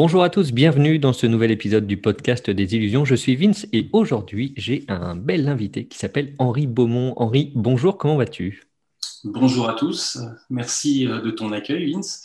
Bonjour 0.00 0.22
à 0.22 0.30
tous, 0.30 0.52
bienvenue 0.52 1.00
dans 1.00 1.12
ce 1.12 1.26
nouvel 1.26 1.50
épisode 1.50 1.84
du 1.84 1.96
podcast 1.96 2.50
des 2.50 2.76
illusions. 2.76 3.04
Je 3.04 3.16
suis 3.16 3.34
Vince 3.34 3.66
et 3.72 3.88
aujourd'hui 3.92 4.54
j'ai 4.56 4.84
un 4.86 5.16
bel 5.16 5.48
invité 5.48 5.88
qui 5.88 5.98
s'appelle 5.98 6.36
Henri 6.38 6.68
Beaumont. 6.68 7.14
Henri, 7.16 7.50
bonjour, 7.56 7.98
comment 7.98 8.16
vas-tu? 8.16 8.62
Bonjour 9.24 9.68
à 9.68 9.74
tous, 9.74 10.20
merci 10.50 11.04
euh, 11.04 11.20
de 11.20 11.32
ton 11.32 11.50
accueil 11.50 11.92
Vince. 11.92 12.22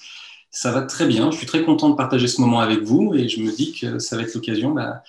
Ça 0.51 0.71
va 0.71 0.83
très 0.83 1.07
bien, 1.07 1.31
je 1.31 1.37
suis 1.37 1.47
très 1.47 1.63
content 1.63 1.89
de 1.89 1.95
partager 1.95 2.27
ce 2.27 2.41
moment 2.41 2.59
avec 2.59 2.81
vous 2.81 3.15
et 3.15 3.27
je 3.27 3.41
me 3.41 3.49
dis 3.49 3.73
que 3.73 3.97
ça 3.97 4.17
va 4.17 4.21
être 4.21 4.35
l'occasion 4.35 4.69
bah, 4.69 5.01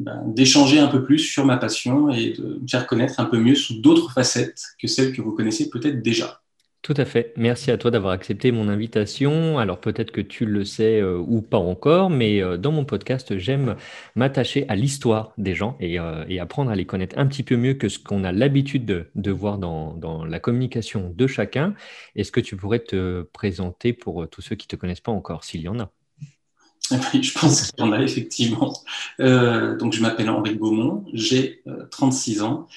bah, 0.00 0.16
d'échanger 0.26 0.80
un 0.80 0.88
peu 0.88 1.04
plus 1.04 1.20
sur 1.20 1.44
ma 1.44 1.56
passion 1.56 2.10
et 2.10 2.32
de 2.32 2.58
me 2.60 2.66
faire 2.68 2.88
connaître 2.88 3.20
un 3.20 3.26
peu 3.26 3.38
mieux 3.38 3.54
sous 3.54 3.80
d'autres 3.80 4.10
facettes 4.12 4.60
que 4.82 4.88
celles 4.88 5.12
que 5.12 5.22
vous 5.22 5.36
connaissez 5.36 5.70
peut-être 5.70 6.02
déjà. 6.02 6.40
Tout 6.82 6.94
à 6.96 7.04
fait. 7.04 7.32
Merci 7.36 7.72
à 7.72 7.76
toi 7.76 7.90
d'avoir 7.90 8.12
accepté 8.12 8.52
mon 8.52 8.68
invitation. 8.68 9.58
Alors 9.58 9.80
peut-être 9.80 10.12
que 10.12 10.20
tu 10.20 10.46
le 10.46 10.64
sais 10.64 11.00
euh, 11.00 11.18
ou 11.18 11.42
pas 11.42 11.58
encore, 11.58 12.08
mais 12.08 12.40
euh, 12.40 12.56
dans 12.56 12.70
mon 12.70 12.84
podcast, 12.84 13.36
j'aime 13.36 13.74
m'attacher 14.14 14.64
à 14.68 14.76
l'histoire 14.76 15.32
des 15.38 15.54
gens 15.56 15.76
euh, 15.82 16.24
et, 16.28 16.38
apprendre 16.38 16.70
à 16.70 16.76
les 16.76 16.86
connaître 16.86 17.18
un 17.18 17.26
petit 17.26 17.42
peu 17.42 17.56
mieux 17.56 17.74
que 17.74 17.88
ce 17.88 17.98
qu'on 17.98 18.22
a 18.22 18.30
l'habitude 18.30 19.06
de, 19.12 19.30
voir 19.30 19.58
dans, 19.58 19.92
dans, 19.94 20.24
la 20.24 20.38
communication 20.38 21.12
de 21.14 21.26
chacun. 21.26 21.74
Est-ce 22.14 22.30
que 22.30 22.40
tu 22.40 22.56
pourrais 22.56 22.80
te 22.80 23.22
présenter 23.32 23.92
pour 23.92 24.28
tous 24.28 24.40
ceux 24.40 24.54
qui 24.54 24.66
ne 24.66 24.70
te 24.70 24.76
connaissent 24.76 25.00
pas 25.00 25.12
encore, 25.12 25.42
s'il 25.42 25.62
y 25.62 25.68
en 25.68 25.80
a? 25.80 25.90
Je 26.90 27.38
pense 27.38 27.72
qu'il 27.72 27.84
y 27.84 27.88
en 27.88 27.92
a 27.92 28.00
effectivement. 28.00 28.72
donc, 29.18 29.92
je 29.92 30.00
m'appelle 30.00 30.30
Henri 30.30 30.54
Beaumont, 30.54 31.04
j'ai 31.12 31.62
36 31.90 32.40
ans. 32.42 32.68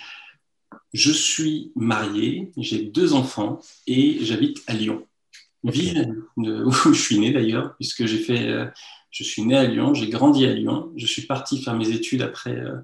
Je 0.93 1.11
suis 1.11 1.71
marié, 1.75 2.51
j'ai 2.57 2.81
deux 2.83 3.13
enfants 3.13 3.59
et 3.87 4.17
j'habite 4.21 4.61
à 4.67 4.73
Lyon, 4.73 5.05
ville 5.63 6.15
où 6.37 6.71
je 6.71 6.99
suis 6.99 7.17
né 7.17 7.31
d'ailleurs, 7.31 7.75
puisque 7.75 8.05
j'ai 8.05 8.17
fait, 8.17 8.47
euh, 8.47 8.65
je 9.09 9.23
suis 9.23 9.43
né 9.43 9.55
à 9.55 9.63
Lyon, 9.63 9.93
j'ai 9.93 10.09
grandi 10.09 10.45
à 10.45 10.53
Lyon, 10.53 10.91
je 10.97 11.05
suis 11.05 11.21
parti 11.21 11.61
faire 11.61 11.75
mes 11.75 11.91
études 11.91 12.21
après 12.21 12.57
euh, 12.57 12.75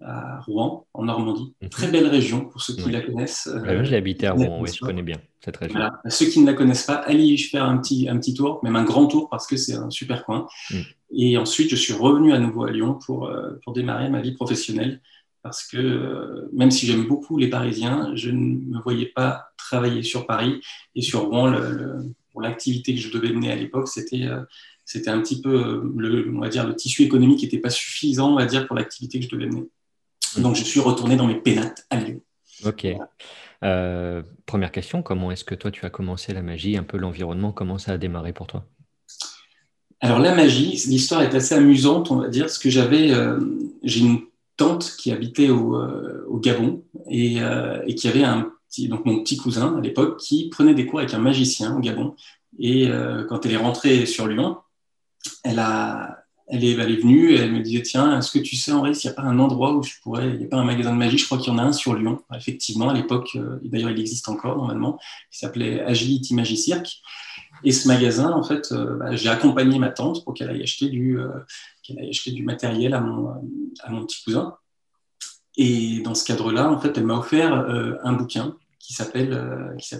à 0.00 0.40
Rouen, 0.40 0.86
en 0.94 1.04
Normandie. 1.04 1.52
Mhm. 1.60 1.68
Très 1.68 1.88
belle 1.88 2.06
région 2.06 2.46
pour 2.46 2.62
ceux 2.62 2.76
qui 2.76 2.90
la 2.90 3.02
connaissent. 3.02 3.46
Euh, 3.52 3.84
j'ai 3.84 3.96
habité 3.96 4.26
à 4.26 4.32
Rouen, 4.32 4.60
oui, 4.62 4.70
je 4.74 4.80
connais 4.80 5.02
bien 5.02 5.20
cette 5.44 5.58
région. 5.58 5.80
Ceux 6.08 6.26
qui 6.26 6.40
ne 6.40 6.46
la 6.46 6.54
connaissent 6.54 6.86
pas, 6.86 6.94
allez 6.94 7.36
faire 7.36 7.64
un 7.64 7.76
petit, 7.76 8.08
un 8.08 8.18
petit 8.18 8.32
tour, 8.32 8.60
même 8.62 8.76
un 8.76 8.84
grand 8.84 9.06
tour 9.06 9.28
parce 9.28 9.46
que 9.46 9.56
c'est 9.56 9.74
un 9.74 9.90
super 9.90 10.24
coin. 10.24 10.46
Mm. 10.70 10.76
Et 11.12 11.36
ensuite, 11.36 11.68
je 11.68 11.76
suis 11.76 11.92
revenu 11.92 12.32
à 12.32 12.38
nouveau 12.38 12.64
à 12.64 12.70
Lyon 12.70 12.98
pour, 13.04 13.30
pour 13.64 13.72
démarrer 13.72 14.08
ma 14.08 14.20
vie 14.20 14.32
professionnelle 14.32 15.00
parce 15.42 15.66
que 15.66 15.76
euh, 15.76 16.48
même 16.52 16.70
si 16.70 16.86
j'aime 16.86 17.06
beaucoup 17.06 17.38
les 17.38 17.48
Parisiens, 17.48 18.12
je 18.14 18.30
ne 18.30 18.56
me 18.56 18.80
voyais 18.80 19.06
pas 19.06 19.50
travailler 19.56 20.02
sur 20.02 20.26
Paris 20.26 20.60
et 20.94 21.02
sur 21.02 21.22
Rouen. 21.22 21.54
pour 22.32 22.42
l'activité 22.42 22.94
que 22.94 23.00
je 23.00 23.10
devais 23.10 23.32
mener 23.32 23.50
à 23.50 23.56
l'époque, 23.56 23.88
c'était 23.88 24.24
euh, 24.24 24.42
c'était 24.84 25.10
un 25.10 25.20
petit 25.20 25.40
peu 25.40 25.54
euh, 25.54 25.92
le, 25.96 26.32
on 26.34 26.40
va 26.40 26.48
dire, 26.48 26.66
le 26.66 26.74
tissu 26.74 27.02
économique 27.02 27.42
n'était 27.42 27.58
pas 27.58 27.70
suffisant, 27.70 28.32
on 28.32 28.36
va 28.36 28.46
dire, 28.46 28.66
pour 28.66 28.76
l'activité 28.76 29.20
que 29.20 29.26
je 29.26 29.30
devais 29.30 29.46
mener. 29.46 29.68
Donc, 30.38 30.56
je 30.56 30.64
suis 30.64 30.80
retourné 30.80 31.16
dans 31.16 31.26
mes 31.26 31.36
pénates 31.36 31.86
à 31.90 31.96
Lyon. 31.96 32.20
Ok. 32.64 32.86
première 34.46 34.72
question, 34.72 35.02
comment 35.02 35.30
est-ce 35.30 35.44
que 35.44 35.54
toi 35.54 35.70
tu 35.70 35.86
as 35.86 35.90
commencé 35.90 36.34
la 36.34 36.42
magie, 36.42 36.76
un 36.76 36.82
peu 36.82 36.98
l'environnement, 36.98 37.52
comment 37.52 37.78
ça 37.78 37.92
a 37.92 37.98
démarré 37.98 38.32
pour 38.32 38.46
toi? 38.46 38.66
Alors 40.00 40.18
la 40.18 40.34
magie, 40.34 40.70
l'histoire 40.86 41.22
est 41.22 41.34
assez 41.34 41.54
amusante, 41.54 42.10
on 42.10 42.16
va 42.16 42.28
dire, 42.28 42.44
parce 42.44 42.58
que 42.58 42.70
j'avais, 42.70 43.12
j'ai 43.82 44.00
une 44.00 44.20
tante 44.60 44.94
qui 44.98 45.10
habitait 45.10 45.48
au, 45.48 45.74
euh, 45.74 46.26
Gabon 46.34 46.84
euh, 47.10 47.82
et, 47.86 47.94
qui 47.94 48.08
avait 48.08 48.24
un 48.24 48.52
petit, 48.68 48.88
donc 48.88 49.06
mon 49.06 49.22
petit 49.22 49.38
cousin 49.38 49.78
à 49.78 49.80
l'époque 49.80 50.20
qui 50.20 50.50
prenait 50.50 50.74
des 50.74 50.84
cours 50.84 50.98
avec 50.98 51.14
un 51.14 51.18
magicien 51.18 51.74
au 51.74 51.80
Gabon. 51.80 52.14
Et 52.58 52.88
euh, 52.88 53.24
quand 53.26 53.46
elle 53.46 53.52
est 53.52 53.56
rentrée 53.56 54.04
sur 54.04 54.26
Lyon, 54.28 54.58
elle, 55.44 55.60
a, 55.60 56.24
elle, 56.46 56.62
est, 56.62 56.72
elle 56.72 56.90
est 56.90 57.00
venue 57.00 57.32
et 57.32 57.36
elle 57.36 57.52
me 57.52 57.62
disait 57.62 57.80
Tiens, 57.80 58.18
est-ce 58.18 58.30
que 58.30 58.38
tu 58.38 58.54
sais, 58.54 58.70
Henri, 58.70 58.94
s'il 58.94 59.08
n'y 59.10 59.16
a 59.16 59.22
pas 59.22 59.26
un 59.26 59.38
endroit 59.38 59.74
où 59.74 59.82
je 59.82 59.94
pourrais. 60.02 60.28
Il 60.28 60.36
n'y 60.36 60.44
a 60.44 60.48
pas 60.48 60.58
un 60.58 60.64
magasin 60.64 60.92
de 60.92 60.98
magie, 60.98 61.16
je 61.16 61.24
crois 61.24 61.38
qu'il 61.38 61.50
y 61.50 61.56
en 61.56 61.58
a 61.58 61.62
un 61.62 61.72
sur 61.72 61.94
Lyon. 61.94 62.20
Effectivement, 62.36 62.90
à 62.90 62.94
l'époque, 62.94 63.38
d'ailleurs, 63.62 63.90
il 63.90 63.98
existe 63.98 64.28
encore 64.28 64.58
normalement, 64.58 64.98
il 65.32 65.38
s'appelait 65.38 65.80
Agility 65.80 66.34
Magicirque. 66.34 67.00
Et 67.64 67.72
ce 67.72 67.88
magasin, 67.88 68.30
en 68.30 68.42
fait, 68.42 68.72
bah, 68.72 69.14
j'ai 69.16 69.28
accompagné 69.28 69.78
ma 69.78 69.90
tante 69.90 70.24
pour 70.24 70.34
qu'elle 70.34 70.48
aille 70.50 70.62
acheter 70.62 70.88
du, 70.88 71.18
qu'elle 71.82 71.98
a 71.98 72.08
acheté 72.08 72.32
du 72.32 72.42
matériel 72.42 72.94
à 72.94 73.00
mon, 73.00 73.30
à 73.82 73.90
mon 73.90 74.04
petit 74.04 74.22
cousin. 74.24 74.54
Et 75.56 76.00
dans 76.00 76.14
ce 76.14 76.24
cadre-là, 76.24 76.70
en 76.70 76.78
fait, 76.78 76.96
elle 76.96 77.04
m'a 77.04 77.18
offert 77.18 77.52
euh, 77.52 77.94
un 78.02 78.12
bouquin 78.12 78.56
qui 78.78 78.94
s'appelle 78.94 79.32
euh, 79.32 79.76
qui 79.76 79.94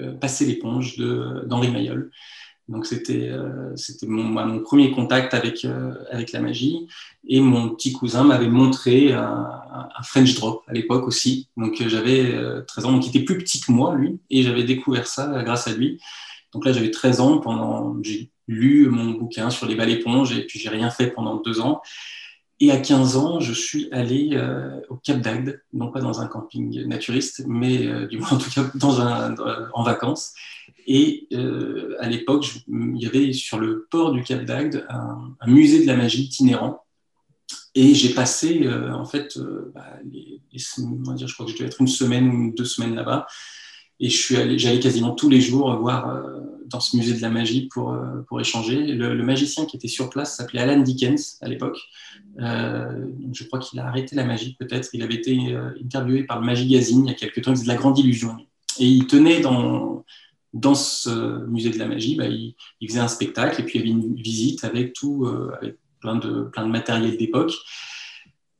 euh, 0.00 0.12
Passer 0.12 0.46
l'éponge 0.46 0.96
d'Henri 0.98 1.70
Mayol. 1.70 2.10
Donc 2.66 2.86
c'était 2.86 3.30
mon, 4.06 4.22
mon, 4.22 4.60
premier 4.60 4.90
contact 4.90 5.34
avec 5.34 5.66
avec 6.10 6.32
la 6.32 6.40
magie 6.40 6.86
et 7.28 7.42
mon 7.42 7.68
petit 7.68 7.92
cousin 7.92 8.24
m'avait 8.24 8.48
montré 8.48 9.12
un, 9.12 9.62
French 10.02 10.34
drop 10.34 10.62
à 10.66 10.72
l'époque 10.72 11.06
aussi. 11.06 11.50
Donc 11.58 11.74
j'avais 11.86 12.32
13 12.66 12.86
ans, 12.86 12.92
donc 12.92 13.04
il 13.04 13.10
était 13.10 13.20
plus 13.20 13.36
petit 13.36 13.60
que 13.60 13.70
moi 13.70 13.94
lui 13.94 14.18
et 14.30 14.42
j'avais 14.42 14.64
découvert 14.64 15.06
ça 15.06 15.42
grâce 15.44 15.68
à 15.68 15.74
lui. 15.74 16.00
Donc 16.54 16.64
là 16.64 16.72
j'avais 16.72 16.90
13 16.90 17.20
ans 17.20 17.38
pendant 17.38 17.96
lu 18.46 18.88
mon 18.88 19.12
bouquin 19.12 19.50
sur 19.50 19.66
les 19.66 19.74
balles 19.74 19.90
éponges 19.90 20.36
et 20.36 20.44
puis 20.46 20.58
j'ai 20.58 20.68
rien 20.68 20.90
fait 20.90 21.08
pendant 21.08 21.36
deux 21.36 21.60
ans. 21.60 21.80
Et 22.60 22.70
à 22.70 22.78
15 22.78 23.16
ans, 23.16 23.40
je 23.40 23.52
suis 23.52 23.88
allé 23.90 24.30
euh, 24.32 24.80
au 24.88 24.96
Cap 24.96 25.20
d'Agde, 25.20 25.60
non 25.72 25.90
pas 25.90 26.00
dans 26.00 26.20
un 26.20 26.26
camping 26.28 26.86
naturiste, 26.86 27.42
mais 27.48 27.86
euh, 27.86 28.06
du 28.06 28.18
moins 28.18 28.30
en 28.30 28.38
tout 28.38 28.50
cas 28.50 28.64
dans 28.76 29.00
un, 29.00 29.34
en 29.72 29.82
vacances. 29.82 30.32
Et 30.86 31.26
euh, 31.32 31.96
à 31.98 32.08
l'époque, 32.08 32.46
il 32.68 33.02
y 33.02 33.06
avait 33.06 33.32
sur 33.32 33.58
le 33.58 33.88
port 33.90 34.12
du 34.12 34.22
Cap 34.22 34.44
d'Agde 34.44 34.86
un, 34.88 35.34
musée 35.46 35.82
de 35.82 35.86
la 35.86 35.96
magie 35.96 36.22
itinérant. 36.22 36.80
Et 37.74 37.94
j'ai 37.94 38.14
passé, 38.14 38.68
en 38.68 39.04
fait, 39.04 39.36
bah, 39.74 39.98
dire, 40.04 41.26
je 41.26 41.34
crois 41.34 41.44
que 41.44 41.50
je 41.50 41.56
devais 41.56 41.66
être 41.66 41.80
une 41.80 41.88
semaine 41.88 42.28
ou 42.28 42.54
deux 42.56 42.64
semaines 42.64 42.94
là-bas. 42.94 43.26
Et 43.98 44.08
j'allais 44.08 44.78
quasiment 44.78 45.10
tous 45.10 45.28
les 45.28 45.40
jours 45.40 45.76
voir 45.80 46.24
dans 46.66 46.80
ce 46.80 46.96
musée 46.96 47.14
de 47.14 47.22
la 47.22 47.30
magie 47.30 47.68
pour, 47.72 47.92
euh, 47.92 48.22
pour 48.28 48.40
échanger. 48.40 48.76
Le, 48.76 49.22
magicien 49.22 49.66
qui 49.66 49.76
était 49.76 49.88
sur 49.88 50.10
place 50.10 50.36
s'appelait 50.36 50.60
Alan 50.60 50.80
Dickens 50.80 51.38
à 51.40 51.48
l'époque. 51.48 51.78
Euh, 52.40 53.06
je 53.32 53.44
crois 53.44 53.58
qu'il 53.58 53.78
a 53.80 53.86
arrêté 53.86 54.16
la 54.16 54.24
magie 54.24 54.56
peut-être. 54.58 54.88
Il 54.92 55.02
avait 55.02 55.14
été 55.14 55.54
euh, 55.54 55.70
interviewé 55.82 56.24
par 56.24 56.40
le 56.40 56.46
Magazine 56.46 57.06
il 57.06 57.10
y 57.10 57.12
a 57.12 57.14
quelques 57.14 57.42
temps. 57.42 57.52
Il 57.52 57.56
faisait 57.56 57.64
de 57.64 57.68
la 57.68 57.76
grande 57.76 57.98
illusion. 57.98 58.36
Et 58.78 58.86
il 58.86 59.06
tenait 59.06 59.40
dans, 59.40 60.04
dans 60.52 60.74
ce 60.74 61.46
musée 61.46 61.70
de 61.70 61.78
la 61.78 61.86
magie, 61.86 62.16
bah, 62.16 62.26
il, 62.26 62.54
faisait 62.88 63.00
un 63.00 63.08
spectacle 63.08 63.60
et 63.60 63.64
puis 63.64 63.78
il 63.78 63.86
y 63.86 63.92
avait 63.92 64.00
une 64.00 64.14
visite 64.16 64.64
avec 64.64 64.92
tout, 64.94 65.28
avec 65.60 65.76
plein 66.00 66.16
de, 66.16 66.44
plein 66.44 66.66
de 66.66 66.72
matériel 66.72 67.16
d'époque. 67.16 67.52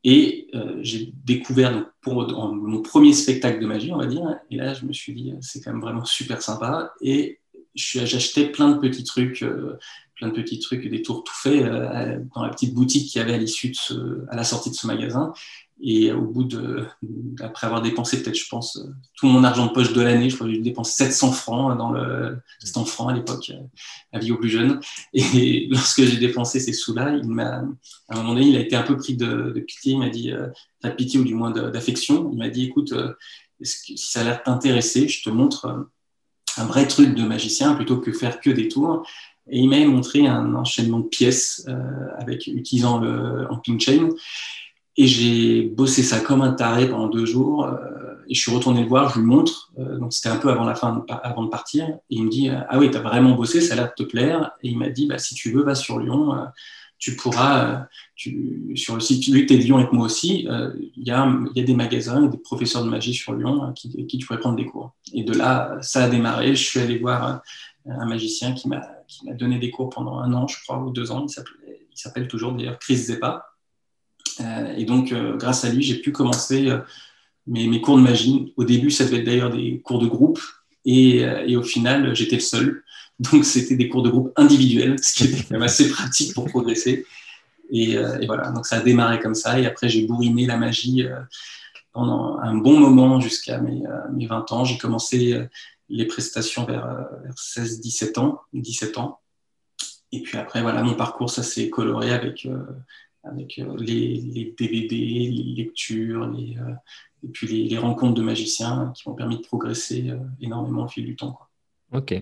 Et 0.04 0.50
j'ai 0.82 1.12
découvert 1.24 1.90
pour 2.00 2.28
mon 2.54 2.80
premier 2.80 3.12
spectacle 3.12 3.60
de 3.60 3.66
magie, 3.66 3.90
on 3.90 3.96
va 3.96 4.06
dire. 4.06 4.38
Et 4.50 4.56
là, 4.56 4.72
je 4.72 4.84
me 4.84 4.92
suis 4.92 5.14
dit, 5.14 5.32
c'est 5.40 5.60
quand 5.60 5.72
même 5.72 5.80
vraiment 5.80 6.04
super 6.04 6.42
sympa. 6.42 6.92
Et 7.00 7.40
j'achetais 7.74 8.46
plein 8.50 8.70
de 8.70 8.78
petits 8.78 9.04
trucs, 9.04 9.42
euh, 9.42 9.78
plein 10.16 10.28
de 10.28 10.32
petits 10.32 10.58
trucs, 10.58 10.88
des 10.88 11.02
tours 11.02 11.24
tout 11.24 11.34
faits 11.34 11.62
euh, 11.62 12.20
dans 12.34 12.42
la 12.42 12.50
petite 12.50 12.74
boutique 12.74 13.10
qu'il 13.10 13.20
y 13.20 13.24
avait 13.24 13.34
à 13.34 13.38
l'issue 13.38 13.70
de 13.70 13.76
ce, 13.76 14.24
à 14.30 14.36
la 14.36 14.44
sortie 14.44 14.70
de 14.70 14.74
ce 14.74 14.86
magasin. 14.86 15.32
Et 15.80 16.12
au 16.12 16.22
bout 16.22 16.44
de, 16.44 16.86
après 17.40 17.66
avoir 17.66 17.82
dépensé 17.82 18.22
peut-être, 18.22 18.38
je 18.38 18.48
pense, 18.48 18.80
tout 19.16 19.26
mon 19.26 19.42
argent 19.42 19.66
de 19.66 19.72
poche 19.72 19.92
de 19.92 20.00
l'année, 20.00 20.30
je 20.30 20.36
crois 20.36 20.46
que 20.46 20.54
j'ai 20.54 20.60
dépensé 20.60 21.04
700 21.04 21.32
francs 21.32 21.76
dans 21.76 21.90
le, 21.90 22.38
c'était 22.60 22.78
en 22.78 22.84
francs 22.84 23.10
à 23.10 23.14
l'époque, 23.14 23.50
à 24.12 24.18
vie 24.20 24.30
au 24.30 24.38
plus 24.38 24.48
jeune. 24.48 24.80
Et 25.12 25.66
lorsque 25.70 26.04
j'ai 26.04 26.16
dépensé 26.16 26.60
ces 26.60 26.72
sous-là, 26.72 27.16
il 27.16 27.28
m'a, 27.28 27.56
à 27.56 27.64
un 28.10 28.16
moment 28.16 28.34
donné, 28.34 28.46
il 28.46 28.56
a 28.56 28.60
été 28.60 28.76
un 28.76 28.82
peu 28.82 28.96
pris 28.96 29.16
de, 29.16 29.52
pitié. 29.66 29.94
Il 29.94 29.98
m'a 29.98 30.10
dit, 30.10 30.30
euh, 30.30 30.46
pas 30.80 30.90
pitié 30.90 31.18
ou 31.18 31.24
du 31.24 31.34
moins 31.34 31.50
d'affection. 31.50 32.30
Il 32.32 32.38
m'a 32.38 32.50
dit, 32.50 32.66
écoute, 32.66 32.92
euh, 32.92 33.12
si 33.60 33.98
ça 33.98 34.20
a 34.20 34.24
l'air 34.24 34.38
de 34.38 34.42
t'intéresser, 34.44 35.08
je 35.08 35.24
te 35.24 35.30
montre 35.30 35.88
un 36.60 36.66
vrai 36.66 36.86
truc 36.86 37.14
de 37.14 37.22
magicien 37.24 37.74
plutôt 37.74 37.98
que 37.98 38.12
faire 38.12 38.40
que 38.40 38.50
des 38.50 38.68
tours. 38.68 39.06
Et 39.50 39.58
il 39.60 39.68
m'a 39.68 39.84
montré 39.86 40.26
un 40.26 40.54
enchaînement 40.54 41.00
de 41.00 41.08
pièces 41.08 41.66
euh, 41.68 42.08
avec 42.18 42.46
utilisant 42.46 42.98
le 42.98 43.46
ping 43.62 43.78
chain. 43.78 44.08
Et 44.96 45.06
j'ai 45.06 45.62
bossé 45.62 46.02
ça 46.02 46.20
comme 46.20 46.40
un 46.40 46.52
taré 46.52 46.88
pendant 46.88 47.08
deux 47.08 47.26
jours. 47.26 47.66
Euh, 47.66 48.14
et 48.28 48.34
je 48.34 48.40
suis 48.40 48.52
retourné 48.52 48.82
le 48.82 48.88
voir, 48.88 49.10
je 49.10 49.20
lui 49.20 49.26
montre. 49.26 49.70
Euh, 49.78 49.98
donc 49.98 50.12
c'était 50.12 50.30
un 50.30 50.36
peu 50.36 50.50
avant 50.50 50.64
la 50.64 50.74
fin, 50.74 51.04
avant 51.22 51.44
de 51.44 51.50
partir. 51.50 51.86
Et 51.88 52.16
il 52.16 52.24
me 52.24 52.30
dit 52.30 52.48
Ah 52.48 52.78
oui, 52.78 52.90
tu 52.90 52.96
as 52.96 53.00
vraiment 53.00 53.32
bossé, 53.32 53.60
ça 53.60 53.74
a 53.74 53.76
l'air 53.76 53.92
de 53.96 54.04
te 54.04 54.08
plaire. 54.08 54.52
Et 54.62 54.68
il 54.70 54.78
m'a 54.78 54.88
dit 54.88 55.06
bah, 55.06 55.18
Si 55.18 55.34
tu 55.34 55.50
veux, 55.50 55.62
va 55.62 55.74
sur 55.74 55.98
Lyon 55.98 56.32
tu 57.04 57.16
pourras, 57.16 57.86
euh, 58.26 58.76
sur 58.76 58.94
le 58.94 59.00
site, 59.00 59.26
lui, 59.28 59.44
tu 59.44 59.52
es 59.52 59.56
Lyon 59.58 59.76
avec 59.76 59.92
moi 59.92 60.06
aussi, 60.06 60.48
euh, 60.48 60.72
il 60.96 61.06
y, 61.06 61.10
a, 61.10 61.30
y, 61.54 61.60
a, 61.60 61.62
des 61.62 61.74
magasins, 61.74 62.22
des 62.28 62.38
professeurs 62.38 62.82
de 62.82 62.88
magie 62.88 63.12
sur 63.12 63.34
Lyon 63.34 63.62
hein, 63.62 63.74
qui, 63.74 64.06
tu 64.06 64.24
pourrais 64.26 64.40
prendre 64.40 64.56
des 64.56 64.64
cours. 64.64 64.94
Et 65.12 65.22
de 65.22 65.34
là, 65.34 65.76
ça 65.82 66.04
a 66.04 66.08
démarré. 66.08 66.56
Je 66.56 66.64
suis 66.64 66.80
allé 66.80 66.96
voir 66.96 67.42
un 67.84 68.06
magicien 68.06 68.54
qui 68.54 68.68
m'a 68.68 68.80
donné 69.34 69.58
des 69.58 69.70
cours 69.70 69.90
pendant 69.90 70.18
un 70.18 70.32
an, 70.32 70.46
je 70.48 70.56
crois, 70.64 70.82
ou 70.82 70.92
deux 70.92 71.10
ans. 71.10 71.26
Il 71.28 71.98
s'appelle 71.98 72.26
toujours 72.26 72.52
d'ailleurs 72.52 72.78
Chris 72.78 72.96
Zeppa. 72.96 73.44
et 74.74 74.86
donc, 74.86 75.12
grâce 75.36 75.66
à 75.66 75.68
lui, 75.70 75.82
j'ai 75.82 75.96
pu 75.96 76.10
commencer 76.10 76.72
mes, 77.46 77.68
mes, 77.68 77.82
cours 77.82 77.98
de 77.98 78.02
magie. 78.02 78.54
Au 78.56 78.64
début, 78.64 78.90
ça 78.90 79.04
devait 79.04 79.18
être 79.18 79.26
d'ailleurs 79.26 79.50
des 79.50 79.82
cours 79.84 79.98
de 79.98 80.06
groupe. 80.06 80.40
Et, 80.86 81.18
et 81.18 81.56
au 81.58 81.62
final, 81.62 82.16
j'étais 82.16 82.36
le 82.36 82.40
seul. 82.40 82.83
Donc, 83.18 83.44
c'était 83.44 83.76
des 83.76 83.88
cours 83.88 84.02
de 84.02 84.10
groupe 84.10 84.32
individuels, 84.36 84.96
ce 85.02 85.14
qui 85.14 85.24
était 85.24 85.42
quand 85.42 85.54
même 85.54 85.62
assez 85.62 85.88
pratique 85.88 86.34
pour 86.34 86.46
progresser. 86.46 87.06
Et, 87.70 87.96
voilà, 88.26 88.50
donc 88.50 88.66
ça 88.66 88.76
a 88.76 88.80
démarré 88.80 89.20
comme 89.20 89.34
ça. 89.34 89.58
Et 89.58 89.66
après, 89.66 89.88
j'ai 89.88 90.06
bourriné 90.06 90.46
la 90.46 90.56
magie 90.56 91.04
pendant 91.92 92.38
un 92.38 92.54
bon 92.56 92.78
moment 92.78 93.20
jusqu'à 93.20 93.58
mes, 93.58 93.82
mes, 94.12 94.26
20 94.26 94.52
ans. 94.52 94.64
J'ai 94.64 94.78
commencé 94.78 95.38
les 95.88 96.06
prestations 96.06 96.64
vers, 96.64 96.86
vers 97.22 97.34
16-17 97.34 98.18
ans, 98.18 98.40
17 98.52 98.98
ans. 98.98 99.20
Et 100.14 100.20
puis 100.20 100.38
après, 100.38 100.62
voilà, 100.62 100.80
mon 100.84 100.94
parcours, 100.94 101.28
ça 101.28 101.42
s'est 101.42 101.68
coloré 101.70 102.12
avec, 102.12 102.46
euh, 102.46 102.64
avec 103.24 103.58
euh, 103.58 103.76
les, 103.78 104.54
DVD, 104.56 104.96
les 104.96 105.54
lectures, 105.56 106.22
euh, 106.22 106.74
et 107.24 107.28
puis 107.28 107.68
les, 107.68 107.78
rencontres 107.78 108.14
de 108.14 108.22
magiciens 108.22 108.92
qui 108.94 109.08
m'ont 109.08 109.16
permis 109.16 109.38
de 109.38 109.42
progresser 109.42 110.12
énormément 110.40 110.84
au 110.84 110.88
fil 110.88 111.04
du 111.04 111.16
temps. 111.16 111.36
Ok. 111.94 112.14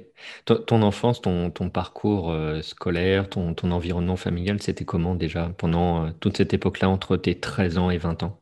Ton, 0.44 0.82
enfance, 0.82 1.22
ton, 1.22 1.50
parcours 1.72 2.34
scolaire, 2.62 3.28
ton, 3.28 3.54
environnement 3.70 4.16
familial, 4.16 4.60
c'était 4.60 4.84
comment 4.84 5.14
déjà 5.14 5.50
pendant 5.56 6.12
toute 6.20 6.36
cette 6.36 6.52
époque-là, 6.52 6.90
entre 6.90 7.16
tes 7.16 7.34
13 7.40 7.78
ans 7.78 7.90
et 7.90 7.98
20 7.98 8.22
ans? 8.22 8.38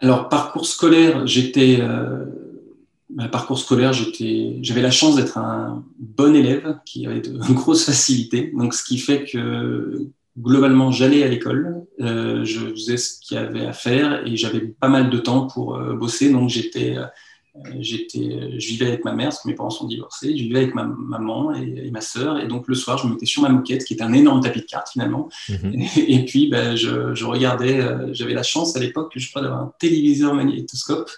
Alors, 0.00 0.28
parcours 0.28 0.66
scolaire, 0.66 1.26
j'étais 1.26 1.80
ma 3.14 3.28
parcours 3.28 3.58
scolaire, 3.58 3.92
j'avais 3.92 4.82
la 4.82 4.90
chance 4.90 5.16
d'être 5.16 5.38
un 5.38 5.84
bon 5.98 6.34
élève 6.34 6.78
qui 6.84 7.06
avait 7.06 7.20
de 7.20 7.38
grosses 7.52 7.84
facilités. 7.84 8.52
Donc, 8.56 8.74
ce 8.74 8.84
qui 8.84 8.98
fait 8.98 9.24
que 9.24 10.08
globalement, 10.38 10.90
j'allais 10.90 11.22
à 11.22 11.28
l'école, 11.28 11.84
euh, 12.00 12.44
je 12.44 12.60
faisais 12.70 12.96
ce 12.96 13.20
qu'il 13.20 13.36
y 13.36 13.40
avait 13.40 13.66
à 13.66 13.72
faire 13.72 14.26
et 14.26 14.36
j'avais 14.36 14.60
pas 14.60 14.88
mal 14.88 15.10
de 15.10 15.18
temps 15.18 15.46
pour 15.46 15.76
euh, 15.76 15.94
bosser. 15.94 16.30
Donc, 16.30 16.48
j'étais 16.48 16.96
euh, 16.96 17.04
j'étais, 17.80 18.58
je 18.58 18.66
vivais 18.68 18.86
avec 18.86 19.04
ma 19.04 19.12
mère, 19.12 19.28
parce 19.28 19.42
que 19.42 19.48
mes 19.48 19.54
parents 19.54 19.70
sont 19.70 19.86
divorcés, 19.86 20.36
je 20.36 20.42
vivais 20.42 20.60
avec 20.60 20.74
ma 20.74 20.84
maman 20.84 21.54
et, 21.54 21.90
ma 21.90 22.00
sœur, 22.00 22.40
et 22.40 22.46
donc 22.46 22.66
le 22.66 22.74
soir, 22.74 22.96
je 22.96 23.06
me 23.06 23.12
mettais 23.12 23.26
sur 23.26 23.42
ma 23.42 23.50
moquette, 23.50 23.84
qui 23.84 23.94
est 23.94 24.02
un 24.02 24.12
énorme 24.12 24.40
tapis 24.40 24.60
de 24.60 24.66
cartes 24.66 24.88
finalement, 24.90 25.28
mhm. 25.48 25.84
et, 25.96 26.24
puis 26.24 26.48
ben, 26.48 26.76
je, 26.76 27.14
je, 27.14 27.24
regardais, 27.24 27.80
euh, 27.80 28.08
j'avais 28.12 28.32
la 28.32 28.42
chance 28.42 28.74
à 28.74 28.80
l'époque, 28.80 29.12
je 29.16 29.28
crois, 29.28 29.42
d'avoir 29.42 29.60
un 29.60 29.72
téléviseur 29.78 30.34
magnétoscope 30.34 31.10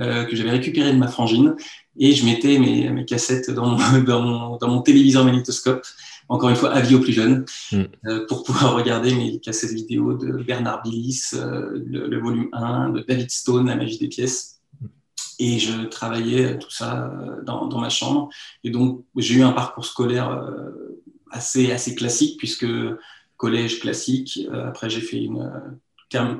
euh, 0.00 0.24
que 0.24 0.34
j'avais 0.34 0.50
récupéré 0.50 0.92
de 0.92 0.98
ma 0.98 1.08
frangine, 1.08 1.54
et 1.98 2.12
je 2.12 2.26
mettais 2.26 2.58
mes, 2.58 2.90
mes 2.90 3.04
cassettes 3.04 3.50
dans, 3.50 3.76
dans, 4.06 4.22
mon, 4.22 4.56
dans, 4.56 4.68
mon, 4.68 4.82
téléviseur 4.82 5.24
magnétoscope, 5.24 5.86
encore 6.28 6.50
une 6.50 6.56
fois, 6.56 6.72
avis 6.72 6.96
aux 6.96 7.00
plus 7.00 7.12
jeunes, 7.12 7.44
mhm. 7.70 7.86
euh, 8.08 8.26
pour 8.26 8.42
pouvoir 8.42 8.74
regarder 8.74 9.14
mes 9.14 9.38
cassettes 9.38 9.72
vidéo 9.72 10.14
de 10.14 10.42
Bernard 10.42 10.82
Billis, 10.82 11.30
le, 11.32 12.08
le, 12.08 12.20
volume 12.20 12.48
1, 12.52 12.90
de 12.90 13.04
David 13.06 13.30
Stone, 13.30 13.68
La 13.68 13.76
magie 13.76 13.98
des 13.98 14.08
pièces. 14.08 14.55
Et 15.38 15.58
je 15.58 15.82
travaillais 15.84 16.58
tout 16.58 16.70
ça 16.70 17.06
euh, 17.06 17.42
dans, 17.42 17.66
dans 17.66 17.78
ma 17.78 17.90
chambre. 17.90 18.28
Et 18.64 18.70
donc, 18.70 19.04
j'ai 19.16 19.34
eu 19.34 19.42
un 19.42 19.52
parcours 19.52 19.84
scolaire 19.84 20.30
euh, 20.30 21.02
assez, 21.30 21.72
assez 21.72 21.94
classique, 21.94 22.38
puisque 22.38 22.66
collège 23.36 23.80
classique. 23.80 24.40
Euh, 24.50 24.68
après, 24.68 24.88
j'ai 24.88 25.00
fait 25.00 25.22
une 25.22 25.50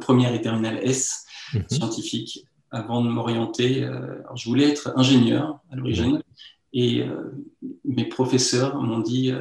première 0.00 0.34
et 0.34 0.40
terminale 0.40 0.78
S, 0.82 1.26
mhm. 1.52 1.64
scientifique, 1.70 2.46
avant 2.70 3.02
de 3.02 3.08
m'orienter. 3.08 3.88
je 4.34 4.48
voulais 4.48 4.70
être 4.70 4.92
ingénieur 4.96 5.60
à 5.70 5.76
l'origine. 5.76 6.22
Et 6.72 7.04
mes 7.84 8.04
professeurs 8.04 8.82
m'ont 8.82 8.98
dit 8.98 9.32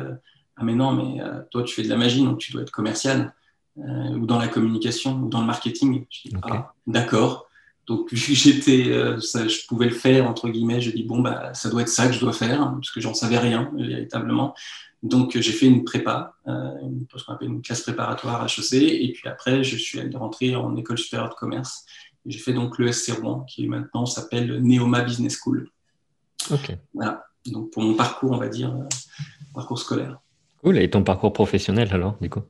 Ah, 0.56 0.64
mais 0.64 0.76
non, 0.76 0.94
mais 0.94 1.22
toi, 1.52 1.64
tu 1.64 1.74
fais 1.74 1.84
de 1.84 1.90
la 1.90 1.98
magie, 1.98 2.24
donc 2.24 2.38
tu 2.38 2.52
dois 2.54 2.62
être 2.62 2.72
commercial, 2.72 3.34
ou 3.78 4.26
dans 4.26 4.38
la 4.38 4.48
communication, 4.48 5.20
ou 5.20 5.28
dans 5.28 5.42
le 5.42 5.48
marketing. 5.48 6.06
Je 6.10 6.30
dis 6.30 6.36
Ah, 6.44 6.74
d'accord. 6.88 7.50
Donc, 7.88 8.10
j'étais, 8.14 8.90
euh, 8.90 9.20
je 9.20 9.68
pouvais 9.68 9.86
le 9.86 9.96
faire, 9.96 10.28
entre 10.28 10.50
guillemets, 10.50 10.82
je 10.82 10.92
dis, 10.92 11.04
bon, 11.04 11.22
bah, 11.22 11.54
ça 11.54 11.70
doit 11.70 11.82
être 11.82 11.90
ça 11.90 12.08
que 12.08 12.14
je 12.14 12.20
dois 12.20 12.34
faire, 12.34 12.62
hein, 12.62 12.78
parce 12.82 12.92
que 12.92 13.02
j'en 13.02 13.14
savais 13.14 13.38
rien, 13.38 13.72
véritablement. 13.76 14.56
Donc, 15.04 15.38
j'ai 15.40 15.52
fait 15.52 15.68
une 15.68 15.84
prépa, 15.84 16.34
euh, 16.48 16.72
une, 16.82 17.06
ce 17.16 17.24
qu'on 17.24 17.34
appelle 17.34 17.50
une 17.50 17.62
classe 17.62 17.82
préparatoire 17.82 18.42
à 18.42 18.46
HEC, 18.46 18.74
et 18.74 19.12
puis 19.14 19.30
après, 19.30 19.64
je 19.64 19.78
suis 19.78 20.00
allé 20.00 20.16
rentrer 20.18 20.56
en 20.56 20.76
école 20.76 20.98
supérieure 20.98 21.30
de 21.30 21.36
commerce. 21.36 21.86
J'ai 22.26 22.40
fait 22.40 22.54
donc 22.54 22.80
l'ESC 22.80 23.12
Rouen, 23.22 23.42
qui 23.42 23.68
maintenant 23.68 24.08
s'appelle 24.08 24.60
Neoma 24.62 25.04
Business 25.04 25.38
School. 25.40 25.70
Ok. 26.50 26.76
Voilà. 26.94 27.26
Donc, 27.46 27.72
pour 27.72 27.84
mon 27.84 27.94
parcours, 27.94 28.32
on 28.32 28.38
va 28.38 28.48
dire, 28.48 28.74
euh, 28.76 28.88
parcours 29.54 29.78
scolaire. 29.78 30.20
Cool. 30.64 30.80
Et 30.80 30.90
ton 30.90 31.04
parcours 31.04 31.34
professionnel, 31.34 31.90
alors, 31.92 32.18
du 32.20 32.30
coup? 32.30 32.42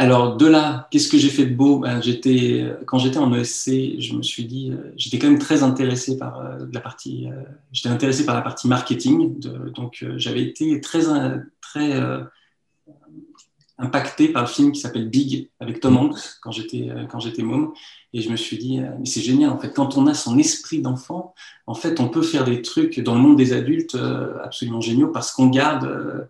Alors 0.00 0.36
de 0.36 0.46
là, 0.46 0.86
qu'est-ce 0.92 1.08
que 1.08 1.18
j'ai 1.18 1.28
fait 1.28 1.44
de 1.44 1.54
beau? 1.54 1.80
Ben, 1.80 2.00
j'étais, 2.00 2.64
Quand 2.86 2.98
j'étais 2.98 3.18
en 3.18 3.34
ESC, 3.34 3.98
je 3.98 4.14
me 4.14 4.22
suis 4.22 4.44
dit, 4.44 4.70
euh, 4.70 4.92
j'étais 4.96 5.18
quand 5.18 5.26
même 5.28 5.40
très 5.40 5.64
intéressé 5.64 6.16
par 6.16 6.40
euh, 6.40 6.66
la 6.72 6.80
partie, 6.80 7.28
euh, 7.28 7.42
j'étais 7.72 7.88
intéressé 7.88 8.24
par 8.24 8.36
la 8.36 8.42
partie 8.42 8.68
marketing, 8.68 9.40
donc 9.74 10.04
j'avais 10.16 10.42
été 10.42 10.80
très, 10.80 11.00
très 11.60 12.00
impacté 13.76 14.28
par 14.28 14.42
le 14.42 14.48
film 14.48 14.72
qui 14.72 14.80
s'appelle 14.80 15.08
Big 15.08 15.50
avec 15.58 15.80
Tom 15.80 15.96
Hanks 15.96 16.38
quand 16.42 16.50
j'étais 16.52 16.90
quand 17.10 17.20
j'étais 17.20 17.42
môme, 17.42 17.72
et 18.12 18.20
je 18.20 18.30
me 18.30 18.36
suis 18.36 18.58
dit, 18.58 18.80
mais 18.80 19.04
c'est 19.04 19.20
génial 19.20 19.50
en 19.50 19.58
fait, 19.58 19.72
quand 19.72 19.96
on 19.96 20.06
a 20.06 20.14
son 20.14 20.38
esprit 20.38 20.80
d'enfant, 20.80 21.34
en 21.66 21.74
fait, 21.74 22.00
on 22.00 22.08
peut 22.08 22.22
faire 22.22 22.44
des 22.44 22.62
trucs 22.62 23.00
dans 23.00 23.14
le 23.14 23.20
monde 23.20 23.36
des 23.36 23.52
adultes 23.52 23.96
absolument 24.44 24.80
géniaux 24.80 25.08
parce 25.08 25.32
qu'on 25.32 25.48
garde 25.48 26.28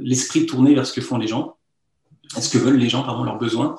l'esprit 0.00 0.46
tourné 0.46 0.74
vers 0.74 0.86
ce 0.86 0.92
que 0.92 1.00
font 1.00 1.18
les 1.18 1.28
gens 1.28 1.56
à 2.36 2.40
ce 2.40 2.50
que 2.50 2.58
veulent 2.58 2.78
les 2.78 2.88
gens, 2.88 3.02
pardon, 3.02 3.24
leurs 3.24 3.38
besoins. 3.38 3.76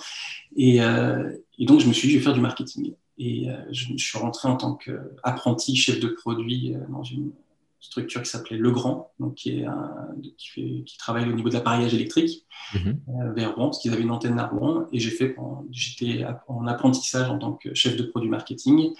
Et, 0.55 0.81
euh, 0.81 1.31
et, 1.57 1.65
donc, 1.65 1.79
je 1.79 1.87
me 1.87 1.93
suis 1.93 2.07
dit, 2.07 2.13
je 2.13 2.19
vais 2.19 2.23
faire 2.23 2.33
du 2.33 2.41
marketing. 2.41 2.93
Et 3.17 3.49
euh, 3.49 3.55
je, 3.71 3.95
suis 3.97 4.17
rentré 4.17 4.49
en 4.49 4.57
tant 4.57 4.75
qu'apprenti 4.75 5.75
chef 5.75 5.99
de 5.99 6.07
produit 6.07 6.73
euh, 6.73 6.79
dans 6.89 7.03
une 7.03 7.31
structure 7.79 8.21
qui 8.21 8.29
s'appelait 8.29 8.57
Legrand, 8.57 9.11
donc 9.19 9.35
qui, 9.35 9.59
est 9.59 9.65
un, 9.65 9.91
qui, 10.37 10.49
fait, 10.49 10.83
qui, 10.85 10.97
travaille 10.97 11.27
au 11.27 11.33
niveau 11.33 11.49
de 11.49 11.53
l'appareillage 11.53 11.95
électrique 11.95 12.45
mhm. 12.75 12.99
vers 13.35 13.55
Rouen, 13.55 13.67
parce 13.67 13.79
qu'ils 13.79 13.91
avaient 13.91 14.03
une 14.03 14.11
antenne 14.11 14.37
à 14.37 14.47
Rouen. 14.47 14.85
Et 14.91 14.99
j'ai 14.99 15.09
fait, 15.09 15.35
j'étais 15.71 16.23
en 16.47 16.67
apprentissage 16.67 17.29
en 17.29 17.39
tant 17.39 17.53
que 17.53 17.73
chef 17.73 17.97
de 17.97 18.03
produit 18.03 18.29
marketing. 18.29 18.91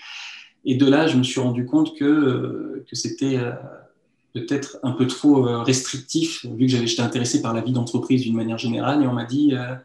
Et 0.66 0.76
de 0.76 0.86
là, 0.88 1.08
je 1.08 1.16
me 1.18 1.24
suis 1.24 1.40
rendu 1.40 1.66
compte 1.66 1.96
que, 1.96 2.84
que 2.88 2.96
c'était 2.96 3.40
peut-être 4.34 4.78
un 4.84 4.92
peu 4.92 5.08
trop 5.08 5.48
euh, 5.48 5.62
restrictif, 5.62 6.46
vu 6.46 6.68
que 6.68 6.86
j'étais 6.86 7.02
intéressé 7.02 7.42
par 7.42 7.54
la 7.54 7.62
vie 7.62 7.74
d'entreprise 7.74 8.22
d'une 8.22 8.36
manière 8.36 8.58
générale. 8.58 9.04
Et 9.04 9.08
on 9.08 9.14
m'a 9.14 9.26
dit, 9.26 9.54
euh, 9.54 9.76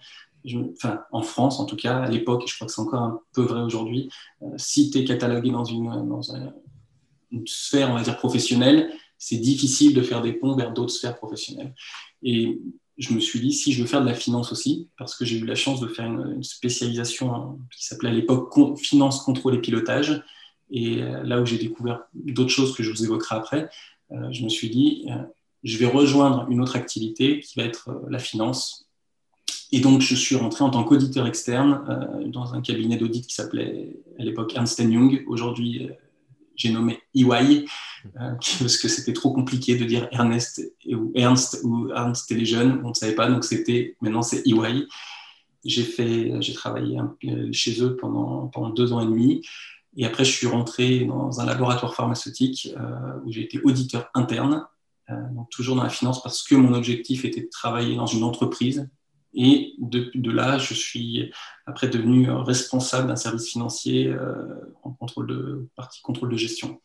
en 1.10 1.22
France 1.22 1.58
en 1.58 1.66
tout 1.66 1.76
cas, 1.76 1.98
à 1.98 2.08
l'époque, 2.08 2.44
et 2.44 2.46
je 2.46 2.54
crois 2.54 2.66
que 2.66 2.72
c'est 2.72 2.80
encore 2.80 3.02
un 3.02 3.20
peu 3.32 3.42
vrai 3.42 3.60
aujourd'hui, 3.60 4.08
euh, 4.42 4.46
si 4.56 4.90
tu 4.90 4.98
es 4.98 5.04
catalogué 5.04 5.50
dans, 5.50 5.64
une, 5.64 6.08
dans 6.08 6.22
une 7.32 7.46
sphère, 7.46 7.90
on 7.90 7.94
va 7.94 8.02
dire, 8.02 8.16
professionnelle, 8.16 8.90
c'est 9.18 9.38
difficile 9.38 9.94
de 9.94 10.02
faire 10.02 10.22
des 10.22 10.32
ponts 10.32 10.54
vers 10.54 10.72
d'autres 10.72 10.92
sphères 10.92 11.16
professionnelles. 11.16 11.74
Et 12.22 12.60
je 12.98 13.12
me 13.12 13.20
suis 13.20 13.40
dit, 13.40 13.52
si 13.52 13.72
je 13.72 13.82
veux 13.82 13.88
faire 13.88 14.02
de 14.02 14.06
la 14.06 14.14
finance 14.14 14.52
aussi, 14.52 14.88
parce 14.96 15.16
que 15.16 15.24
j'ai 15.24 15.38
eu 15.38 15.44
la 15.44 15.54
chance 15.54 15.80
de 15.80 15.88
faire 15.88 16.06
une, 16.06 16.42
spécialisation 16.42 17.58
qui 17.74 17.84
s'appelait 17.84 18.10
à 18.10 18.12
l'époque 18.12 18.54
finance, 18.78 19.22
contrôle 19.22 19.54
et 19.54 19.60
pilotage, 19.60 20.22
et 20.70 20.96
là 21.22 21.40
où 21.40 21.46
j'ai 21.46 21.58
découvert 21.58 22.04
d'autres 22.14 22.50
choses 22.50 22.74
que 22.74 22.82
je 22.82 22.90
vous 22.90 23.04
évoquerai 23.04 23.36
après, 23.36 23.70
je 24.10 24.44
me 24.44 24.48
suis 24.48 24.70
dit, 24.70 25.06
euh, 25.10 25.22
je 25.64 25.78
vais 25.78 25.86
rejoindre 25.86 26.46
une 26.50 26.60
autre 26.60 26.76
activité 26.76 27.40
qui 27.40 27.58
va 27.58 27.64
être 27.64 27.90
euh, 27.90 28.06
la 28.08 28.18
finance. 28.18 28.88
Et 29.72 29.80
donc, 29.80 30.00
je 30.00 30.14
suis 30.14 30.36
rentré 30.36 30.64
en 30.64 30.70
tant 30.70 30.84
qu'auditeur 30.84 31.26
externe 31.26 32.28
dans 32.28 32.54
un 32.54 32.60
cabinet 32.60 32.96
d'audit 32.96 33.26
qui 33.26 33.34
s'appelait 33.34 33.96
à 34.16 34.22
l'époque 34.22 34.54
Ernst 34.54 34.78
Young. 34.78 35.24
Aujourd'hui, 35.26 35.88
j'ai 36.54 36.70
nommé 36.70 37.00
EY, 37.16 37.64
parce 38.14 38.76
que 38.76 38.86
c'était 38.86 39.12
trop 39.12 39.32
compliqué 39.32 39.76
de 39.76 39.84
dire 39.84 40.08
Ernest 40.12 40.62
ou 40.86 41.10
Ernst 41.16 41.62
ou 41.64 41.90
Ernst 41.90 42.30
et 42.30 42.56
on 42.84 42.90
ne 42.90 42.94
savait 42.94 43.16
pas, 43.16 43.28
donc 43.28 43.44
c'était 43.44 43.96
maintenant 44.00 44.22
c'est 44.22 44.46
EY. 44.46 44.86
J'ai 45.64 46.54
travaillé 46.54 47.00
chez 47.50 47.82
eux 47.82 47.96
pendant 47.96 48.70
deux 48.70 48.92
ans 48.92 49.00
et 49.00 49.06
demi. 49.06 49.42
Et 49.96 50.04
après, 50.04 50.24
je 50.24 50.32
suis 50.32 50.46
rentré 50.46 51.04
dans 51.06 51.40
un 51.40 51.46
laboratoire 51.46 51.94
pharmaceutique 51.94 52.70
euh, 52.76 53.18
où 53.24 53.32
j'ai 53.32 53.42
été 53.42 53.60
auditeur 53.64 54.10
interne, 54.14 54.66
euh, 55.10 55.14
donc 55.34 55.48
toujours 55.50 55.76
dans 55.76 55.82
la 55.82 55.88
finance 55.88 56.22
parce 56.22 56.42
que 56.42 56.54
mon 56.54 56.74
objectif 56.74 57.24
était 57.24 57.40
de 57.40 57.48
travailler 57.50 57.96
dans 57.96 58.06
une 58.06 58.22
entreprise. 58.22 58.88
Et 59.32 59.74
de, 59.78 60.30
là, 60.30 60.58
je 60.58 60.74
suis 60.74 61.30
après 61.66 61.88
devenu 61.88 62.30
responsable 62.30 63.08
d'un 63.08 63.16
service 63.16 63.48
financier 63.48 64.08
euh, 64.08 64.46
en 64.82 64.92
contrôle 64.92 65.26
de 65.26 65.68
partie 65.76 66.00
contrôle 66.02 66.30
de 66.30 66.36
gestion. 66.36 66.80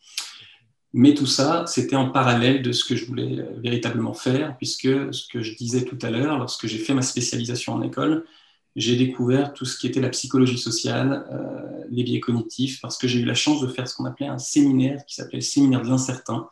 Mais 0.94 1.14
tout 1.14 1.26
ça, 1.26 1.64
c'était 1.66 1.96
en 1.96 2.10
parallèle 2.10 2.62
de 2.62 2.72
ce 2.72 2.84
que 2.84 2.94
je 2.94 3.06
voulais 3.06 3.46
véritablement 3.56 4.12
faire, 4.12 4.56
puisque 4.58 5.14
ce 5.14 5.26
que 5.26 5.42
je 5.42 5.56
disais 5.56 5.84
tout 5.86 5.98
à 6.02 6.10
l'heure, 6.10 6.38
lorsque 6.38 6.66
j'ai 6.66 6.76
fait 6.76 6.92
ma 6.92 7.00
spécialisation 7.00 7.72
en 7.72 7.80
école, 7.80 8.26
j'ai 8.74 8.96
découvert 8.96 9.52
tout 9.52 9.64
ce 9.64 9.76
qui 9.76 9.86
était 9.86 10.00
la 10.00 10.08
psychologie 10.08 10.58
sociale, 10.58 11.26
euh, 11.30 11.84
les 11.90 12.04
biais 12.04 12.20
cognitifs, 12.20 12.80
parce 12.80 12.96
que 12.96 13.06
j'ai 13.06 13.20
eu 13.20 13.24
la 13.24 13.34
chance 13.34 13.60
de 13.60 13.66
faire 13.66 13.86
ce 13.86 13.94
qu'on 13.94 14.06
appelait 14.06 14.26
un 14.26 14.38
séminaire 14.38 15.04
qui 15.06 15.14
s'appelait 15.14 15.40
séminaire 15.40 15.82
de 15.82 15.88
l'incertain 15.88 16.48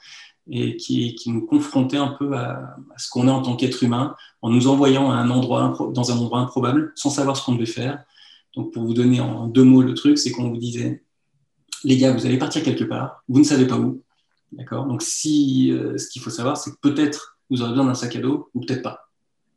et 0.50 0.76
qui, 0.76 1.14
qui, 1.14 1.30
nous 1.30 1.46
confrontait 1.46 1.96
un 1.96 2.08
peu 2.08 2.36
à, 2.36 2.76
ce 2.96 3.08
qu'on 3.08 3.28
est 3.28 3.30
en 3.30 3.42
tant 3.42 3.56
qu'être 3.56 3.82
humain 3.82 4.16
en 4.42 4.50
nous 4.50 4.68
envoyant 4.68 5.10
à 5.10 5.14
un 5.14 5.30
endroit, 5.30 5.74
dans 5.92 6.10
un 6.10 6.16
endroit 6.16 6.40
improbable 6.40 6.92
sans 6.94 7.10
savoir 7.10 7.36
ce 7.36 7.44
qu'on 7.44 7.54
devait 7.54 7.66
faire. 7.66 8.04
Donc, 8.54 8.72
pour 8.72 8.84
vous 8.84 8.94
donner 8.94 9.20
en 9.20 9.46
deux 9.46 9.64
mots 9.64 9.82
le 9.82 9.94
truc, 9.94 10.18
c'est 10.18 10.32
qu'on 10.32 10.50
vous 10.50 10.56
disait, 10.56 11.04
les 11.84 11.96
gars, 11.96 12.12
vous 12.12 12.26
allez 12.26 12.38
partir 12.38 12.62
quelque 12.62 12.84
part, 12.84 13.22
vous 13.28 13.38
ne 13.38 13.44
savez 13.44 13.66
pas 13.66 13.78
où, 13.78 14.02
D'accord? 14.52 14.86
Donc, 14.86 15.02
si, 15.02 15.72
ce 15.96 16.08
qu'il 16.08 16.20
faut 16.20 16.30
savoir, 16.30 16.56
c'est 16.56 16.72
que 16.72 16.78
peut-être 16.82 17.38
vous 17.48 17.62
aurez 17.62 17.70
besoin 17.70 17.86
d'un 17.86 17.94
sac 17.94 18.16
à 18.16 18.20
dos 18.20 18.50
ou 18.54 18.60
peut-être 18.60 18.82
pas. 18.82 19.09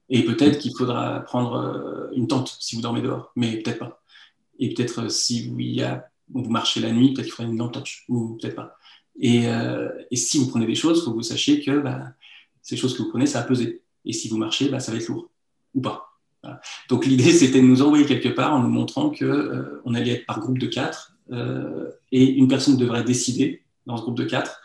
Et 0.09 0.23
peut-être 0.23 0.59
qu'il 0.59 0.73
faudra 0.77 1.21
prendre 1.21 2.09
une 2.13 2.27
tente 2.27 2.57
si 2.59 2.75
vous 2.75 2.81
dormez 2.81 3.01
dehors, 3.01 3.31
mais 3.35 3.57
peut-être 3.57 3.79
pas. 3.79 4.03
Et 4.59 4.73
peut-être 4.73 5.09
si 5.09 5.49
vous, 5.49 6.49
marchez 6.49 6.81
la 6.81 6.91
nuit, 6.91 7.13
peut-être 7.13 7.25
qu'il 7.25 7.33
faudra 7.33 7.51
une 7.51 7.57
lampe 7.57 7.73
torche 7.73 8.05
ou 8.09 8.37
peut-être 8.39 8.55
pas. 8.55 8.77
Et, 9.19 9.45
et, 10.11 10.15
si 10.15 10.39
vous 10.39 10.47
prenez 10.47 10.65
des 10.65 10.75
choses, 10.75 10.99
il 10.99 11.05
faut 11.05 11.11
que 11.11 11.15
vous 11.15 11.23
sachiez 11.23 11.61
que 11.61 11.79
bah, 11.79 12.13
ces 12.61 12.77
choses 12.77 12.95
que 12.97 13.01
vous 13.01 13.09
prenez, 13.09 13.25
ça 13.25 13.39
va 13.39 13.45
peser. 13.45 13.81
Et 14.05 14.13
si 14.13 14.27
vous 14.27 14.37
marchez, 14.37 14.69
bah, 14.69 14.79
ça 14.79 14.91
va 14.91 14.97
être 14.97 15.07
lourd 15.07 15.29
ou 15.73 15.81
pas. 15.81 16.13
Donc 16.89 17.05
l'idée, 17.05 17.31
c'était 17.31 17.61
de 17.61 17.65
nous 17.65 17.81
envoyer 17.81 18.05
quelque 18.05 18.29
part 18.29 18.53
en 18.53 18.61
nous 18.61 18.69
montrant 18.69 19.09
qu'on 19.09 19.25
euh, 19.25 19.81
on 19.85 19.93
allait 19.93 20.11
être 20.11 20.25
par 20.25 20.39
groupe 20.39 20.57
de 20.57 20.67
quatre 20.67 21.13
euh, 21.31 21.89
et 22.11 22.25
une 22.25 22.47
personne 22.47 22.77
devrait 22.77 23.03
décider 23.03 23.63
dans 23.85 23.97
ce 23.97 24.01
groupe 24.01 24.17
de 24.17 24.25
quatre. 24.25 24.61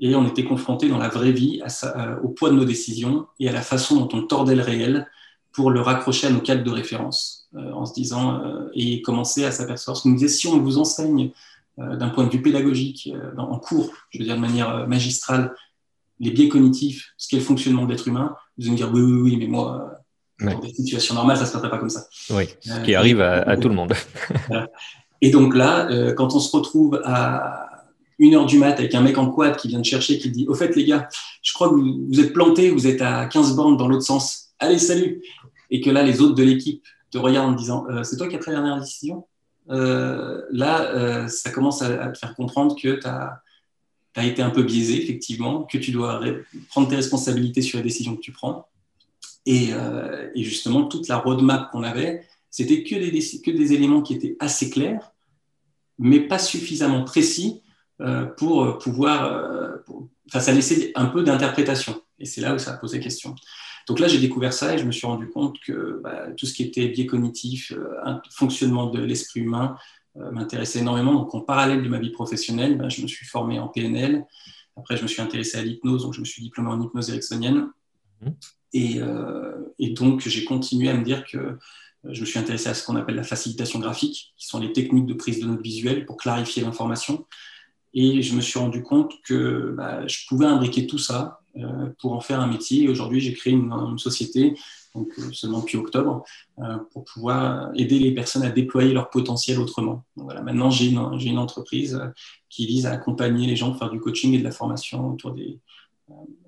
Et 0.00 0.14
on 0.14 0.26
était 0.26 0.44
confronté 0.44 0.88
dans 0.88 0.98
la 0.98 1.08
vraie 1.08 1.32
vie 1.32 1.62
à 1.62 2.20
au 2.22 2.28
poids 2.28 2.50
de 2.50 2.56
nos 2.56 2.64
décisions 2.64 3.26
et 3.38 3.48
à 3.48 3.52
la 3.52 3.62
façon 3.62 3.96
dont 3.96 4.08
on 4.16 4.22
tordait 4.22 4.54
le 4.54 4.62
réel 4.62 5.06
pour 5.52 5.70
le 5.70 5.80
raccrocher 5.80 6.28
à 6.28 6.30
nos 6.30 6.40
cadres 6.40 6.64
de 6.64 6.70
référence, 6.70 7.48
euh, 7.54 7.72
en 7.72 7.84
se 7.84 7.92
disant 7.92 8.40
et 8.72 9.02
commencer 9.02 9.44
à 9.44 9.50
s'apercevoir. 9.50 10.00
Nous 10.04 10.14
disait 10.14 10.28
si 10.28 10.46
on 10.46 10.58
vous 10.60 10.78
enseigne 10.78 11.30
d'un 11.76 12.10
point 12.10 12.24
de 12.24 12.30
vue 12.30 12.42
pédagogique, 12.42 13.10
en 13.38 13.58
cours, 13.58 13.90
je 14.10 14.18
veux 14.18 14.24
dire 14.24 14.36
de 14.36 14.40
manière 14.40 14.86
magistrale, 14.86 15.54
les 16.18 16.30
biais 16.30 16.48
cognitifs, 16.48 17.14
ce 17.16 17.28
qu'est 17.28 17.38
le 17.38 17.42
fonctionnement 17.42 17.86
de 17.86 17.90
l'être 17.90 18.06
humain, 18.06 18.36
vous 18.58 18.64
allez 18.64 18.72
me 18.72 18.76
dire 18.76 18.92
oui, 18.92 19.00
oui, 19.00 19.20
oui, 19.22 19.36
mais 19.38 19.46
moi, 19.46 20.00
dans 20.40 20.58
des 20.58 20.72
situations 20.72 21.14
normales, 21.14 21.36
ça 21.36 21.42
ne 21.42 21.48
se 21.48 21.52
passerait 21.52 21.70
pas 21.70 21.78
comme 21.78 21.90
ça. 21.90 22.06
Oui, 22.30 22.44
ce 22.60 22.80
qui 22.80 22.94
arrive 22.94 23.20
à, 23.20 23.56
tout 23.56 23.68
le 23.68 23.74
monde. 23.74 23.94
Et 25.22 25.30
donc 25.30 25.54
là, 25.54 25.90
euh, 25.90 26.14
quand 26.14 26.34
on 26.34 26.40
se 26.40 26.54
retrouve 26.56 27.00
à 27.04 27.69
une 28.20 28.34
heure 28.34 28.46
du 28.46 28.58
mat 28.58 28.78
avec 28.78 28.94
un 28.94 29.00
mec 29.00 29.18
en 29.18 29.30
quad 29.30 29.56
qui 29.56 29.66
vient 29.66 29.80
de 29.80 29.84
chercher, 29.84 30.18
qui 30.18 30.30
dit 30.30 30.46
Au 30.46 30.54
fait, 30.54 30.76
les 30.76 30.84
gars, 30.84 31.08
je 31.42 31.52
crois 31.52 31.68
que 31.68 31.74
vous, 31.74 32.20
êtes 32.20 32.32
plantés, 32.32 32.70
vous 32.70 32.86
êtes 32.86 33.02
à 33.02 33.26
15 33.26 33.56
bornes 33.56 33.76
dans 33.76 33.88
l'autre 33.88 34.04
sens. 34.04 34.50
Allez, 34.58 34.78
salut. 34.78 35.22
Et 35.70 35.80
que 35.80 35.90
là, 35.90 36.02
les 36.02 36.20
autres 36.20 36.34
de 36.34 36.42
l'équipe 36.42 36.84
te 37.10 37.18
regardent 37.18 37.54
en 37.54 37.56
disant 37.56 37.86
euh, 37.90 38.04
C'est 38.04 38.16
toi 38.16 38.28
qui 38.28 38.36
as 38.36 38.38
pris 38.38 38.52
la 38.52 38.58
dernière 38.58 38.80
décision? 38.80 39.26
Euh, 39.70 40.42
Là, 40.52 41.26
ça 41.28 41.50
commence 41.50 41.82
à, 41.82 42.08
te 42.08 42.18
faire 42.18 42.34
comprendre 42.34 42.76
que 42.80 43.00
tu 43.00 43.06
as, 43.06 43.42
été 44.24 44.42
un 44.42 44.50
peu 44.50 44.62
biaisé, 44.62 45.02
effectivement, 45.02 45.64
que 45.64 45.78
tu 45.78 45.90
dois 45.90 46.20
prendre 46.68 46.88
tes 46.88 46.96
responsabilités 46.96 47.62
sur 47.62 47.78
les 47.78 47.84
décisions 47.84 48.14
que 48.14 48.20
tu 48.20 48.32
prends. 48.32 48.66
Euh, 49.48 50.30
et, 50.34 50.44
justement, 50.44 50.84
toute 50.84 51.08
la 51.08 51.18
roadmap 51.18 51.70
qu'on 51.70 51.82
avait, 51.82 52.26
c'était 52.50 52.82
que 52.82 52.94
des, 52.94 53.40
que 53.40 53.50
des 53.50 53.72
éléments 53.72 54.02
qui 54.02 54.14
étaient 54.14 54.36
assez 54.38 54.70
clairs, 54.70 55.12
mais 55.98 56.20
pas 56.20 56.38
suffisamment 56.38 57.04
précis 57.04 57.62
euh, 57.64 57.69
pour 58.36 58.64
euh, 58.64 58.78
pouvoir. 58.78 59.80
enfin, 60.28 60.40
ça 60.40 60.52
laissait 60.52 60.92
un 60.94 61.06
peu 61.06 61.22
d'interprétation. 61.22 62.00
Et 62.18 62.26
c'est 62.26 62.40
là 62.40 62.54
où 62.54 62.58
ça 62.58 62.72
a 62.72 62.76
posé 62.76 63.00
question. 63.00 63.34
Donc 63.88 63.98
là, 63.98 64.08
j'ai 64.08 64.18
découvert 64.18 64.52
ça 64.52 64.74
et 64.74 64.78
je 64.78 64.84
me 64.84 64.92
suis 64.92 65.06
rendu 65.06 65.28
compte 65.28 65.58
que 65.60 66.00
bah, 66.02 66.26
tout 66.36 66.46
ce 66.46 66.52
qui 66.52 66.62
était 66.62 66.88
biais 66.88 67.06
cognitif, 67.06 67.72
fonctionnement 68.30 68.86
de 68.86 69.00
l'esprit 69.00 69.40
humain, 69.40 69.76
m'intéressait 70.16 70.80
énormément. 70.80 71.14
Donc, 71.14 71.34
en 71.34 71.40
parallèle 71.40 71.82
de 71.82 71.88
ma 71.88 71.98
vie 71.98 72.10
professionnelle, 72.10 72.76
bah, 72.76 72.88
je 72.88 73.00
me 73.00 73.06
suis 73.06 73.26
formé 73.26 73.58
en 73.58 73.68
PNL. 73.68 74.26
Après, 74.76 74.96
je 74.96 75.02
me 75.02 75.08
suis 75.08 75.22
intéressé 75.22 75.58
à 75.58 75.62
l'hypnose, 75.62 76.02
donc 76.02 76.14
je 76.14 76.20
me 76.20 76.24
suis 76.24 76.42
diplômé 76.42 76.70
en 76.70 76.80
hypnose 76.80 77.10
ericksonienne. 77.10 77.70
Mmh. 78.20 78.30
Euh, 78.76 79.58
et, 79.78 79.90
donc, 79.90 80.20
j'ai 80.26 80.44
continué 80.44 80.88
à 80.88 80.94
me 80.94 81.04
dire 81.04 81.24
que 81.24 81.38
euh, 81.38 81.58
je 82.04 82.20
me 82.20 82.26
suis 82.26 82.38
intéressé 82.38 82.68
à 82.68 82.74
ce 82.74 82.84
qu'on 82.84 82.96
appelle 82.96 83.16
la 83.16 83.22
facilitation 83.22 83.78
graphique, 83.78 84.32
qui 84.36 84.46
sont 84.46 84.58
les 84.58 84.72
techniques 84.72 85.06
de 85.06 85.14
prise 85.14 85.40
de 85.40 85.46
notes 85.46 85.62
visuelles 85.62 86.06
pour 86.06 86.16
clarifier 86.16 86.62
l'information. 86.62 87.26
Et 87.92 88.22
je 88.22 88.34
me 88.34 88.40
suis 88.40 88.58
rendu 88.58 88.82
compte 88.82 89.14
que 89.22 89.74
bah, 89.76 90.06
je 90.06 90.18
pouvais 90.28 90.46
imbriquer 90.46 90.86
tout 90.86 90.98
ça 90.98 91.40
euh, 91.56 91.88
pour 91.98 92.12
en 92.12 92.20
faire 92.20 92.40
un 92.40 92.46
métier. 92.46 92.88
Aujourd'hui, 92.88 93.20
j'ai 93.20 93.32
créé 93.32 93.52
une, 93.52 93.98
société, 93.98 94.54
donc 94.94 95.08
seulement 95.32 95.60
depuis 95.60 95.76
octobre, 95.76 96.24
pour 96.92 97.04
pouvoir 97.04 97.70
aider 97.74 97.98
les 97.98 98.12
personnes 98.12 98.42
à 98.42 98.50
déployer 98.50 98.92
leur 98.92 99.10
potentiel 99.10 99.58
autrement. 99.58 100.04
Donc 100.16 100.26
voilà, 100.26 100.42
maintenant, 100.42 100.70
j'ai 100.70 100.86
une, 100.86 100.98
une, 101.20 101.38
entreprise 101.38 102.00
qui 102.48 102.66
vise 102.66 102.86
à 102.86 102.92
accompagner 102.92 103.46
les 103.46 103.56
gens, 103.56 103.74
faire 103.74 103.90
du 103.90 104.00
coaching 104.00 104.34
et 104.34 104.38
de 104.38 104.44
la 104.44 104.50
formation 104.50 105.10
autour, 105.10 105.32
des, 105.32 105.60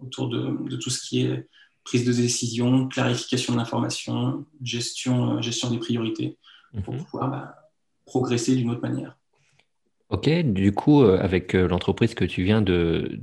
autour 0.01 0.29
de, 0.29 0.57
de 0.69 0.77
tout 0.77 0.91
ce 0.91 1.01
qui 1.07 1.21
est 1.21 1.47
prise 1.85 2.05
de 2.05 2.13
décision, 2.13 2.89
clarification 2.89 3.55
de 3.55 3.59
l'information, 3.59 4.45
gestion, 4.63 5.39
euh, 5.39 5.43
gestion 5.43 5.71
des 5.71 5.79
priorités, 5.79 6.39
pour 6.85 6.95
mhm. 6.95 7.05
pouvoir 7.05 7.31
bah, 7.31 7.55
progresser 8.07 8.57
d'une 8.57 8.71
autre 8.71 8.83
manière. 8.83 9.17
Ok, 10.13 10.29
du 10.29 10.73
coup, 10.73 11.03
euh, 11.03 11.19
avec 11.21 11.55
euh, 11.55 11.67
l'entreprise 11.67 12.15
que 12.15 12.27
tu 12.27 12.45
viens 12.45 12.61
de, 12.61 13.19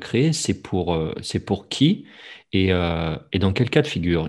créer, 0.00 0.32
c'est 0.32 0.62
pour, 0.62 0.98
pour 1.46 1.68
qui? 1.68 2.06
Et, 2.52 2.70
et, 2.70 3.38
dans 3.38 3.52
quel 3.52 3.70
cas 3.70 3.82
de 3.82 3.86
figure? 3.86 4.28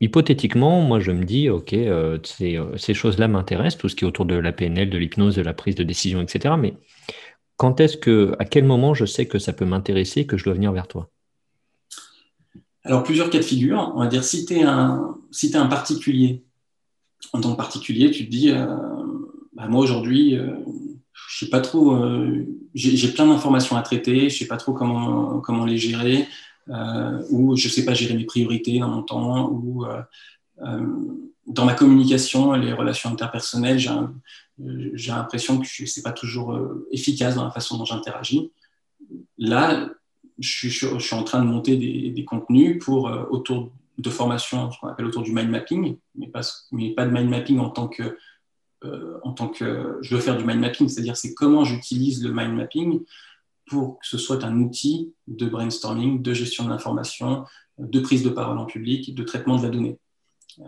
Hypothétiquement, 0.00 0.82
moi 0.82 1.00
je 1.00 1.12
me 1.12 1.24
dis, 1.24 1.48
ok, 1.48 1.74
ces, 2.24 2.94
choses-là 2.94 3.28
m'intéressent, 3.28 3.78
tout 3.78 3.88
ce 3.88 3.96
qui 3.96 4.04
est 4.04 4.08
autour 4.08 4.26
de 4.26 4.34
la 4.34 4.52
PNL, 4.52 4.90
de 4.90 4.98
l'hypnose, 4.98 5.36
de 5.36 5.42
la 5.42 5.54
prise 5.54 5.76
de 5.76 5.84
décision, 5.84 6.20
etc. 6.20 6.56
Mais 6.58 6.74
quand 7.56 7.80
est-ce 7.80 7.96
que, 7.96 8.34
à 8.38 8.44
quel 8.44 8.64
moment 8.64 8.92
je 8.92 9.06
sais 9.06 9.26
que 9.26 9.38
ça 9.38 9.52
peut 9.52 9.64
m'intéresser, 9.64 10.26
que 10.26 10.36
je 10.36 10.44
dois 10.44 10.54
venir 10.54 10.72
vers 10.72 10.88
toi? 10.88 11.08
Alors, 12.84 13.02
plusieurs 13.02 13.30
cas 13.30 13.38
de 13.38 13.44
figure. 13.44 13.92
On 13.94 14.00
va 14.00 14.06
dire, 14.06 14.24
si 14.24 14.44
tu 14.44 14.54
es, 14.54 14.62
un, 14.62 15.16
si 15.30 15.54
un 15.56 15.66
particulier, 15.66 16.44
en 17.32 17.40
tant 17.40 17.52
que 17.52 17.56
particulier, 17.56 18.10
tu 18.10 18.26
te 18.26 18.30
dis, 18.30 18.50
euh, 18.50 18.66
bah, 19.54 19.68
moi 19.68 19.82
aujourd'hui, 19.82 20.36
euh, 20.36 20.54
je 21.28 21.44
sais 21.44 21.50
pas 21.50 21.60
trop, 21.60 21.94
euh, 21.94 22.46
j'ai 22.74 23.08
plein 23.08 23.26
d'informations 23.26 23.76
à 23.76 23.82
traiter, 23.82 24.28
je 24.28 24.38
sais 24.38 24.46
pas 24.46 24.56
trop 24.56 24.72
comment, 24.72 25.40
comment 25.40 25.64
les 25.64 25.78
gérer, 25.78 26.26
ou 27.30 27.56
je 27.56 27.68
sais 27.68 27.84
pas 27.84 27.94
gérer 27.94 28.14
mes 28.14 28.24
priorités 28.24 28.78
dans 28.78 28.88
mon 28.88 29.02
temps, 29.02 29.50
ou 29.50 29.86
dans 31.46 31.64
ma 31.64 31.74
communication, 31.74 32.52
les 32.52 32.72
relations 32.72 33.10
interpersonnelles, 33.10 33.78
j'ai 33.78 35.10
l'impression 35.10 35.58
que 35.58 35.66
je 35.66 35.86
sais 35.86 36.02
pas 36.02 36.12
toujours 36.12 36.58
efficace 36.90 37.36
dans 37.36 37.44
la 37.44 37.50
façon 37.50 37.78
dont 37.78 37.84
j'interagis. 37.84 38.50
Là, 39.38 39.88
je 40.38 40.68
suis, 40.68 41.14
en 41.14 41.24
train 41.24 41.40
de 41.40 41.46
monter 41.48 41.76
des, 41.76 42.24
contenus 42.24 42.82
pour, 42.82 43.08
euh, 43.08 43.24
autour 43.30 43.70
de 43.98 44.10
formation, 44.10 44.70
ce 44.70 44.78
qu'on 44.78 44.88
appelle 44.88 45.06
autour 45.06 45.22
du 45.22 45.32
mind 45.32 45.50
mapping, 45.50 45.96
mais 46.14 46.28
pas, 46.28 46.42
mais 46.70 46.90
pas 46.90 47.04
de 47.04 47.10
mind 47.10 47.28
mapping 47.28 47.58
en 47.58 47.70
tant 47.70 47.88
que, 47.88 48.16
euh, 48.84 49.18
en 49.22 49.32
tant 49.32 49.48
que 49.48 49.98
je 50.02 50.14
veux 50.14 50.20
faire 50.20 50.36
du 50.36 50.44
mind 50.44 50.60
mapping, 50.60 50.88
c'est-à-dire 50.88 51.16
c'est 51.16 51.34
comment 51.34 51.64
j'utilise 51.64 52.22
le 52.22 52.32
mind 52.32 52.54
mapping 52.54 53.00
pour 53.66 53.98
que 53.98 54.06
ce 54.06 54.18
soit 54.18 54.44
un 54.44 54.60
outil 54.60 55.12
de 55.26 55.46
brainstorming, 55.46 56.22
de 56.22 56.32
gestion 56.32 56.64
de 56.64 56.70
l'information, 56.70 57.44
de 57.78 58.00
prise 58.00 58.22
de 58.22 58.30
parole 58.30 58.58
en 58.58 58.64
public, 58.64 59.14
de 59.14 59.22
traitement 59.22 59.58
de 59.58 59.64
la 59.64 59.68
donnée. 59.68 59.98
Euh, 60.60 60.64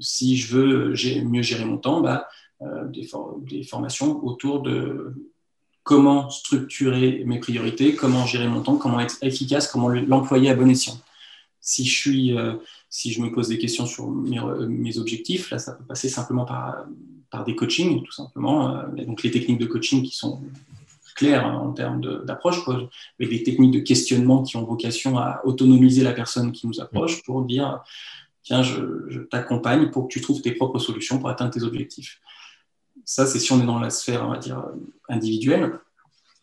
si 0.00 0.36
je 0.36 0.54
veux 0.54 0.94
mieux 1.24 1.42
gérer 1.42 1.64
mon 1.64 1.78
temps, 1.78 2.00
bah, 2.00 2.28
des, 2.90 3.08
des, 3.48 3.64
formations 3.64 4.24
autour 4.24 4.62
de 4.62 5.14
comment 5.82 6.30
structurer 6.30 7.22
mes 7.26 7.38
priorités, 7.38 7.94
comment 7.94 8.26
gérer 8.26 8.48
mon 8.48 8.62
temps, 8.62 8.76
comment 8.76 9.00
être 9.00 9.18
efficace, 9.22 9.66
comment 9.66 9.88
l'employer 9.88 10.50
à 10.50 10.54
bon 10.54 10.68
escient. 10.70 10.98
Si 11.60 11.84
je, 11.84 11.94
suis, 11.94 12.36
euh, 12.36 12.54
si 12.88 13.12
je 13.12 13.20
me 13.20 13.32
pose 13.32 13.48
des 13.48 13.58
questions 13.58 13.86
sur 13.86 14.10
mes, 14.10 14.98
objectifs, 14.98 15.50
là, 15.50 15.58
ça 15.58 15.72
peut 15.72 15.84
passer 15.84 16.08
simplement 16.08 16.44
par, 16.44 16.86
par 17.32 17.44
des 17.44 17.56
coachings, 17.56 18.04
tout 18.04 18.12
simplement. 18.12 18.76
Euh, 18.76 19.04
donc, 19.06 19.24
les 19.24 19.32
techniques 19.32 19.58
de 19.58 19.66
coaching 19.66 20.04
qui 20.04 20.14
sont 20.14 20.40
claires 21.16 21.46
hein, 21.46 21.56
en 21.56 21.72
termes 21.72 22.00
d'approche, 22.24 22.58
mais 23.18 23.26
des 23.26 23.42
techniques 23.42 23.72
de 23.72 23.80
questionnement 23.80 24.42
qui 24.42 24.56
ont 24.56 24.64
vocation 24.64 25.18
à 25.18 25.40
autonomiser 25.44 26.04
la 26.04 26.12
personne 26.12 26.52
qui 26.52 26.66
nous 26.66 26.80
approche 26.80 27.22
pour 27.24 27.42
dire 27.44 27.82
tiens, 28.42 28.62
je, 28.62 29.20
t'accompagne 29.30 29.90
pour 29.90 30.08
que 30.08 30.12
tu 30.12 30.20
trouves 30.20 30.42
tes 30.42 30.52
propres 30.52 30.78
solutions 30.78 31.18
pour 31.18 31.28
atteindre 31.28 31.52
tes 31.52 31.62
objectifs. 31.62 32.20
Ça, 33.04 33.26
c'est 33.26 33.38
si 33.38 33.52
on 33.52 33.60
est 33.60 33.66
dans 33.66 33.78
la 33.78 33.90
sphère, 33.90 34.24
on 34.26 34.30
va 34.30 34.38
dire, 34.38 34.64
individuelle. 35.08 35.78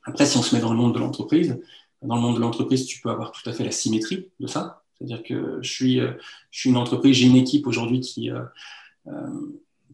Après, 0.04 0.26
si 0.26 0.38
on 0.38 0.42
se 0.42 0.56
met 0.56 0.62
dans 0.62 0.72
le 0.72 0.78
monde 0.78 0.94
de 0.94 1.00
l'entreprise, 1.00 1.60
dans 2.02 2.16
le 2.16 2.22
monde 2.22 2.36
de 2.36 2.42
l'entreprise, 2.42 2.86
tu 2.86 3.02
peux 3.02 3.10
avoir 3.10 3.32
tout 3.32 3.48
à 3.50 3.54
fait 3.54 3.64
la 3.64 3.72
symétrie 3.72 4.30
de 4.40 4.48
ça. 4.48 4.84
C'est-à-dire 4.98 5.24
que 5.24 5.60
je 5.62 5.72
suis, 5.72 6.00
euh, 6.00 6.12
je 6.52 6.60
suis 6.60 6.70
une 6.70 6.78
entreprise, 6.78 7.16
j'ai 7.16 7.28
une 7.28 7.36
équipe 7.36 7.68
aujourd'hui 7.68 8.00
qui, 8.02 8.32
euh, 8.32 8.44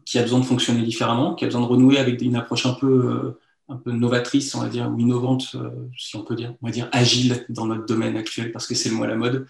qui 0.04 0.18
a 0.18 0.22
besoin 0.22 0.40
de 0.40 0.44
fonctionner 0.44 0.82
différemment, 0.82 1.34
qui 1.34 1.44
a 1.44 1.48
besoin 1.48 1.62
de 1.62 1.66
renouer 1.66 1.98
avec 1.98 2.20
une 2.22 2.36
approche 2.36 2.66
un 2.66 2.74
peu, 2.74 3.38
un 3.68 3.76
peu 3.76 3.90
novatrice, 3.92 4.54
on 4.54 4.60
va 4.60 4.68
dire, 4.68 4.90
ou 4.90 4.98
innovante, 5.00 5.56
si 5.98 6.16
on 6.16 6.22
peut 6.22 6.36
dire, 6.36 6.54
on 6.62 6.66
va 6.66 6.72
dire 6.72 6.88
agile 6.92 7.44
dans 7.48 7.66
notre 7.66 7.86
domaine 7.86 8.16
actuel, 8.16 8.52
parce 8.52 8.66
que 8.66 8.74
c'est 8.74 8.88
le 8.88 8.94
mot 8.94 9.04
à 9.04 9.08
la 9.08 9.16
mode. 9.16 9.46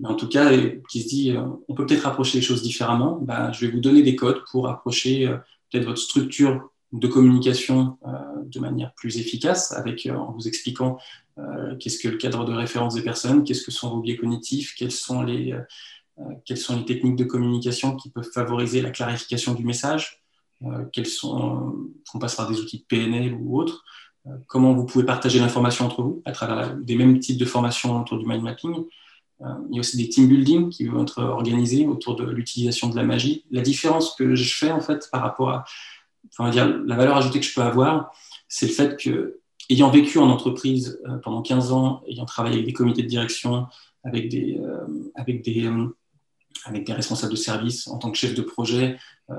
Mais 0.00 0.08
en 0.08 0.14
tout 0.14 0.28
cas, 0.28 0.50
qui 0.90 1.02
se 1.02 1.08
dit, 1.08 1.34
on 1.68 1.74
peut 1.74 1.86
peut-être 1.86 2.06
approcher 2.06 2.38
les 2.38 2.44
choses 2.44 2.62
différemment. 2.62 3.18
Ben, 3.22 3.52
je 3.52 3.64
vais 3.64 3.72
vous 3.72 3.80
donner 3.80 4.02
des 4.02 4.16
codes 4.16 4.42
pour 4.50 4.68
approcher 4.68 5.26
peut-être 5.70 5.86
votre 5.86 6.00
structure 6.00 6.70
de 6.94 7.08
communication 7.08 7.98
euh, 8.06 8.10
de 8.44 8.60
manière 8.60 8.92
plus 8.94 9.18
efficace, 9.18 9.72
avec, 9.72 10.06
euh, 10.06 10.14
en 10.14 10.32
vous 10.32 10.46
expliquant 10.46 10.98
euh, 11.38 11.76
qu'est-ce 11.76 11.98
que 11.98 12.08
le 12.08 12.16
cadre 12.16 12.44
de 12.44 12.52
référence 12.52 12.94
des 12.94 13.02
personnes, 13.02 13.42
qu'est-ce 13.42 13.64
que 13.64 13.72
sont 13.72 13.90
vos 13.90 14.00
biais 14.00 14.16
cognitifs, 14.16 14.74
quelles 14.76 14.92
sont 14.92 15.22
les, 15.22 15.54
quelles 16.44 16.58
sont 16.58 16.76
les 16.76 16.84
techniques 16.84 17.16
de 17.16 17.24
communication 17.24 17.96
qui 17.96 18.10
peuvent 18.10 18.30
favoriser 18.32 18.80
la 18.80 18.90
clarification 18.90 19.54
du 19.54 19.64
message, 19.64 20.22
quels 20.92 21.06
sont, 21.06 21.74
on 22.14 22.18
passe 22.18 22.36
par 22.36 22.48
des 22.48 22.60
outils 22.60 22.78
de 22.78 22.84
PNL 22.84 23.34
ou 23.34 23.58
autres, 23.58 23.84
comment 24.46 24.72
vous 24.72 24.86
pouvez 24.86 25.04
partager 25.04 25.38
l'information 25.38 25.84
entre 25.84 26.02
vous 26.02 26.22
à 26.24 26.32
travers 26.32 26.74
des 26.76 26.96
mêmes 26.96 27.18
types 27.18 27.38
de 27.38 27.44
formations 27.44 28.00
autour 28.00 28.18
du 28.18 28.26
mind 28.26 28.42
mapping. 28.42 28.84
il 29.40 29.74
y 29.74 29.78
a 29.78 29.80
aussi 29.80 29.96
des 29.96 30.08
team 30.08 30.28
building 30.28 30.70
qui 30.70 30.86
vont 30.86 31.02
être 31.02 31.22
organisés 31.22 31.86
autour 31.86 32.16
de 32.16 32.24
l'utilisation 32.24 32.88
de 32.88 32.96
la 32.96 33.02
magie. 33.02 33.44
La 33.50 33.60
différence 33.60 34.14
que 34.14 34.34
je 34.34 34.54
fais 34.56 34.70
en 34.70 34.80
fait 34.80 35.08
par 35.10 35.22
rapport 35.22 35.50
à, 35.50 35.64
enfin, 36.38 36.50
la 36.50 36.96
valeur 36.96 37.16
ajoutée 37.16 37.40
que 37.40 37.46
je 37.46 37.54
peux 37.54 37.62
avoir, 37.62 38.12
c'est 38.48 38.66
le 38.66 38.72
fait 38.72 38.96
que, 38.96 39.40
ayant 39.68 39.90
vécu 39.90 40.18
en 40.18 40.30
entreprise 40.30 41.00
pendant 41.22 41.42
15 41.42 41.72
ans, 41.72 42.02
ayant 42.06 42.24
travaillé 42.24 42.54
avec 42.54 42.66
des 42.66 42.72
comités 42.72 43.02
de 43.02 43.08
direction, 43.08 43.66
avec 44.04 44.28
des, 44.28 44.60
avec 45.16 45.42
des 45.42 45.68
avec 46.64 46.86
des 46.86 46.92
responsables 46.92 47.32
de 47.32 47.38
service 47.38 47.86
en 47.88 47.98
tant 47.98 48.10
que 48.10 48.18
chef 48.18 48.34
de 48.34 48.42
projet, 48.42 48.98
euh, 49.30 49.34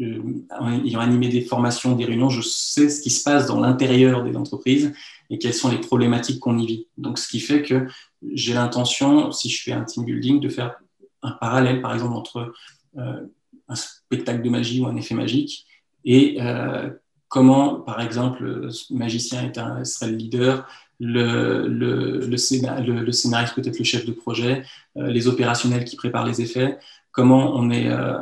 euh, 0.00 0.44
ayant 0.84 1.00
animé 1.00 1.28
des 1.28 1.42
formations, 1.42 1.94
des 1.94 2.04
réunions, 2.04 2.28
je 2.28 2.42
sais 2.42 2.88
ce 2.88 3.00
qui 3.00 3.10
se 3.10 3.22
passe 3.22 3.46
dans 3.46 3.60
l'intérieur 3.60 4.24
des 4.24 4.36
entreprises 4.36 4.92
et 5.30 5.38
quelles 5.38 5.54
sont 5.54 5.70
les 5.70 5.78
problématiques 5.78 6.40
qu'on 6.40 6.58
y 6.58 6.66
vit. 6.66 6.88
Donc, 6.98 7.18
ce 7.18 7.28
qui 7.28 7.40
fait 7.40 7.62
que 7.62 7.86
j'ai 8.32 8.54
l'intention, 8.54 9.30
si 9.30 9.48
je 9.48 9.62
fais 9.62 9.72
un 9.72 9.84
team 9.84 10.04
building, 10.04 10.40
de 10.40 10.48
faire 10.48 10.76
un 11.22 11.32
parallèle, 11.32 11.80
par 11.80 11.94
exemple, 11.94 12.14
entre 12.14 12.52
euh, 12.98 13.26
un 13.68 13.74
spectacle 13.74 14.42
de 14.42 14.50
magie 14.50 14.80
ou 14.80 14.86
un 14.86 14.96
effet 14.96 15.14
magique 15.14 15.66
et 16.04 16.38
comment, 17.28 17.80
par 17.80 18.00
exemple, 18.00 18.44
le 18.44 18.68
magicien 18.90 19.42
est 19.42 19.56
un, 19.58 19.82
serait 19.84 20.10
le 20.10 20.16
leader, 20.16 20.68
le, 21.04 21.68
le, 21.68 22.26
le, 22.26 22.36
scénariste 23.12 23.54
peut-être 23.54 23.78
le 23.78 23.84
chef 23.84 24.06
de 24.06 24.12
projet, 24.12 24.64
euh, 24.96 25.08
les 25.08 25.28
opérationnels 25.28 25.84
qui 25.84 25.96
préparent 25.96 26.26
les 26.26 26.40
effets, 26.40 26.78
comment 27.12 27.54
on, 27.54 27.70
est, 27.70 27.88
euh, 27.88 28.18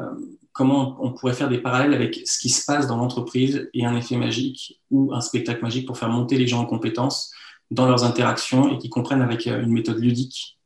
comment 0.52 0.98
on 1.00 1.12
pourrait 1.12 1.34
faire 1.34 1.48
des 1.48 1.58
parallèles 1.58 1.94
avec 1.94 2.20
ce 2.24 2.38
qui 2.38 2.48
se 2.48 2.64
passe 2.64 2.86
dans 2.86 2.96
l'entreprise 2.96 3.70
et 3.72 3.84
un 3.84 3.96
effet 3.96 4.16
magique 4.16 4.80
ou 4.90 5.14
un 5.14 5.20
spectacle 5.20 5.62
magique 5.62 5.86
pour 5.86 5.96
faire 5.96 6.08
monter 6.08 6.36
les 6.36 6.46
gens 6.46 6.60
en 6.60 6.66
compétences 6.66 7.32
dans 7.70 7.86
leurs 7.86 8.04
interactions 8.04 8.72
et 8.72 8.78
qui 8.78 8.90
comprennent 8.90 9.22
avec 9.22 9.46
euh, 9.46 9.62
une 9.62 9.72
méthode 9.72 9.98
ludique 9.98 10.58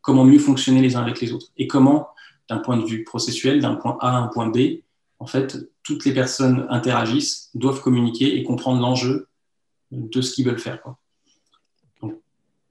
comment 0.00 0.24
mieux 0.24 0.38
fonctionner 0.38 0.80
les 0.80 0.96
uns 0.96 1.02
avec 1.02 1.20
les 1.20 1.34
autres. 1.34 1.48
Et 1.58 1.66
comment, 1.66 2.08
d'un 2.48 2.56
point 2.56 2.78
de 2.78 2.84
vue 2.86 3.04
processuel, 3.04 3.60
d'un 3.60 3.74
point 3.74 3.98
A 4.00 4.08
à 4.08 4.16
un 4.16 4.28
point 4.28 4.48
B, 4.48 4.80
en 5.18 5.26
fait, 5.26 5.58
toutes 5.82 6.06
les 6.06 6.14
personnes 6.14 6.66
interagissent, 6.70 7.50
doivent 7.54 7.82
communiquer 7.82 8.38
et 8.38 8.42
comprendre 8.42 8.80
l'enjeu 8.80 9.28
de 9.92 10.20
ce 10.20 10.32
qu'ils 10.32 10.46
veulent 10.46 10.58
faire. 10.58 10.82
Quoi. 10.82 10.98
je 12.02 12.06
ne 12.06 12.12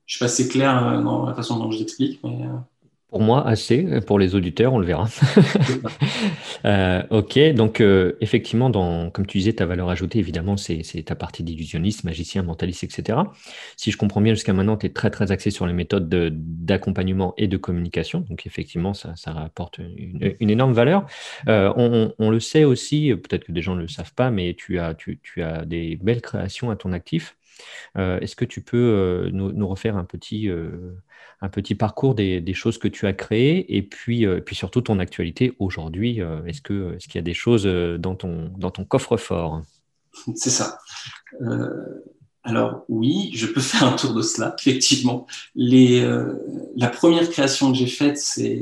sais 0.08 0.20
pas 0.20 0.28
si 0.28 0.44
c'est 0.44 0.50
clair 0.50 0.86
euh, 0.86 1.02
dans 1.02 1.26
la 1.26 1.34
façon 1.34 1.58
dont 1.58 1.72
je 1.72 1.80
l'explique, 1.80 2.20
mais. 2.24 2.46
Euh, 3.12 3.18
pour 3.18 3.22
moi, 3.22 3.46
assez. 3.48 3.86
Pour 4.08 4.20
les 4.20 4.36
auditeurs, 4.36 4.74
on 4.74 4.80
le 4.80 4.86
verra. 4.86 5.08
Euh, 6.64 7.02
ok, 7.10 7.40
donc 7.56 7.82
effectivement, 8.22 8.70
dans, 8.70 9.10
comme 9.10 9.26
tu 9.26 9.40
disais, 9.40 9.54
ta 9.54 9.66
valeur 9.66 9.90
ajoutée, 9.90 10.20
évidemment, 10.20 10.58
c'est 10.58 10.84
ta 11.04 11.16
partie 11.16 11.42
d'illusionniste, 11.42 12.04
magicien, 12.04 12.44
mentaliste, 12.44 12.84
etc. 12.84 13.18
Si 13.78 13.90
je 13.90 13.98
comprends 13.98 14.22
bien, 14.22 14.36
jusqu'à 14.36 14.54
maintenant, 14.54 14.78
tu 14.78 14.86
es 14.86 14.90
très, 14.90 15.10
très 15.10 15.32
axé 15.32 15.50
sur 15.50 15.66
les 15.66 15.74
méthodes 15.74 16.08
d'accompagnement 16.08 17.34
et 17.38 17.48
de 17.48 17.58
communication. 17.58 18.20
Donc 18.30 18.46
effectivement, 18.46 18.94
ça, 18.94 19.16
ça 19.16 19.32
rapporte 19.32 19.80
une, 19.80 20.52
énorme 20.52 20.74
valeur. 20.74 21.08
On, 21.48 22.14
on, 22.20 22.30
le 22.30 22.40
sait 22.40 22.64
aussi, 22.64 23.12
peut-être 23.16 23.46
que 23.46 23.52
des 23.52 23.64
gens 23.64 23.76
ne 23.76 23.82
le 23.82 23.88
savent 23.88 24.14
pas, 24.14 24.30
mais 24.30 24.54
tu 24.54 24.78
as 24.78 24.96
des 25.66 25.98
belles 26.00 26.22
créations 26.22 26.70
à 26.70 26.76
ton 26.76 26.92
actif. 26.92 27.36
Est-ce 27.96 28.36
que 28.36 28.46
tu 28.46 28.62
peux 28.62 29.30
nous, 29.34 29.52
nous, 29.52 29.68
refaire 29.68 29.98
un 29.98 30.06
petit 30.06 30.50
un 31.42 31.50
petit 31.50 31.76
parcours 31.76 32.16
des, 32.16 32.54
choses 32.54 32.78
que 32.78 32.88
tu 32.88 33.08
as 33.08 33.14
créées 33.14 33.76
et 33.76 33.82
puis, 33.82 34.26
euh, 34.26 34.40
puis 34.40 34.56
surtout 34.56 34.82
ton 34.82 35.00
actualité 35.00 35.56
aujourd'hui. 35.60 36.22
Euh, 36.22 36.44
est-ce 36.46 36.62
qu'il 36.62 36.76
est 36.76 37.16
y 37.16 37.18
a 37.18 37.22
des 37.22 37.34
choses 37.34 37.66
euh, 37.66 37.98
dans 37.98 38.16
ton, 38.16 38.52
dans 38.58 38.70
ton 38.70 38.86
coffre-fort? 38.86 39.64
C'est 40.36 40.52
ça. 40.52 40.78
alors 42.44 42.86
oui, 42.90 43.32
je 43.34 43.48
peux 43.48 43.62
faire 43.62 43.86
un 43.88 43.96
tour 43.96 44.14
de 44.14 44.22
cela, 44.22 44.56
effectivement. 44.60 45.26
Les, 45.56 46.06
la 46.76 46.90
première 46.90 47.28
création 47.30 47.72
que 47.72 47.78
j'ai 47.78 47.88
faite, 47.88 48.18
c'est, 48.18 48.62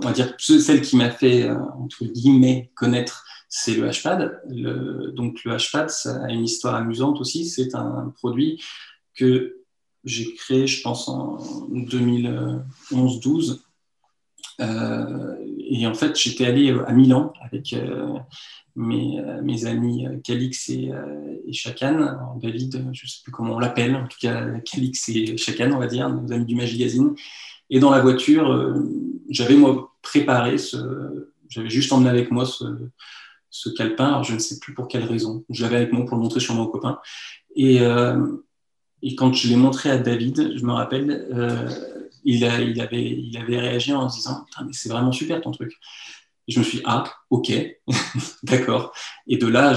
va 0.00 0.12
dire 0.12 0.34
celle 0.38 0.82
qui 0.82 0.96
m'a 0.96 1.10
fait, 1.10 1.48
entre 1.50 2.04
guillemets, 2.06 2.70
connaître, 2.74 3.24
c'est 3.54 3.74
le 3.74 3.90
Hpad. 3.90 4.40
Le, 4.48 5.12
donc 5.12 5.44
le 5.44 5.58
Hpad, 5.58 5.90
a 6.06 6.32
une 6.32 6.44
histoire 6.44 6.74
amusante 6.74 7.20
aussi. 7.20 7.44
C'est 7.44 7.74
un 7.74 8.10
produit 8.16 8.62
que 9.14 9.58
j'ai 10.04 10.32
créé, 10.34 10.66
je 10.66 10.80
pense, 10.80 11.06
en 11.06 11.36
2011-12. 11.68 13.60
Euh, 14.60 15.36
et 15.68 15.86
en 15.86 15.92
fait, 15.92 16.18
j'étais 16.18 16.46
allé 16.46 16.70
à 16.86 16.92
Milan 16.92 17.34
avec 17.42 17.74
euh, 17.74 18.14
mes, 18.74 19.20
euh, 19.20 19.66
amis 19.66 20.06
Calix 20.24 20.70
et, 20.70 20.90
et 21.46 21.52
Chacan, 21.52 22.38
David, 22.40 22.86
je 22.94 23.04
ne 23.04 23.08
sais 23.08 23.20
plus 23.22 23.32
comment 23.32 23.56
on 23.56 23.58
l'appelle, 23.58 23.94
en 23.96 24.08
tout 24.08 24.16
cas 24.18 24.46
Calix 24.60 25.10
et 25.10 25.36
Chacan, 25.36 25.72
on 25.72 25.78
va 25.78 25.88
dire, 25.88 26.08
nos 26.08 26.32
amis 26.32 26.46
du 26.46 26.54
Magazine. 26.54 27.14
Et 27.68 27.80
dans 27.80 27.90
la 27.90 28.00
voiture, 28.00 28.78
j'avais 29.28 29.56
moi 29.56 29.92
préparé. 30.00 30.56
J'avais 31.50 31.68
juste 31.68 31.92
emmené 31.92 32.08
avec 32.08 32.30
moi 32.30 32.46
ce, 32.46 32.64
ce 33.52 33.68
calepin, 33.68 34.06
alors 34.06 34.24
je 34.24 34.34
ne 34.34 34.40
sais 34.40 34.58
plus 34.58 34.74
pour 34.74 34.88
quelle 34.88 35.04
raison. 35.04 35.44
Je 35.48 35.62
l'avais 35.62 35.76
avec 35.76 35.92
moi 35.92 36.04
pour 36.04 36.16
le 36.16 36.22
montrer 36.22 36.40
sur 36.40 36.54
mon 36.54 36.66
copain. 36.66 36.98
Et, 37.54 37.80
et 39.02 39.16
quand 39.16 39.32
je 39.32 39.48
l'ai 39.48 39.56
montré 39.56 39.90
à 39.90 39.98
David, 39.98 40.56
je 40.56 40.64
me 40.64 40.72
rappelle, 40.72 41.26
euh, 41.32 41.68
il, 42.24 42.44
avait, 42.44 43.58
réagi 43.58 43.92
en 43.92 44.08
se 44.08 44.16
disant 44.16 44.46
c'est 44.70 44.88
vraiment 44.88 45.10
super 45.10 45.40
ton 45.40 45.50
truc. 45.50 45.76
Et 46.46 46.52
je 46.52 46.60
me 46.60 46.64
suis 46.64 46.78
dit 46.78 46.84
Ah, 46.86 47.04
ok, 47.30 47.52
d'accord. 48.44 48.92
Et 49.26 49.38
de 49.38 49.46
là, 49.48 49.74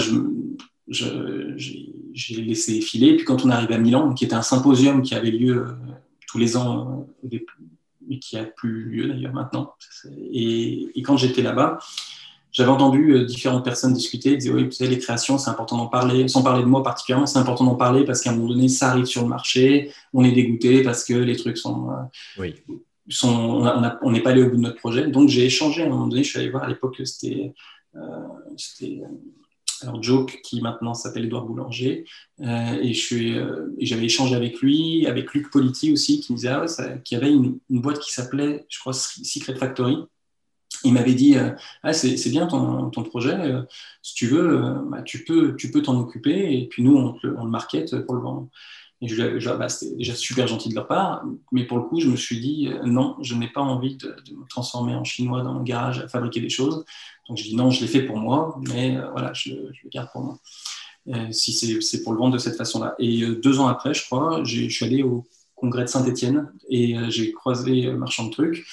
j'ai 0.87 2.41
laissé 2.41 2.81
filer. 2.81 3.15
Puis 3.15 3.25
quand 3.25 3.45
on 3.45 3.49
arrive 3.49 3.71
à 3.71 3.79
Milan, 3.79 4.13
qui 4.13 4.25
était 4.25 4.35
un 4.35 4.43
symposium 4.43 5.01
qui 5.01 5.15
avait 5.15 5.31
lieu 5.31 5.57
euh, 5.57 5.73
tous 6.27 6.37
les 6.37 6.55
ans, 6.55 7.07
euh, 7.23 7.39
mais 8.07 8.19
qui 8.19 8.37
a 8.37 8.43
plus 8.43 8.83
lieu 8.83 9.07
d'ailleurs 9.07 9.33
maintenant. 9.33 9.73
Et 10.31 11.01
quand 11.03 11.17
j'étais 11.17 11.41
là-bas, 11.41 11.79
j'avais 12.55 12.69
entendu 12.69 13.11
euh, 13.11 13.25
différentes 13.25 13.65
personnes 13.65 13.91
discuter, 13.91 14.37
dire 14.37 14.53
oui, 14.53 14.63
vous 14.63 14.71
savez, 14.71 14.89
les 14.89 14.97
créations, 14.97 15.37
c'est 15.37 15.49
important 15.49 15.75
d'en 15.75 15.87
parler, 15.87 16.29
sans 16.29 16.41
parler 16.41 16.63
de 16.63 16.67
moi 16.67 16.83
particulièrement, 16.83 17.25
c'est 17.25 17.37
important 17.37 17.65
d'en 17.65 17.75
parler 17.75 18.05
parce 18.05 18.21
qu'à 18.21 18.29
un 18.29 18.35
moment 18.35 18.47
donné, 18.47 18.69
ça 18.69 18.91
arrive 18.91 19.05
sur 19.05 19.23
le 19.23 19.27
marché, 19.27 19.91
on 20.13 20.23
est 20.23 20.31
dégoûté 20.31 20.81
parce 20.81 21.03
que 21.03 21.13
les 21.13 21.35
trucs 21.35 21.57
sont. 21.57 21.89
Euh, 21.89 21.95
oui. 22.39 22.55
sont 23.09 23.61
on 24.01 24.11
n'est 24.11 24.21
pas 24.21 24.29
allé 24.29 24.41
au 24.41 24.49
bout 24.49 24.55
de 24.55 24.61
notre 24.61 24.77
projet. 24.77 25.07
Donc 25.07 25.27
j'ai 25.27 25.45
échangé 25.45 25.83
à 25.83 25.87
un 25.87 25.89
moment 25.89 26.07
donné, 26.07 26.23
je 26.23 26.29
suis 26.29 26.39
allé 26.39 26.49
voir 26.49 26.63
à 26.63 26.69
l'époque, 26.69 27.01
c'était. 27.03 27.53
Euh, 27.95 27.99
alors 29.81 30.01
Joke 30.01 30.39
qui 30.41 30.61
maintenant 30.61 30.93
s'appelle 30.93 31.25
Edouard 31.25 31.45
Boulanger 31.45 32.05
et 32.39 32.93
je 32.93 32.99
suis 32.99 33.35
j'avais 33.79 34.05
échangé 34.05 34.33
avec 34.33 34.59
lui 34.59 35.05
avec 35.05 35.33
Luc 35.33 35.51
Politi 35.51 35.91
aussi 35.91 36.21
qui 36.21 36.31
me 36.31 36.37
disait 36.37 36.49
ah 36.49 36.65
qu'il 37.03 37.17
y 37.17 37.21
avait 37.21 37.31
une, 37.31 37.59
une 37.69 37.81
boîte 37.81 37.99
qui 37.99 38.11
s'appelait 38.13 38.65
je 38.69 38.79
crois 38.79 38.93
Secret 38.93 39.55
Factory 39.55 39.97
il 40.83 40.93
m'avait 40.93 41.13
dit 41.13 41.37
euh, 41.37 41.51
c'est 41.93 42.29
bien 42.29 42.47
ton, 42.47 42.89
projet, 43.03 43.33
euh, 43.33 43.61
si 44.01 44.13
tu 44.13 44.27
veux, 44.27 44.63
euh, 44.63 44.73
bah, 44.89 45.01
tu 45.01 45.23
peux 45.23 45.55
tu 45.55 45.71
peux 45.71 45.81
t'en 45.81 45.99
occuper 45.99 46.57
et 46.57 46.67
puis 46.67 46.83
nous 46.83 46.95
on, 46.95 47.17
le, 47.23 47.49
market 47.49 47.95
pour 48.05 48.15
le 48.15 48.21
vendre. 48.21 48.49
Et 49.01 49.07
je, 49.07 49.49
bah, 49.55 49.69
c'était 49.69 49.95
déjà 49.95 50.15
super 50.15 50.47
gentil 50.47 50.69
de 50.69 50.75
leur 50.75 50.87
part, 50.87 51.23
mais 51.51 51.65
pour 51.65 51.77
le 51.77 51.83
coup 51.83 51.99
je 51.99 52.07
me 52.09 52.15
suis 52.15 52.39
dit 52.39 52.69
non, 52.85 53.17
je 53.21 53.35
n'ai 53.35 53.47
pas 53.47 53.61
envie 53.61 53.97
de, 53.97 54.15
me 54.31 54.47
transformer 54.47 54.95
en 54.95 55.03
chinois 55.03 55.43
dans 55.43 55.53
mon 55.53 55.63
garage 55.63 55.99
à 55.99 56.07
fabriquer 56.07 56.39
des 56.39 56.49
choses. 56.49 56.85
Donc 57.27 57.37
je 57.37 57.43
dis 57.43 57.55
non, 57.55 57.71
je 57.71 57.81
l'ai 57.81 57.87
fait 57.87 58.03
pour 58.03 58.17
moi, 58.17 58.59
mais 58.67 58.97
voilà, 59.11 59.33
je, 59.33 59.51
le 59.51 59.89
garde 59.89 60.09
pour 60.13 60.21
moi. 60.21 60.39
si 61.31 61.51
c'est 61.53 62.03
pour 62.03 62.13
le 62.13 62.19
vendre 62.19 62.33
de 62.33 62.39
cette 62.39 62.55
façon-là. 62.55 62.95
Et 62.97 63.25
deux 63.27 63.59
ans 63.59 63.67
après, 63.67 63.93
je 63.93 64.05
crois, 64.05 64.43
je 64.43 64.69
suis 64.69 64.85
allé 64.85 65.03
au 65.03 65.25
congrès 65.55 65.83
de 65.83 65.89
Saint-Etienne 65.89 66.51
et 66.69 66.95
j'ai 67.09 67.31
croisé 67.33 67.91
Marchand 67.91 68.25
de 68.27 68.31
Trucs. 68.31 68.65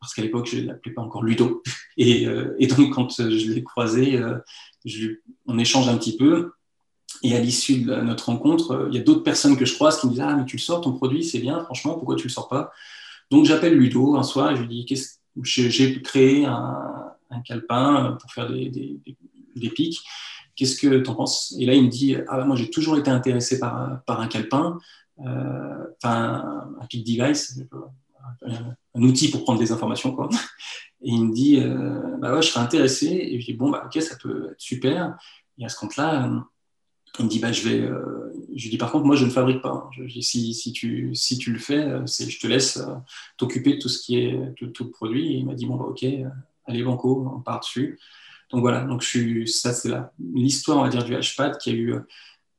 Parce 0.00 0.14
qu'à 0.14 0.22
l'époque, 0.22 0.48
je 0.50 0.58
ne 0.58 0.66
l'appelais 0.66 0.92
pas 0.92 1.02
encore 1.02 1.22
Ludo. 1.22 1.62
Et, 1.96 2.26
euh, 2.28 2.54
et 2.60 2.68
donc, 2.68 2.94
quand 2.94 3.10
je 3.20 3.50
l'ai 3.50 3.64
croisé, 3.64 4.16
euh, 4.16 4.38
on 5.46 5.58
échange 5.58 5.88
un 5.88 5.96
petit 5.96 6.16
peu. 6.16 6.52
Et 7.24 7.34
à 7.34 7.40
l'issue 7.40 7.80
de 7.80 7.92
notre 7.92 8.26
rencontre, 8.26 8.86
il 8.88 8.96
y 8.96 9.00
a 9.00 9.02
d'autres 9.02 9.24
personnes 9.24 9.56
que 9.56 9.64
je 9.64 9.74
croise 9.74 10.00
qui 10.00 10.06
me 10.06 10.12
disent 10.12 10.20
Ah, 10.20 10.36
mais 10.36 10.44
tu 10.44 10.56
le 10.56 10.60
sors, 10.62 10.80
ton 10.80 10.92
produit, 10.92 11.24
c'est 11.24 11.40
bien, 11.40 11.64
franchement, 11.64 11.94
pourquoi 11.94 12.14
tu 12.14 12.22
ne 12.22 12.28
le 12.28 12.32
sors 12.32 12.46
pas? 12.46 12.70
Donc, 13.32 13.46
j'appelle 13.46 13.74
Ludo 13.74 14.16
un 14.16 14.22
soir 14.22 14.52
et 14.52 14.56
je 14.56 14.62
lui 14.62 14.68
dis 14.68 15.08
J'ai 15.42 16.00
créé 16.02 16.44
un, 16.44 17.12
un, 17.30 17.40
calepin 17.40 18.16
pour 18.20 18.30
faire 18.32 18.48
des, 18.48 19.00
pics. 19.74 20.00
Qu'est-ce 20.54 20.80
que 20.80 21.00
tu 21.00 21.10
en 21.10 21.16
penses? 21.16 21.56
Et 21.58 21.66
là, 21.66 21.74
il 21.74 21.82
me 21.82 21.88
dit 21.88 22.16
Ah, 22.28 22.44
moi, 22.44 22.54
j'ai 22.54 22.70
toujours 22.70 22.96
été 22.96 23.10
intéressé 23.10 23.58
par, 23.58 24.04
par 24.04 24.20
un 24.20 24.28
calepin, 24.28 24.78
enfin, 25.18 26.68
un 26.80 26.86
pic 26.86 27.04
device 27.04 27.58
un 28.94 29.02
outil 29.02 29.30
pour 29.30 29.44
prendre 29.44 29.58
des 29.58 29.72
informations. 29.72 30.14
Quoi. 30.14 30.28
Et 31.02 31.10
il 31.10 31.26
me 31.26 31.32
dit, 31.32 31.60
euh, 31.60 32.16
bah 32.18 32.34
ouais, 32.34 32.42
je 32.42 32.48
serais 32.48 32.60
intéressé. 32.60 33.06
Et 33.06 33.40
je 33.40 33.46
dis, 33.46 33.54
bon, 33.54 33.70
bah, 33.70 33.84
ok, 33.86 34.02
ça 34.02 34.16
peut 34.16 34.50
être 34.52 34.60
super. 34.60 35.16
Et 35.58 35.64
à 35.64 35.68
ce 35.68 35.76
compte-là, 35.76 36.26
euh, 36.26 36.40
il 37.18 37.26
me 37.26 37.30
dit, 37.30 37.38
bah, 37.38 37.52
je 37.52 37.68
vais. 37.68 37.80
Euh, 37.80 38.32
je 38.54 38.64
lui 38.64 38.70
dis, 38.70 38.78
par 38.78 38.90
contre, 38.90 39.04
moi, 39.04 39.16
je 39.16 39.24
ne 39.24 39.30
fabrique 39.30 39.62
pas. 39.62 39.88
Je 39.92 40.04
dis, 40.04 40.22
si, 40.22 40.54
si, 40.54 40.72
tu, 40.72 41.14
si 41.14 41.38
tu 41.38 41.52
le 41.52 41.58
fais, 41.58 41.88
je 42.06 42.38
te 42.38 42.46
laisse 42.46 42.80
t'occuper 43.36 43.74
de 43.74 43.78
tout 43.78 43.88
ce 43.88 44.00
qui 44.00 44.18
est 44.18 44.54
tout, 44.56 44.84
le 44.84 44.90
produit. 44.90 45.34
Et 45.34 45.36
il 45.38 45.46
m'a 45.46 45.54
dit, 45.54 45.66
bon, 45.66 45.76
bah, 45.76 45.84
ok, 45.84 46.04
allez, 46.66 46.82
Banco, 46.82 47.30
on 47.34 47.40
part 47.40 47.60
dessus. 47.60 47.98
donc 48.50 48.60
voilà, 48.62 48.80
donc 48.80 49.02
je 49.02 49.44
ça 49.46 49.72
c'est 49.72 49.90
l'histoire, 50.34 50.78
on 50.78 50.82
va 50.82 50.88
dire, 50.88 51.04
du 51.04 51.14
Hpad 51.14 51.58
qui 51.58 51.70
a, 51.70 51.72
eu, 51.72 51.94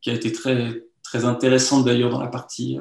qui 0.01 0.09
a 0.09 0.13
été 0.13 0.31
très, 0.31 0.83
très 1.03 1.25
intéressante 1.25 1.85
d'ailleurs 1.85 2.09
dans 2.09 2.21
la 2.21 2.27
partie 2.27 2.79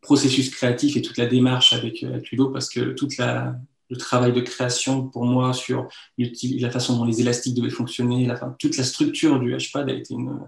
processus 0.00 0.50
créatif 0.50 0.96
et 0.96 1.02
toute 1.02 1.18
la 1.18 1.26
démarche 1.26 1.72
avec, 1.72 2.02
avec 2.02 2.30
Ludo, 2.30 2.48
parce 2.50 2.68
que 2.68 2.92
toute 2.92 3.16
la, 3.16 3.56
le 3.90 3.96
travail 3.96 4.32
de 4.32 4.40
création 4.40 5.08
pour 5.08 5.24
moi 5.24 5.52
sur 5.52 5.88
la 6.16 6.70
façon 6.70 6.96
dont 6.96 7.04
les 7.04 7.20
élastiques 7.20 7.54
devaient 7.54 7.70
fonctionner, 7.70 8.26
la, 8.26 8.36
toute 8.58 8.76
la 8.76 8.84
structure 8.84 9.38
du 9.40 9.56
HPAD 9.56 9.90
a 9.90 9.92
été 9.92 10.14
une, 10.14 10.40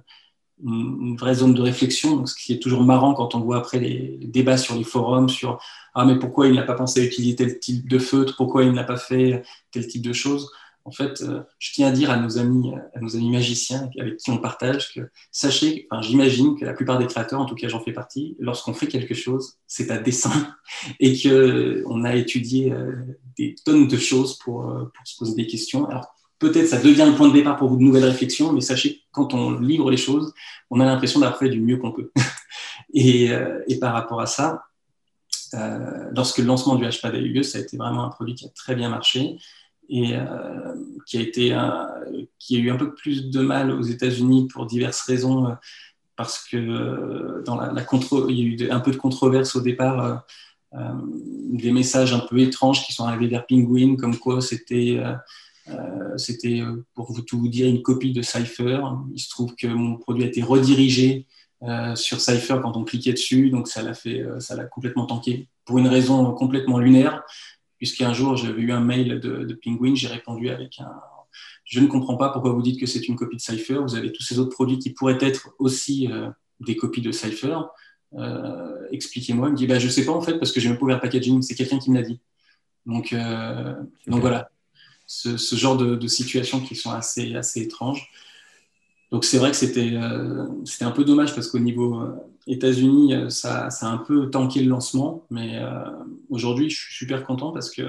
une, 0.65 1.17
vraie 1.17 1.35
zone 1.35 1.55
de 1.55 1.62
réflexion. 1.62 2.17
Donc, 2.17 2.29
ce 2.29 2.35
qui 2.35 2.53
est 2.53 2.62
toujours 2.62 2.85
marrant 2.85 3.15
quand 3.15 3.35
on 3.35 3.41
voit 3.41 3.59
après 3.59 3.81
les, 3.81 4.19
débats 4.23 4.57
sur 4.57 4.77
les 4.77 4.85
forums 4.85 5.29
sur 5.29 5.59
ah 5.95 6.05
mais 6.07 6.19
pourquoi 6.19 6.49
il 6.49 6.55
n'a 6.55 6.62
pas 6.62 6.75
pensé 6.75 7.01
à 7.01 7.05
utiliser 7.05 7.37
tel 7.37 7.59
type 7.59 7.88
de 7.88 7.99
feutre, 7.99 8.37
pourquoi 8.37 8.65
il 8.65 8.73
n'a 8.73 8.85
pas 8.85 8.97
fait 8.97 9.43
tel 9.71 9.87
type 9.87 10.03
de 10.03 10.12
choses? 10.12 10.51
En 10.85 10.90
fait, 10.90 11.23
euh, 11.23 11.42
je 11.59 11.73
tiens 11.73 11.88
à 11.88 11.92
dire 11.92 12.11
à 12.11 12.16
nos 12.16 12.38
amis, 12.38 12.73
à 12.95 13.01
nos 13.01 13.14
amis 13.14 13.31
magiciens 13.31 13.88
avec 13.99 14.16
qui 14.16 14.31
on 14.31 14.38
partage 14.38 14.92
que 14.92 15.01
sachez, 15.31 15.87
enfin, 15.90 16.03
j'imagine 16.03 16.59
que 16.59 16.64
la 16.64 16.73
plupart 16.73 16.99
des 16.99 17.07
créateurs, 17.07 17.40
en 17.40 17.47
tout 17.47 17.55
cas 17.55 17.68
j'en 17.68 17.81
fais 17.81 17.92
partie, 17.92 18.37
lorsqu'on 18.40 18.75
fait 18.75 18.88
quelque 18.88 19.14
chose, 19.14 19.59
c'est 19.66 19.90
à 19.90 19.99
dessein 19.99 20.57
et 21.01 21.16
que 21.16 21.85
on 21.87 22.05
a 22.05 22.16
étudié 22.16 22.73
euh, 22.73 22.92
des 23.37 23.55
tonnes 23.64 23.87
de 23.87 23.97
choses 23.97 24.38
pour, 24.38 24.68
euh, 24.68 24.90
se 25.05 25.16
poser 25.16 25.35
des 25.35 25.47
questions. 25.47 25.87
Alors 25.87 26.14
peut-être 26.38 26.66
ça 26.66 26.81
devient 26.81 27.07
le 27.09 27.16
point 27.16 27.29
de 27.29 27.35
départ 27.35 27.57
pour 27.57 27.71
de 27.77 27.83
nouvelles 27.83 28.05
réflexions, 28.05 28.53
mais 28.53 28.61
sachez 28.61 28.95
que 28.95 29.01
quand 29.12 29.35
on 29.35 29.59
livre 29.61 29.90
les 29.90 29.97
choses, 29.97 30.35
on 30.71 30.81
a 30.81 30.85
l'impression 30.85 31.21
d'avoir 31.21 31.38
fait 31.38 31.49
du 31.49 31.61
mieux 31.61 31.77
qu'on 31.77 31.92
peut. 31.92 32.11
et, 32.95 33.31
par 33.81 33.92
rapport 33.92 34.21
à 34.21 34.27
ça, 34.27 34.64
euh, 35.55 36.11
lorsque 36.14 36.38
le 36.38 36.45
lancement 36.45 36.77
du 36.77 36.85
HPAD 36.85 37.14
a 37.14 37.18
eu 37.18 37.29
lieu, 37.29 37.42
ça 37.42 37.59
a 37.59 37.61
été 37.61 37.77
vraiment 37.77 38.05
un 38.05 38.09
produit 38.09 38.35
qui 38.35 38.47
a 38.47 38.49
très 38.49 38.75
bien 38.75 38.88
marché 38.88 39.38
et 39.88 40.16
euh, 40.16 40.75
qui, 41.07 41.18
a 41.18 41.21
été 41.21 41.57
qui 42.38 42.57
a 42.57 42.59
eu 42.59 42.71
un 42.71 42.77
peu 42.77 42.95
plus 42.95 43.31
de 43.31 43.40
mal 43.40 43.71
aux 43.71 43.83
États-Unis 43.83 44.49
pour 44.49 44.66
diverses 44.66 45.03
raisons, 45.03 45.49
euh, 45.49 45.55
parce 46.16 46.47
que 46.47 46.57
euh, 46.57 47.42
dans 47.45 47.57
la, 47.57 47.73
il 48.29 48.37
y 48.37 48.62
a 48.62 48.66
eu 48.66 48.71
un 48.71 48.81
peu 48.81 48.90
de 48.90 48.97
controverse 48.97 49.57
au 49.57 49.61
départ, 49.61 50.25
des 51.51 51.71
messages 51.71 52.14
un 52.14 52.21
peu 52.21 52.38
étranges 52.38 52.87
qui 52.87 52.95
sont 52.95 53.05
arrivés 53.05 53.27
vers 53.27 53.47
Penguin, 53.47 53.97
comme 53.97 54.16
quoi 54.16 54.40
c'était 54.40 54.99
c'était 56.16 56.62
pour 56.95 57.12
vous 57.12 57.21
tout 57.21 57.38
vous 57.38 57.49
dire 57.49 57.68
une 57.68 57.83
copie 57.83 58.12
de 58.12 58.23
Cypher. 58.23 58.81
Il 59.12 59.21
se 59.21 59.29
trouve 59.29 59.55
que 59.55 59.66
mon 59.66 59.97
produit 59.99 60.25
a 60.25 60.29
été 60.29 60.42
redirigé 60.42 61.27
sur 61.95 62.23
Cypher 62.23 62.61
quand 62.62 62.75
on 62.79 62.85
cliquait 62.85 63.12
dessus, 63.12 63.51
donc 63.51 63.68
ça 63.68 63.83
l'a 63.83 63.92
fait, 63.92 64.25
ça 64.38 64.57
l'a 64.57 64.64
complètement 64.64 65.05
tanké 65.05 65.47
pour 65.66 65.77
une 65.77 65.88
raison 65.88 66.33
complètement 66.33 66.79
lunaire 66.79 67.23
puisqu'un 67.83 68.12
jour 68.12 68.37
j'avais 68.37 68.62
eu 68.62 68.71
un 68.71 68.79
mail 68.79 69.18
de, 69.18 69.59
Penguin, 69.61 69.97
j'ai 69.97 70.07
répondu 70.07 70.51
avec 70.51 70.79
un 70.79 70.92
je 71.64 71.81
ne 71.81 71.88
comprends 71.88 72.16
pas 72.16 72.29
pourquoi 72.29 72.53
vous 72.53 72.62
dites 72.62 72.79
que 72.79 72.87
c'est 72.87 73.09
une 73.09 73.16
copie 73.16 73.37
de 73.37 73.40
Cypher. 73.40 73.79
Vous 73.83 73.97
avez 73.97 74.12
tous 74.12 74.23
ces 74.23 74.38
autres 74.38 74.51
produits 74.51 74.79
qui 74.79 74.90
pourraient 74.90 75.18
être 75.21 75.55
aussi 75.59 76.07
euh, 76.12 76.29
des 76.61 76.77
copies 76.77 77.01
de 77.01 77.11
Cypher. 77.11 77.57
Euh, 78.14 78.87
expliquez-moi. 78.90 79.49
Il 79.49 79.53
me 79.53 79.57
dit 79.57 79.66
bah, 79.66 79.79
Je 79.79 79.87
ne 79.87 79.90
sais 79.90 80.05
pas 80.05 80.12
en 80.12 80.21
fait 80.21 80.38
parce 80.38 80.53
que 80.53 80.61
j'ai 80.61 80.68
même 80.68 80.77
pas 80.77 80.85
ouvert 80.85 80.97
le 80.97 81.01
packaging. 81.01 81.40
C'est 81.40 81.55
quelqu'un 81.55 81.79
qui 81.79 81.90
me 81.90 81.97
l'a 81.97 82.03
dit. 82.03 82.21
Donc, 82.85 83.12
euh, 83.12 83.75
donc 84.07 84.21
voilà, 84.21 84.51
ce, 85.07 85.37
genre 85.57 85.77
de, 85.77 85.97
de, 85.97 86.07
situations 86.07 86.61
qui 86.61 86.77
sont 86.77 86.90
assez, 86.90 87.35
assez 87.35 87.62
étranges. 87.62 88.11
Donc 89.12 89.27
c'est 89.27 89.37
vrai 89.37 89.51
que 89.51 89.57
c'était 89.57 89.92
euh, 89.92 90.46
un 90.81 90.90
peu 90.90 91.05
dommage 91.05 91.35
parce 91.35 91.46
qu'au 91.48 91.59
niveau 91.59 92.01
euh, 92.01 92.14
États-Unis, 92.46 93.14
euh, 93.14 93.29
ça, 93.29 93.68
ça, 93.68 93.87
a 93.87 93.90
un 93.90 93.98
peu 93.98 94.31
tanké 94.31 94.62
le 94.62 94.70
lancement. 94.70 95.27
Mais 95.31 95.61
aujourd'hui, 96.31 96.70
je 96.70 96.81
suis 96.81 96.94
super 96.94 97.25
content 97.25 97.53
parce 97.53 97.70
que 97.70 97.83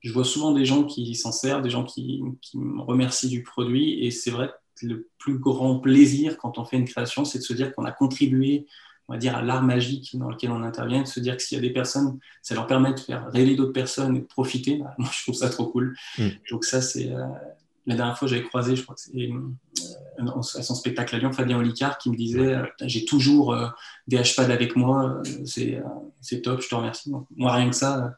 je 0.00 0.12
vois 0.12 0.24
souvent 0.24 0.52
des 0.52 0.64
gens 0.64 0.84
qui 0.84 1.14
s'en 1.14 1.32
servent, 1.32 1.62
des 1.62 1.70
gens 1.70 1.84
qui, 1.84 2.20
qui, 2.42 2.58
me 2.58 2.82
remercient 2.82 3.28
du 3.28 3.44
produit. 3.44 4.04
Et 4.04 4.10
c'est 4.10 4.32
vrai 4.32 4.50
que 4.78 4.86
le 4.86 5.08
plus 5.18 5.38
grand 5.38 5.78
plaisir 5.78 6.36
quand 6.36 6.58
on 6.58 6.64
fait 6.64 6.76
une 6.76 6.84
création, 6.84 7.24
c'est 7.24 7.38
de 7.38 7.44
se 7.44 7.54
dire 7.54 7.72
qu'on 7.72 7.84
a 7.84 7.92
contribué 7.92 8.66
on 9.08 9.12
va 9.12 9.20
dire, 9.20 9.36
à 9.36 9.42
l'art 9.42 9.62
magique 9.62 10.18
dans 10.18 10.28
lequel 10.28 10.50
on 10.50 10.64
intervient, 10.64 11.02
de 11.02 11.06
se 11.06 11.20
dire 11.20 11.36
que 11.36 11.42
s'il 11.42 11.54
y 11.54 11.58
a 11.60 11.62
des 11.62 11.72
personnes, 11.72 12.18
ça 12.42 12.56
leur 12.56 12.66
permet 12.66 12.92
de 12.92 12.98
faire 12.98 13.30
rêver 13.30 13.54
d'autres 13.54 13.72
personnes 13.72 14.16
et 14.16 14.18
de 14.18 14.24
profiter, 14.24 14.78
bah, 14.78 14.94
moi 14.98 15.08
je 15.12 15.22
trouve 15.22 15.36
ça 15.36 15.48
trop 15.48 15.66
cool. 15.66 15.96
Mm. 16.18 16.28
Donc 16.50 16.64
ça, 16.64 16.82
c'est 16.82 17.12
la 17.86 17.94
dernière 17.94 18.18
fois, 18.18 18.26
j'avais 18.26 18.42
croisé, 18.42 18.74
je 18.74 18.82
crois 18.82 18.96
que 18.96 19.00
c'est 19.00 19.30
euh, 19.30 20.26
à 20.38 20.62
son 20.62 20.74
spectacle 20.74 21.14
à 21.14 21.18
Lyon, 21.18 21.32
Fabien 21.32 21.58
Olicard, 21.58 21.98
qui 21.98 22.10
me 22.10 22.16
disait 22.16 22.54
euh, 22.54 22.66
J'ai 22.82 23.04
toujours 23.04 23.54
euh, 23.54 23.68
des 24.08 24.16
HPAD 24.16 24.50
avec 24.50 24.74
moi, 24.74 25.22
c'est 25.44 25.80
top, 26.42 26.60
je 26.60 26.68
te 26.68 26.74
remercie. 26.74 27.10
moi, 27.36 27.52
rien 27.52 27.70
que 27.70 27.76
ça, 27.76 28.16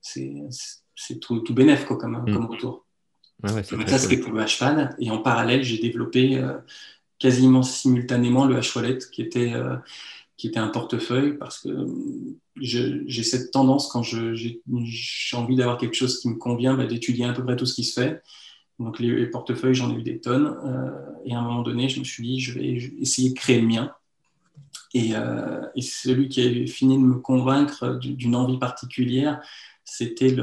c'est 0.00 1.20
tout, 1.20 1.40
tout 1.40 1.54
bénef 1.54 1.86
quoi, 1.86 1.98
comme, 1.98 2.22
mm. 2.22 2.32
comme 2.32 2.46
retour. 2.46 2.86
Ouais, 3.42 3.62
ça, 3.62 3.98
c'était 3.98 4.18
pour 4.18 4.32
le 4.32 4.44
HPAD. 4.44 4.94
Et 5.00 5.10
en 5.10 5.18
parallèle, 5.18 5.64
j'ai 5.64 5.78
développé 5.78 6.40
quasiment 7.18 7.62
simultanément 7.62 8.44
le 8.44 8.56
H-Wallet, 8.56 8.98
qui 9.10 9.22
était 9.22 9.54
qui 10.36 10.46
était 10.46 10.58
un 10.58 10.68
portefeuille 10.68 11.36
parce 11.36 11.58
que 11.58 11.68
j'ai 12.56 13.22
cette 13.22 13.50
tendance 13.50 13.88
quand 13.88 14.02
j'ai 14.02 14.62
envie 15.34 15.56
d'avoir 15.56 15.76
quelque 15.76 15.94
chose 15.94 16.18
qui 16.18 16.30
me 16.30 16.36
convient 16.36 16.74
bah, 16.74 16.86
d'étudier 16.86 17.26
à 17.26 17.34
peu 17.34 17.44
près 17.44 17.56
tout 17.56 17.66
ce 17.66 17.74
qui 17.74 17.84
se 17.84 18.00
fait 18.00 18.22
donc 18.80 18.98
les, 18.98 19.26
portefeuilles, 19.26 19.74
j'en 19.74 19.94
ai 19.94 19.98
eu 19.98 20.02
des 20.02 20.20
tonnes. 20.20 20.56
Euh, 20.64 20.90
et 21.26 21.34
à 21.34 21.38
un 21.38 21.42
moment 21.42 21.62
donné, 21.62 21.88
je 21.90 22.00
me 22.00 22.04
suis 22.04 22.22
dit, 22.22 22.40
je 22.40 22.58
vais 22.58 22.66
essayer 22.98 23.28
de 23.28 23.34
créer 23.34 23.60
le 23.60 23.66
mien. 23.66 23.92
Et, 24.94 25.14
euh, 25.14 25.66
celui 25.80 26.28
qui 26.28 26.40
a 26.40 26.66
fini 26.66 26.96
de 26.96 27.02
me 27.02 27.16
convaincre 27.16 27.98
d'une 27.98 28.34
envie 28.34 28.58
particulière, 28.58 29.40
c'était 29.84 30.34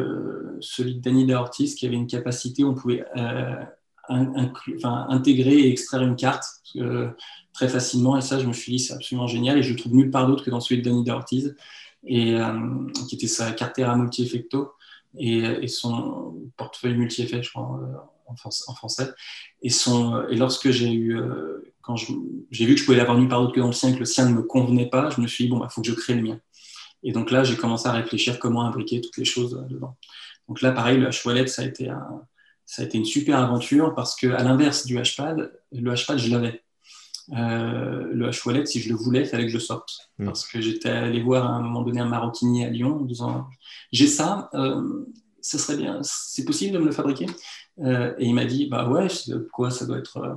celui 0.61 0.95
de 0.95 1.01
Danny 1.01 1.33
Ortiz 1.33 1.73
qui 1.73 1.87
avait 1.87 1.95
une 1.95 2.07
capacité, 2.07 2.63
on 2.63 2.75
pouvait 2.75 3.05
euh, 3.17 3.55
intégrer 4.07 5.55
et 5.55 5.71
extraire 5.71 6.03
une 6.03 6.15
carte 6.15 6.45
très 7.53 7.67
facilement. 7.67 8.17
Et 8.17 8.21
ça, 8.21 8.37
je 8.37 8.45
me 8.45 8.53
suis 8.53 8.73
dit, 8.73 8.79
c'est 8.79 8.93
absolument 8.93 9.27
génial. 9.27 9.57
Et 9.57 9.63
je 9.63 9.71
le 9.71 9.79
trouve 9.79 9.95
nulle 9.95 10.11
part 10.11 10.27
d'autre 10.27 10.45
que 10.45 10.51
dans 10.51 10.59
celui 10.59 10.83
de 10.83 10.89
Danny 10.89 11.09
Ortiz, 11.09 11.55
et, 12.05 12.37
qui 13.09 13.15
était 13.15 13.27
sa 13.27 13.51
Cartera 13.51 13.95
multi-effecto 13.97 14.73
et, 15.17 15.39
et, 15.39 15.67
son 15.67 16.35
portefeuille 16.55 16.95
multi-effet, 16.95 17.41
je 17.41 17.49
crois, 17.49 18.13
en, 18.27 18.73
français. 18.75 19.09
Et, 19.61 19.69
son, 19.69 20.27
et 20.27 20.35
lorsque 20.35 20.69
j'ai 20.71 20.91
eu, 20.91 21.17
euh, 21.17 21.73
quand 21.81 21.95
j'ai 21.95 22.65
vu 22.65 22.75
que 22.75 22.79
je 22.79 22.85
pouvais 22.85 22.97
l'avoir 22.97 23.17
nulle 23.17 23.29
part 23.29 23.41
d'autre 23.41 23.53
que 23.53 23.59
dans 23.59 23.67
le 23.67 23.73
sien, 23.73 23.93
que 23.93 23.99
le 23.99 24.05
sien 24.05 24.29
ne 24.29 24.35
me 24.35 24.43
convenait 24.43 24.89
pas, 24.89 25.09
je 25.09 25.21
me 25.21 25.27
suis 25.27 25.45
dit, 25.45 25.49
bon, 25.49 25.57
il 25.57 25.61
bah, 25.61 25.69
faut 25.69 25.81
que 25.81 25.87
je 25.87 25.93
crée 25.93 26.15
le 26.15 26.21
mien. 26.21 26.39
Et 27.03 27.11
donc 27.11 27.31
là, 27.31 27.43
j'ai 27.43 27.55
commencé 27.55 27.87
à 27.87 27.91
réfléchir 27.91 28.39
comment 28.39 28.65
imbriquer 28.65 29.01
toutes 29.01 29.17
les 29.17 29.25
choses 29.25 29.55
euh, 29.55 29.67
dedans. 29.67 29.95
Donc 30.47 30.61
là, 30.61 30.71
pareil, 30.71 30.97
le 30.97 31.07
H-Wallet, 31.07 31.47
ça 31.47 31.61
a 31.61 31.65
été 31.65 31.91
ça 32.65 32.81
a 32.81 32.85
été 32.85 32.97
une 32.97 33.05
super 33.05 33.39
aventure 33.39 33.95
parce 33.95 34.15
que 34.15 34.27
à 34.27 34.43
l'inverse 34.43 34.85
du 34.85 34.97
H-Pad, 34.97 35.51
le 35.71 35.91
H-Pad, 35.91 36.17
je 36.17 36.29
l'avais. 36.29 36.61
Euh, 37.33 38.07
le 38.11 38.29
H-Wallet, 38.29 38.65
si 38.65 38.81
je 38.81 38.89
le 38.89 38.95
voulais, 38.95 39.21
il 39.21 39.25
fallait 39.25 39.45
que 39.45 39.51
je 39.51 39.57
sorte. 39.57 40.09
Mm. 40.17 40.25
Parce 40.25 40.45
que 40.47 40.61
j'étais 40.61 40.89
allé 40.89 41.21
voir 41.21 41.45
à 41.45 41.55
un 41.55 41.61
moment 41.61 41.81
donné 41.81 42.01
un 42.01 42.07
maroquinier 42.07 42.65
à 42.65 42.69
Lyon 42.69 42.99
en 43.01 43.05
disant 43.05 43.47
J'ai 43.91 44.07
ça, 44.07 44.49
ça 45.47 45.57
serait 45.57 45.77
bien, 45.77 45.99
c'est 46.03 46.43
possible 46.43 46.73
de 46.73 46.79
me 46.79 46.85
le 46.85 46.91
fabriquer 46.91 47.25
euh, 47.79 48.13
et 48.17 48.25
il 48.25 48.33
m'a 48.33 48.43
dit, 48.43 48.67
bah 48.67 48.89
ouais, 48.89 49.07
quoi, 49.53 49.71
ça 49.71 49.85
doit 49.85 49.97
être, 49.97 50.17
euh, 50.17 50.35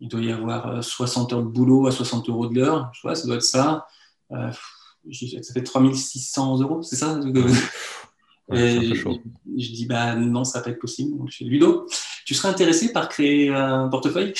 il 0.00 0.08
doit 0.08 0.22
y 0.22 0.32
avoir 0.32 0.82
60 0.82 1.32
euh, 1.32 1.36
heures 1.36 1.42
de 1.42 1.48
boulot 1.48 1.86
à 1.86 1.92
60 1.92 2.28
euros 2.30 2.46
de 2.46 2.54
l'heure, 2.54 2.90
vois, 3.02 3.14
ça 3.14 3.26
doit 3.26 3.36
être 3.36 3.42
ça. 3.42 3.86
ça 4.30 5.52
fait 5.52 5.62
3600 5.62 6.60
euros, 6.60 6.82
c'est 6.82 6.96
ça 6.96 7.20
et 8.54 8.94
je, 8.94 9.72
dis, 9.72 9.84
bah 9.84 10.14
non, 10.14 10.44
ça 10.44 10.60
va 10.60 10.64
pas 10.64 10.70
être 10.70 10.78
possible. 10.78 11.18
Donc, 11.18 11.28
je 11.30 11.44
dis, 11.44 11.50
Ludo, 11.50 11.86
tu 12.24 12.32
serais 12.32 12.48
intéressé 12.48 12.92
par 12.92 13.10
créer 13.10 13.50
un 13.50 13.88
portefeuille? 13.88 14.32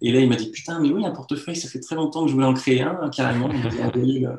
Et 0.00 0.10
là, 0.10 0.18
il 0.18 0.28
m'a 0.28 0.34
dit, 0.34 0.50
putain, 0.50 0.80
mais 0.80 0.90
oui, 0.90 1.06
un 1.06 1.12
portefeuille, 1.12 1.54
ça 1.54 1.68
fait 1.68 1.78
très 1.78 1.94
longtemps 1.94 2.24
que 2.24 2.30
je 2.30 2.34
voulais 2.34 2.46
en 2.46 2.54
créer 2.54 2.82
un, 2.82 3.08
carrément. 3.10 3.48
Il 3.52 3.60
m'a 3.60 3.86
envoyé 3.86 4.18
le, 4.18 4.36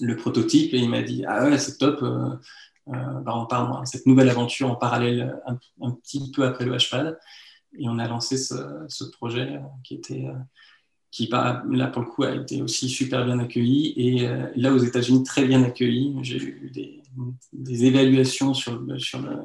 le, 0.00 0.16
prototype 0.16 0.72
et 0.74 0.78
il 0.78 0.88
m'a 0.88 1.02
dit, 1.02 1.24
ah 1.26 1.46
ouais, 1.46 1.58
c'est 1.58 1.78
top. 1.78 2.00
Euh, 2.04 2.36
bah, 2.90 3.32
on 3.36 3.46
parle 3.46 3.80
de 3.80 3.86
cette 3.86 4.06
nouvelle 4.06 4.28
aventure 4.28 4.70
en 4.70 4.76
parallèle 4.76 5.40
un, 5.46 5.90
petit 5.90 6.30
peu 6.34 6.44
après 6.44 6.64
le 6.64 6.76
HPAD. 6.76 7.18
Et 7.78 7.88
on 7.88 7.98
a 7.98 8.08
lancé 8.08 8.36
ce, 8.36 9.04
projet 9.12 9.56
euh, 9.56 9.58
qui 9.84 9.94
était 9.94 10.26
euh, 10.26 10.34
qui 11.10 11.28
là 11.28 11.88
pour 11.88 12.02
le 12.02 12.08
coup 12.08 12.22
a 12.22 12.34
été 12.34 12.62
aussi 12.62 12.88
super 12.88 13.24
bien 13.24 13.40
accueilli 13.40 13.94
et 13.96 14.28
là 14.54 14.72
aux 14.72 14.78
États-Unis 14.78 15.24
très 15.24 15.44
bien 15.44 15.64
accueilli. 15.64 16.16
J'ai 16.22 16.36
eu 16.36 16.70
des, 17.52 17.84
évaluations 17.84 18.54
sur 18.54 18.78
le, 18.78 18.96
sur 19.00 19.20
le 19.20 19.38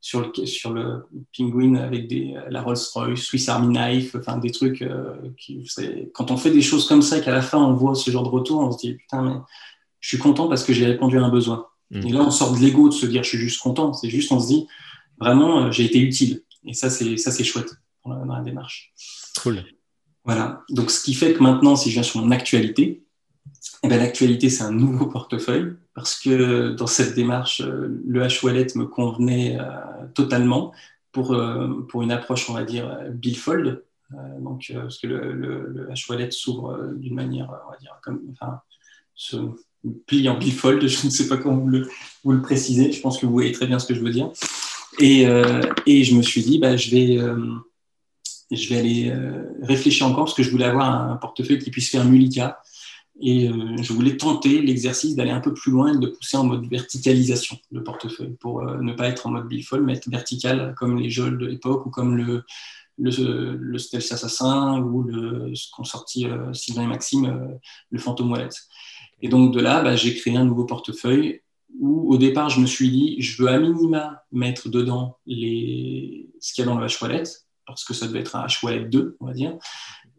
sur 0.00 0.20
le 0.20 0.46
sur 0.46 0.72
le 0.72 1.06
Penguin 1.36 1.76
avec 1.76 2.08
des, 2.08 2.34
la 2.48 2.62
Rolls-Royce, 2.62 3.20
Swiss 3.20 3.48
Army 3.48 3.78
Knife, 3.78 4.16
enfin 4.16 4.38
des 4.38 4.50
trucs 4.50 4.84
qui 5.36 5.64
quand 6.12 6.32
on 6.32 6.36
fait 6.36 6.50
des 6.50 6.62
choses 6.62 6.88
comme 6.88 7.02
ça 7.02 7.20
qu'à 7.20 7.30
la 7.30 7.42
fin 7.42 7.58
on 7.58 7.74
voit 7.74 7.94
ce 7.94 8.10
genre 8.10 8.24
de 8.24 8.30
retour, 8.30 8.60
on 8.60 8.72
se 8.72 8.78
dit 8.78 8.94
putain 8.94 9.22
mais 9.22 9.36
je 10.00 10.08
suis 10.08 10.18
content 10.18 10.48
parce 10.48 10.64
que 10.64 10.72
j'ai 10.72 10.86
répondu 10.86 11.16
à 11.16 11.22
un 11.22 11.28
besoin. 11.28 11.67
Mm. 11.90 12.06
Et 12.06 12.10
là, 12.10 12.20
on 12.20 12.30
sort 12.30 12.54
de 12.54 12.60
l'ego 12.60 12.88
de 12.88 12.94
se 12.94 13.06
dire 13.06 13.22
je 13.22 13.28
suis 13.30 13.38
juste 13.38 13.60
content. 13.60 13.92
C'est 13.92 14.10
juste, 14.10 14.30
on 14.32 14.40
se 14.40 14.48
dit 14.48 14.66
vraiment, 15.20 15.64
euh, 15.64 15.70
j'ai 15.70 15.84
été 15.84 15.98
utile. 16.00 16.42
Et 16.64 16.74
ça, 16.74 16.90
c'est 16.90 17.16
ça, 17.16 17.30
c'est 17.30 17.44
chouette 17.44 17.74
dans 18.04 18.24
la, 18.24 18.40
démarche. 18.40 18.92
Cool. 19.42 19.64
Voilà. 20.24 20.62
Donc, 20.70 20.90
ce 20.90 21.02
qui 21.02 21.14
fait 21.14 21.34
que 21.34 21.42
maintenant, 21.42 21.76
si 21.76 21.90
je 21.90 21.94
viens 21.94 22.02
sur 22.02 22.20
mon 22.20 22.30
actualité, 22.30 23.04
eh 23.82 23.88
ben, 23.88 23.98
l'actualité, 23.98 24.50
c'est 24.50 24.64
un 24.64 24.72
nouveau 24.72 25.06
portefeuille 25.06 25.76
parce 25.94 26.18
que 26.18 26.72
dans 26.72 26.86
cette 26.86 27.14
démarche, 27.14 27.60
euh, 27.60 28.02
le 28.06 28.22
H-Wallet 28.22 28.66
me 28.76 28.86
convenait 28.86 29.58
euh, 29.60 29.64
totalement 30.14 30.72
pour, 31.12 31.36
pour 31.88 32.02
une 32.02 32.12
approche, 32.12 32.48
on 32.48 32.52
va 32.52 32.64
dire, 32.64 32.96
billfold. 33.10 33.82
donc, 34.38 34.70
parce 34.72 34.98
que 34.98 35.06
le, 35.06 35.32
le, 35.32 35.88
H-wallet 35.90 36.30
s'ouvre 36.30 36.92
d'une 36.94 37.14
manière, 37.14 37.50
on 37.66 37.70
va 37.70 37.76
dire, 37.78 37.98
comme, 38.02 38.20
enfin, 38.30 38.60
se 39.14 39.36
plie 40.06 40.28
en 40.28 40.38
billfold, 40.38 40.86
je 40.86 41.06
ne 41.06 41.10
sais 41.10 41.28
pas 41.28 41.36
comment 41.36 41.56
vous 42.22 42.32
le, 42.32 42.42
précisez, 42.42 42.92
je 42.92 43.00
pense 43.00 43.18
que 43.18 43.26
vous 43.26 43.32
voyez 43.32 43.52
très 43.52 43.66
bien 43.66 43.78
ce 43.78 43.86
que 43.86 43.94
je 43.94 44.00
veux 44.00 44.10
dire. 44.10 44.30
Et, 45.00 45.26
et 45.86 46.02
je 46.02 46.14
me 46.16 46.22
suis 46.22 46.42
dit, 46.42 46.58
bah, 46.58 46.76
je 46.76 46.90
vais 46.90 47.18
je 48.50 48.68
vais 48.68 48.78
aller 48.78 49.12
réfléchir 49.62 50.06
encore 50.08 50.24
parce 50.24 50.34
que 50.34 50.42
je 50.42 50.50
voulais 50.50 50.64
avoir 50.64 50.90
un 50.90 51.16
portefeuille 51.16 51.60
qui 51.60 51.70
puisse 51.70 51.88
faire 51.88 52.04
Mulika. 52.04 52.60
Et 53.20 53.48
euh, 53.48 53.76
je 53.82 53.92
voulais 53.92 54.16
tenter 54.16 54.60
l'exercice 54.62 55.16
d'aller 55.16 55.30
un 55.30 55.40
peu 55.40 55.52
plus 55.52 55.72
loin 55.72 55.92
et 55.92 55.98
de 55.98 56.06
pousser 56.06 56.36
en 56.36 56.44
mode 56.44 56.68
verticalisation 56.70 57.58
le 57.72 57.82
portefeuille 57.82 58.36
pour 58.38 58.60
euh, 58.60 58.78
ne 58.80 58.92
pas 58.92 59.08
être 59.08 59.26
en 59.26 59.30
mode 59.30 59.48
billfold, 59.48 59.84
mais 59.84 59.94
être 59.94 60.08
vertical 60.08 60.74
comme 60.76 60.98
les 60.98 61.10
jeux 61.10 61.32
de 61.32 61.46
l'époque 61.46 61.84
ou 61.86 61.90
comme 61.90 62.16
le, 62.16 62.44
le, 62.96 63.56
le 63.56 63.78
Stealth 63.78 64.12
Assassin 64.12 64.80
ou 64.80 65.02
le, 65.02 65.52
ce 65.54 65.68
qu'ont 65.72 65.82
sorti 65.82 66.26
euh, 66.26 66.52
Sylvain 66.52 66.84
et 66.84 66.86
Maxime, 66.86 67.58
le 67.90 67.98
Phantom 67.98 68.30
Wallet. 68.30 68.50
Et 69.22 69.28
donc 69.28 69.52
de 69.52 69.60
là, 69.60 69.82
bah, 69.82 69.96
j'ai 69.96 70.14
créé 70.14 70.36
un 70.36 70.44
nouveau 70.44 70.64
portefeuille 70.64 71.42
où 71.80 72.12
au 72.12 72.18
départ, 72.18 72.50
je 72.50 72.60
me 72.60 72.66
suis 72.66 72.90
dit, 72.90 73.16
je 73.20 73.42
veux 73.42 73.48
à 73.48 73.58
minima 73.58 74.22
mettre 74.32 74.68
dedans 74.68 75.18
ce 75.26 75.32
qu'il 75.32 76.28
y 76.58 76.60
a 76.62 76.64
dans 76.64 76.78
le 76.78 76.86
H-Wallet, 76.86 77.24
parce 77.66 77.84
que 77.84 77.94
ça 77.94 78.06
devait 78.06 78.20
être 78.20 78.36
un 78.36 78.46
H-Wallet 78.46 78.86
2, 78.86 79.16
on 79.20 79.26
va 79.26 79.32
dire. 79.32 79.56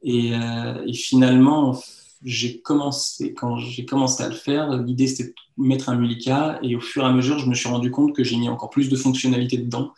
Et, 0.04 0.32
et 0.32 0.94
finalement, 0.94 1.78
j'ai 2.24 2.62
commencé, 2.62 3.34
quand 3.34 3.58
j'ai 3.58 3.86
commencé 3.86 4.24
à 4.24 4.30
le 4.30 4.36
faire, 4.36 4.78
l'idée 4.78 5.08
c'était 5.08 5.34
de 5.58 5.64
mettre 5.64 5.90
un 5.90 5.96
Mulika 5.96 6.60
et 6.62 6.76
au 6.76 6.82
fur 6.82 7.04
et 7.04 7.06
à 7.06 7.12
mesure, 7.12 7.40
je 7.40 7.48
me 7.48 7.56
suis 7.56 7.70
rendu 7.70 7.92
compte 7.92 8.16
que 8.16 8.24
j'ai 8.24 8.38
mis 8.38 8.50
encore 8.50 8.70
plus 8.70 8.90
de 8.90 8.96
fonctionnalités 8.96 9.58
dedans 9.58 9.94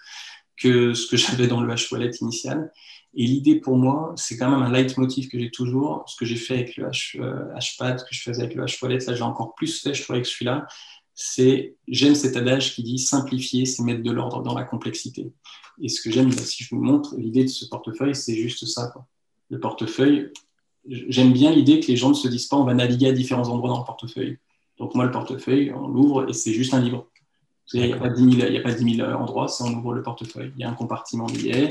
que 0.58 0.94
ce 0.94 1.08
que 1.08 1.18
j'avais 1.18 1.48
dans 1.48 1.62
le 1.62 1.74
H-Wallet 1.74 2.12
initial. 2.22 2.72
Et 3.14 3.26
l'idée 3.26 3.56
pour 3.56 3.76
moi, 3.76 4.14
c'est 4.16 4.38
quand 4.38 4.50
même 4.50 4.62
un 4.62 4.72
leitmotiv 4.72 5.28
que 5.28 5.38
j'ai 5.38 5.52
toujours, 5.52 6.06
ce 6.08 6.16
que 6.16 6.26
j'ai 6.26 6.38
fait 6.38 6.54
avec 6.56 6.78
le 6.78 6.86
H, 6.86 7.20
euh, 7.22 7.60
pad 7.78 8.00
ce 8.00 8.06
que 8.06 8.14
je 8.14 8.22
faisais 8.22 8.44
avec 8.44 8.56
le 8.56 8.64
H-Wallet, 8.64 9.00
là 9.06 9.16
j'ai 9.16 9.24
encore 9.24 9.54
plus 9.54 9.82
fait, 9.82 9.94
je 9.94 10.04
trouve, 10.04 10.16
avec 10.16 10.26
celui-là, 10.26 10.66
c'est 11.14 11.76
j'aime 11.90 12.16
cet 12.16 12.38
adage 12.38 12.74
qui 12.74 12.84
dit 12.84 13.00
simplifier, 13.00 13.66
c'est 13.66 13.84
mettre 13.84 14.02
de 14.02 14.12
l'ordre 14.12 14.42
dans 14.42 14.54
la 14.54 14.64
complexité. 14.64 15.34
Et 15.82 15.90
ce 15.90 16.02
que 16.02 16.10
j'aime, 16.10 16.32
si 16.32 16.64
je 16.64 16.74
vous 16.74 16.82
montre, 16.82 17.16
l'idée 17.18 17.44
de 17.44 17.50
ce 17.50 17.66
portefeuille, 17.66 18.16
c'est 18.16 18.36
juste 18.36 18.66
ça. 18.66 18.94
Le 19.50 19.60
portefeuille, 19.60 20.32
j'aime 20.88 21.34
bien 21.34 21.52
l'idée 21.52 21.82
que 21.82 21.88
les 21.88 21.98
gens 21.98 22.10
ne 22.10 22.14
se 22.14 22.30
disent 22.30 22.48
pas 22.48 22.58
on 22.58 22.64
va 22.64 22.74
naviguer 22.74 23.08
à 23.08 23.12
différents 23.12 23.50
endroits 23.50 23.70
dans 23.70 23.80
le 23.80 23.86
portefeuille. 23.86 24.38
Donc 24.78 24.96
moi, 24.96 25.06
le 25.06 25.12
portefeuille, 25.12 25.74
on 25.74 25.88
l'ouvre 25.88 26.30
et 26.30 26.34
c'est 26.34 26.54
juste 26.54 26.74
un 26.74 26.80
livre. 26.80 27.08
Il 27.74 27.86
n'y 27.86 27.94
a, 27.94 27.98
pas 27.98 28.10
10 28.10 28.96
000, 28.98 29.10
endroits, 29.12 29.48
c'est 29.48 29.64
on 29.64 29.74
ouvre 29.74 29.94
le 29.94 30.04
portefeuille. 30.04 30.52
Il 30.58 30.62
y 30.62 30.64
a 30.64 30.70
un 30.70 30.74
compartiment 30.74 31.26
billet 31.26 31.66
euh, 31.66 31.68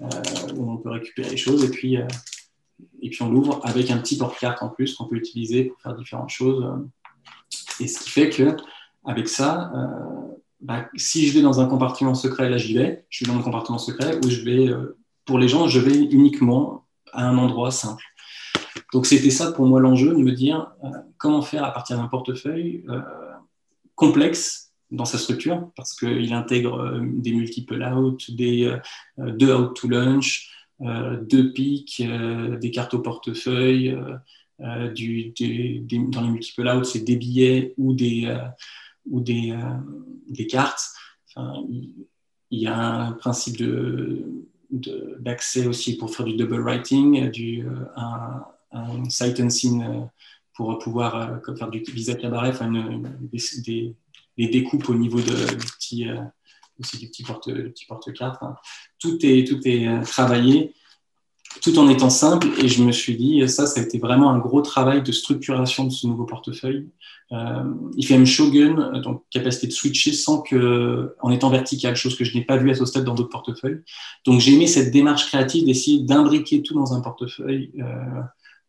où 0.00 0.70
on 0.70 0.76
peut 0.78 0.90
récupérer 0.90 1.30
les 1.30 1.36
choses 1.36 1.64
et 1.64 1.70
puis, 1.70 1.96
euh, 1.96 2.06
et 3.02 3.10
puis 3.10 3.22
on 3.22 3.30
l'ouvre 3.30 3.60
avec 3.64 3.90
un 3.90 3.98
petit 3.98 4.16
porte-carte 4.16 4.62
en 4.62 4.68
plus 4.68 4.94
qu'on 4.94 5.06
peut 5.06 5.16
utiliser 5.16 5.64
pour 5.64 5.80
faire 5.80 5.94
différentes 5.94 6.30
choses. 6.30 6.64
Et 7.80 7.88
ce 7.88 8.00
qui 8.00 8.10
fait 8.10 8.30
que 8.30 8.56
avec 9.04 9.28
ça, 9.28 9.72
euh, 9.74 10.34
bah, 10.60 10.88
si 10.96 11.26
je 11.26 11.34
vais 11.34 11.42
dans 11.42 11.60
un 11.60 11.66
compartiment 11.66 12.14
secret, 12.14 12.50
là 12.50 12.56
j'y 12.56 12.74
vais, 12.74 13.06
je 13.10 13.24
vais 13.24 13.32
dans 13.32 13.38
un 13.38 13.42
compartiment 13.42 13.78
secret 13.78 14.18
où 14.24 14.28
je 14.28 14.42
vais, 14.42 14.70
pour 15.24 15.38
les 15.38 15.48
gens, 15.48 15.68
je 15.68 15.80
vais 15.80 15.96
uniquement 15.96 16.84
à 17.12 17.26
un 17.26 17.38
endroit 17.38 17.70
simple. 17.70 18.04
Donc 18.92 19.06
c'était 19.06 19.30
ça 19.30 19.52
pour 19.52 19.66
moi 19.66 19.80
l'enjeu, 19.80 20.10
de 20.10 20.22
me 20.22 20.32
dire 20.32 20.72
euh, 20.84 20.88
comment 21.18 21.42
faire 21.42 21.64
à 21.64 21.72
partir 21.72 21.98
d'un 21.98 22.08
portefeuille 22.08 22.84
euh, 22.88 23.00
complexe 23.94 24.67
dans 24.90 25.04
sa 25.04 25.18
structure, 25.18 25.70
parce 25.76 25.94
qu'il 25.94 26.32
intègre 26.32 26.80
euh, 26.80 27.00
des 27.02 27.32
multiple 27.32 27.82
out, 27.82 28.30
des 28.30 28.74
deux 29.18 29.54
out 29.54 29.74
to 29.76 29.88
lunch, 29.88 30.50
deux 30.80 31.52
pics, 31.52 32.02
des 32.60 32.70
cartes 32.70 32.94
au 32.94 33.00
portefeuille, 33.00 33.96
dans 34.58 34.92
les 34.94 36.30
multiple 36.30 36.68
out, 36.68 36.84
c'est 36.84 37.04
des 37.04 37.16
billets 37.16 37.74
ou 37.76 37.94
des, 37.94 38.32
ou 39.10 39.20
des, 39.20 39.58
des 40.28 40.46
cartes. 40.46 40.92
il 41.36 42.06
y 42.50 42.68
a 42.68 43.06
un 43.06 43.12
principe 43.12 43.60
d'accès 44.70 45.66
aussi 45.66 45.96
pour 45.96 46.14
faire 46.14 46.26
du 46.26 46.36
double 46.36 46.60
writing, 46.60 47.28
du, 47.30 47.66
un, 47.96 48.44
un 48.72 49.08
sight 49.08 49.40
unseen 49.40 49.82
euh, 49.82 50.04
pour 50.54 50.78
pouvoir 50.78 51.40
euh, 51.48 51.54
faire 51.54 51.70
du 51.70 51.80
visa 51.80 52.14
cabaret, 52.14 52.50
enfin 52.50 52.70
des, 53.20 53.94
découpes 54.46 54.88
au 54.88 54.94
niveau 54.94 55.20
de, 55.20 55.56
du 55.56 55.66
petit, 55.66 56.08
euh, 56.08 56.20
aussi 56.78 56.98
du 56.98 57.08
petit 57.08 57.24
porte, 57.24 57.52
petit 57.52 57.86
porte-carte. 57.86 58.40
Hein. 58.42 58.54
Tout 59.00 59.18
est, 59.22 59.46
tout 59.46 59.60
est 59.64 59.88
travaillé 60.02 60.74
tout 61.62 61.76
en 61.78 61.88
étant 61.88 62.10
simple. 62.10 62.46
Et 62.62 62.68
je 62.68 62.84
me 62.84 62.92
suis 62.92 63.16
dit, 63.16 63.48
ça, 63.48 63.66
ça 63.66 63.80
a 63.80 63.82
été 63.82 63.98
vraiment 63.98 64.30
un 64.30 64.38
gros 64.38 64.60
travail 64.60 65.02
de 65.02 65.10
structuration 65.10 65.84
de 65.84 65.90
ce 65.90 66.06
nouveau 66.06 66.24
portefeuille. 66.24 66.86
Euh, 67.32 67.64
il 67.96 68.06
fait 68.06 68.14
même 68.14 68.26
Shogun, 68.26 69.00
donc 69.00 69.24
capacité 69.30 69.66
de 69.66 69.72
switcher 69.72 70.12
sans 70.12 70.40
que, 70.40 71.16
en 71.20 71.30
étant 71.30 71.50
vertical, 71.50 71.96
chose 71.96 72.16
que 72.16 72.24
je 72.24 72.36
n'ai 72.36 72.44
pas 72.44 72.58
vue 72.58 72.70
à 72.70 72.74
ce 72.74 72.84
stade 72.84 73.04
dans 73.04 73.14
d'autres 73.14 73.28
portefeuilles. 73.30 73.80
Donc 74.24 74.40
j'ai 74.40 74.54
aimé 74.54 74.66
cette 74.66 74.92
démarche 74.92 75.26
créative 75.26 75.64
d'essayer 75.64 76.00
d'imbriquer 76.04 76.62
tout 76.62 76.74
dans 76.74 76.94
un 76.94 77.00
portefeuille 77.00 77.72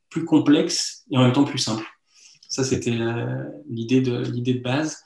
plus 0.09 0.25
complexe 0.25 1.05
et 1.11 1.17
en 1.17 1.21
même 1.21 1.33
temps 1.33 1.43
plus 1.43 1.59
simple. 1.59 1.85
Ça, 2.47 2.63
c'était 2.63 2.97
euh, 2.99 3.43
l'idée 3.69 4.01
de, 4.01 4.23
l'idée 4.23 4.55
de 4.55 4.61
base. 4.61 5.03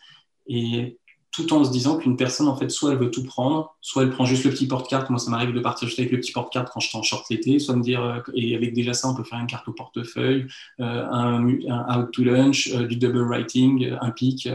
Et 0.47 0.97
tout 1.33 1.51
en 1.51 1.63
se 1.63 1.71
disant 1.71 1.97
qu'une 1.97 2.15
personne, 2.15 2.47
en 2.47 2.55
fait, 2.55 2.69
soit 2.69 2.91
elle 2.91 2.99
veut 2.99 3.09
tout 3.09 3.23
prendre, 3.23 3.75
soit 3.81 4.03
elle 4.03 4.11
prend 4.11 4.23
juste 4.23 4.45
le 4.45 4.51
petit 4.51 4.67
porte-carte. 4.67 5.09
Moi, 5.09 5.17
ça 5.17 5.31
m'arrive 5.31 5.51
de 5.51 5.59
partir 5.59 5.87
juste 5.87 5.99
avec 5.99 6.11
le 6.11 6.19
petit 6.19 6.31
porte-carte 6.31 6.69
quand 6.71 6.79
je 6.79 6.89
suis 6.89 6.97
en 6.97 7.01
short 7.01 7.25
l'été, 7.31 7.57
soit 7.57 7.75
me 7.75 7.81
dire, 7.81 8.03
euh, 8.03 8.19
et 8.35 8.55
avec 8.55 8.73
déjà 8.73 8.93
ça, 8.93 9.09
on 9.09 9.15
peut 9.15 9.23
faire 9.23 9.39
une 9.39 9.47
carte 9.47 9.67
au 9.67 9.73
portefeuille, 9.73 10.45
euh, 10.79 11.05
un, 11.09 11.43
out 11.43 12.11
to 12.11 12.23
lunch, 12.23 12.71
du 12.71 12.97
double 12.97 13.23
writing, 13.23 13.95
un 13.99 14.11
pic, 14.11 14.47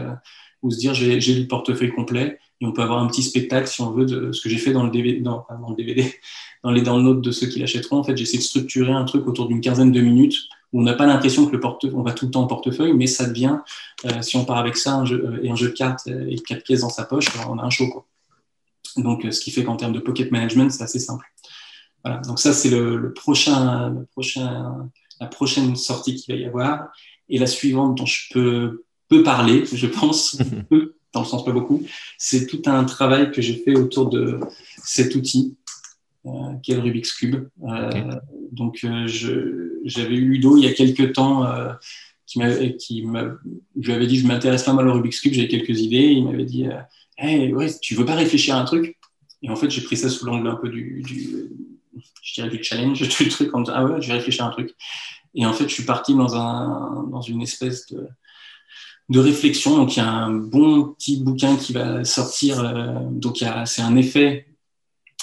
ou 0.61 0.71
se 0.71 0.77
dire, 0.77 0.93
j'ai, 0.93 1.19
j'ai 1.19 1.41
le 1.41 1.47
portefeuille 1.47 1.91
complet, 1.91 2.39
et 2.61 2.65
on 2.65 2.71
peut 2.71 2.81
avoir 2.81 3.03
un 3.03 3.07
petit 3.07 3.23
spectacle, 3.23 3.67
si 3.67 3.81
on 3.81 3.91
veut, 3.91 4.05
de 4.05 4.31
ce 4.31 4.41
que 4.41 4.49
j'ai 4.49 4.57
fait 4.57 4.71
dans 4.71 4.83
le 4.83 4.91
DVD, 4.91 5.19
dans, 5.19 5.45
dans 5.49 5.69
le 5.71 5.75
DVD, 5.75 6.13
dans 6.63 6.71
les 6.71 6.81
downloads 6.81 7.21
de 7.21 7.31
ceux 7.31 7.47
qui 7.47 7.59
l'achèteront. 7.59 7.97
En 7.97 8.03
fait, 8.03 8.15
j'essaie 8.15 8.37
de 8.37 8.43
structurer 8.43 8.91
un 8.91 9.03
truc 9.03 9.27
autour 9.27 9.47
d'une 9.47 9.59
quinzaine 9.59 9.91
de 9.91 9.99
minutes 10.01 10.47
on 10.73 10.81
n'a 10.83 10.93
pas 10.93 11.05
l'impression 11.05 11.45
que 11.47 11.51
le 11.51 11.59
portefeuille, 11.59 11.95
on 11.95 12.03
va 12.03 12.13
tout 12.13 12.25
le 12.25 12.31
temps 12.31 12.43
en 12.43 12.47
portefeuille, 12.47 12.93
mais 12.93 13.07
ça 13.07 13.25
devient, 13.25 13.57
euh, 14.05 14.21
si 14.21 14.37
on 14.37 14.45
part 14.45 14.57
avec 14.57 14.77
ça 14.77 14.95
un 14.95 15.05
jeu, 15.05 15.23
euh, 15.25 15.43
et 15.43 15.49
un 15.49 15.55
jeu 15.55 15.69
de 15.69 15.73
cartes 15.73 16.07
et 16.07 16.35
quatre 16.39 16.63
pièces 16.63 16.81
dans 16.81 16.89
sa 16.89 17.05
poche, 17.05 17.27
on 17.49 17.57
a 17.57 17.63
un 17.63 17.69
show. 17.69 17.87
Quoi. 17.89 18.05
Donc, 18.97 19.25
euh, 19.25 19.31
ce 19.31 19.39
qui 19.39 19.51
fait 19.51 19.63
qu'en 19.63 19.75
termes 19.75 19.93
de 19.93 19.99
pocket 19.99 20.31
management, 20.31 20.69
c'est 20.69 20.83
assez 20.83 20.99
simple. 20.99 21.25
Voilà. 22.03 22.19
Donc 22.21 22.39
ça, 22.39 22.53
c'est 22.53 22.69
le, 22.69 23.13
prochain, 23.13 23.89
le 23.89 24.05
prochain, 24.05 24.89
la 25.19 25.27
prochaine 25.27 25.75
sortie 25.75 26.15
qu'il 26.15 26.35
va 26.35 26.41
y 26.41 26.45
avoir. 26.45 26.89
Et 27.29 27.37
la 27.37 27.47
suivante 27.47 27.97
dont 27.97 28.05
je 28.05 28.33
peux, 28.33 28.85
peux 29.07 29.23
parler, 29.23 29.65
je 29.71 29.87
pense, 29.87 30.37
dans 31.13 31.21
le 31.21 31.25
sens 31.25 31.43
pas 31.43 31.51
beaucoup, 31.51 31.83
c'est 32.17 32.45
tout 32.47 32.61
un 32.67 32.83
travail 32.85 33.31
que 33.31 33.41
j'ai 33.41 33.55
fait 33.55 33.75
autour 33.75 34.09
de 34.09 34.39
cet 34.83 35.15
outil 35.15 35.57
euh, 35.57 35.68
qui 36.63 36.71
est 36.71 36.75
le 36.75 36.81
Rubik's 36.81 37.13
Cube. 37.13 37.47
Euh, 37.63 38.15
donc, 38.51 38.81
euh, 38.83 39.07
j'avais 39.85 40.15
eu 40.15 40.35
Udo 40.35 40.57
il 40.57 40.63
y 40.63 40.67
a 40.67 40.73
quelques 40.73 41.13
temps 41.13 41.45
qui 42.25 42.39
m'avait, 42.39 42.75
qui 42.75 43.03
m'a, 43.03 43.25
je 43.79 43.87
lui 43.87 43.93
avais 43.93 44.07
dit 44.07 44.19
je 44.19 44.27
m'intéresse 44.27 44.63
pas 44.63 44.73
mal 44.73 44.87
au 44.87 44.93
Rubik's 44.93 45.21
Cube, 45.21 45.33
j'avais 45.33 45.47
quelques 45.47 45.79
idées. 45.79 46.11
Il 46.11 46.25
m'avait 46.25 46.45
dit 46.45 46.65
hey, 47.17 47.53
ouais, 47.53 47.67
tu 47.81 47.95
veux 47.95 48.05
pas 48.05 48.15
réfléchir 48.15 48.55
à 48.55 48.59
un 48.59 48.65
truc? 48.65 48.97
Et 49.41 49.49
en 49.49 49.55
fait, 49.55 49.69
j'ai 49.69 49.81
pris 49.81 49.95
ça 49.95 50.09
sous 50.09 50.25
l'angle 50.25 50.47
un 50.47 50.55
peu 50.55 50.69
du, 50.69 51.01
du, 51.05 51.49
je 52.21 52.33
dirais 52.33 52.49
du 52.49 52.63
challenge, 52.63 52.99
du 53.19 53.29
truc 53.29 53.53
en 53.55 53.61
disant 53.61 53.73
ah 53.75 53.85
ouais, 53.85 54.01
je 54.01 54.07
vais 54.07 54.13
réfléchir 54.13 54.45
à 54.45 54.49
un 54.49 54.51
truc. 54.51 54.75
Et 55.35 55.45
en 55.45 55.53
fait, 55.53 55.69
je 55.69 55.73
suis 55.73 55.85
parti 55.85 56.15
dans, 56.15 56.35
un, 56.35 57.03
dans 57.11 57.21
une 57.21 57.41
espèce 57.41 57.85
de, 57.87 58.07
de 59.09 59.19
réflexion. 59.19 59.77
Donc, 59.77 59.95
il 59.95 59.99
y 59.99 60.01
a 60.01 60.11
un 60.11 60.31
bon 60.31 60.89
petit 60.89 61.23
bouquin 61.23 61.55
qui 61.55 61.71
va 61.71 62.03
sortir. 62.03 62.63
donc, 63.11 63.43
c'est 63.65 63.81
un 63.81 63.95
effet 63.95 64.48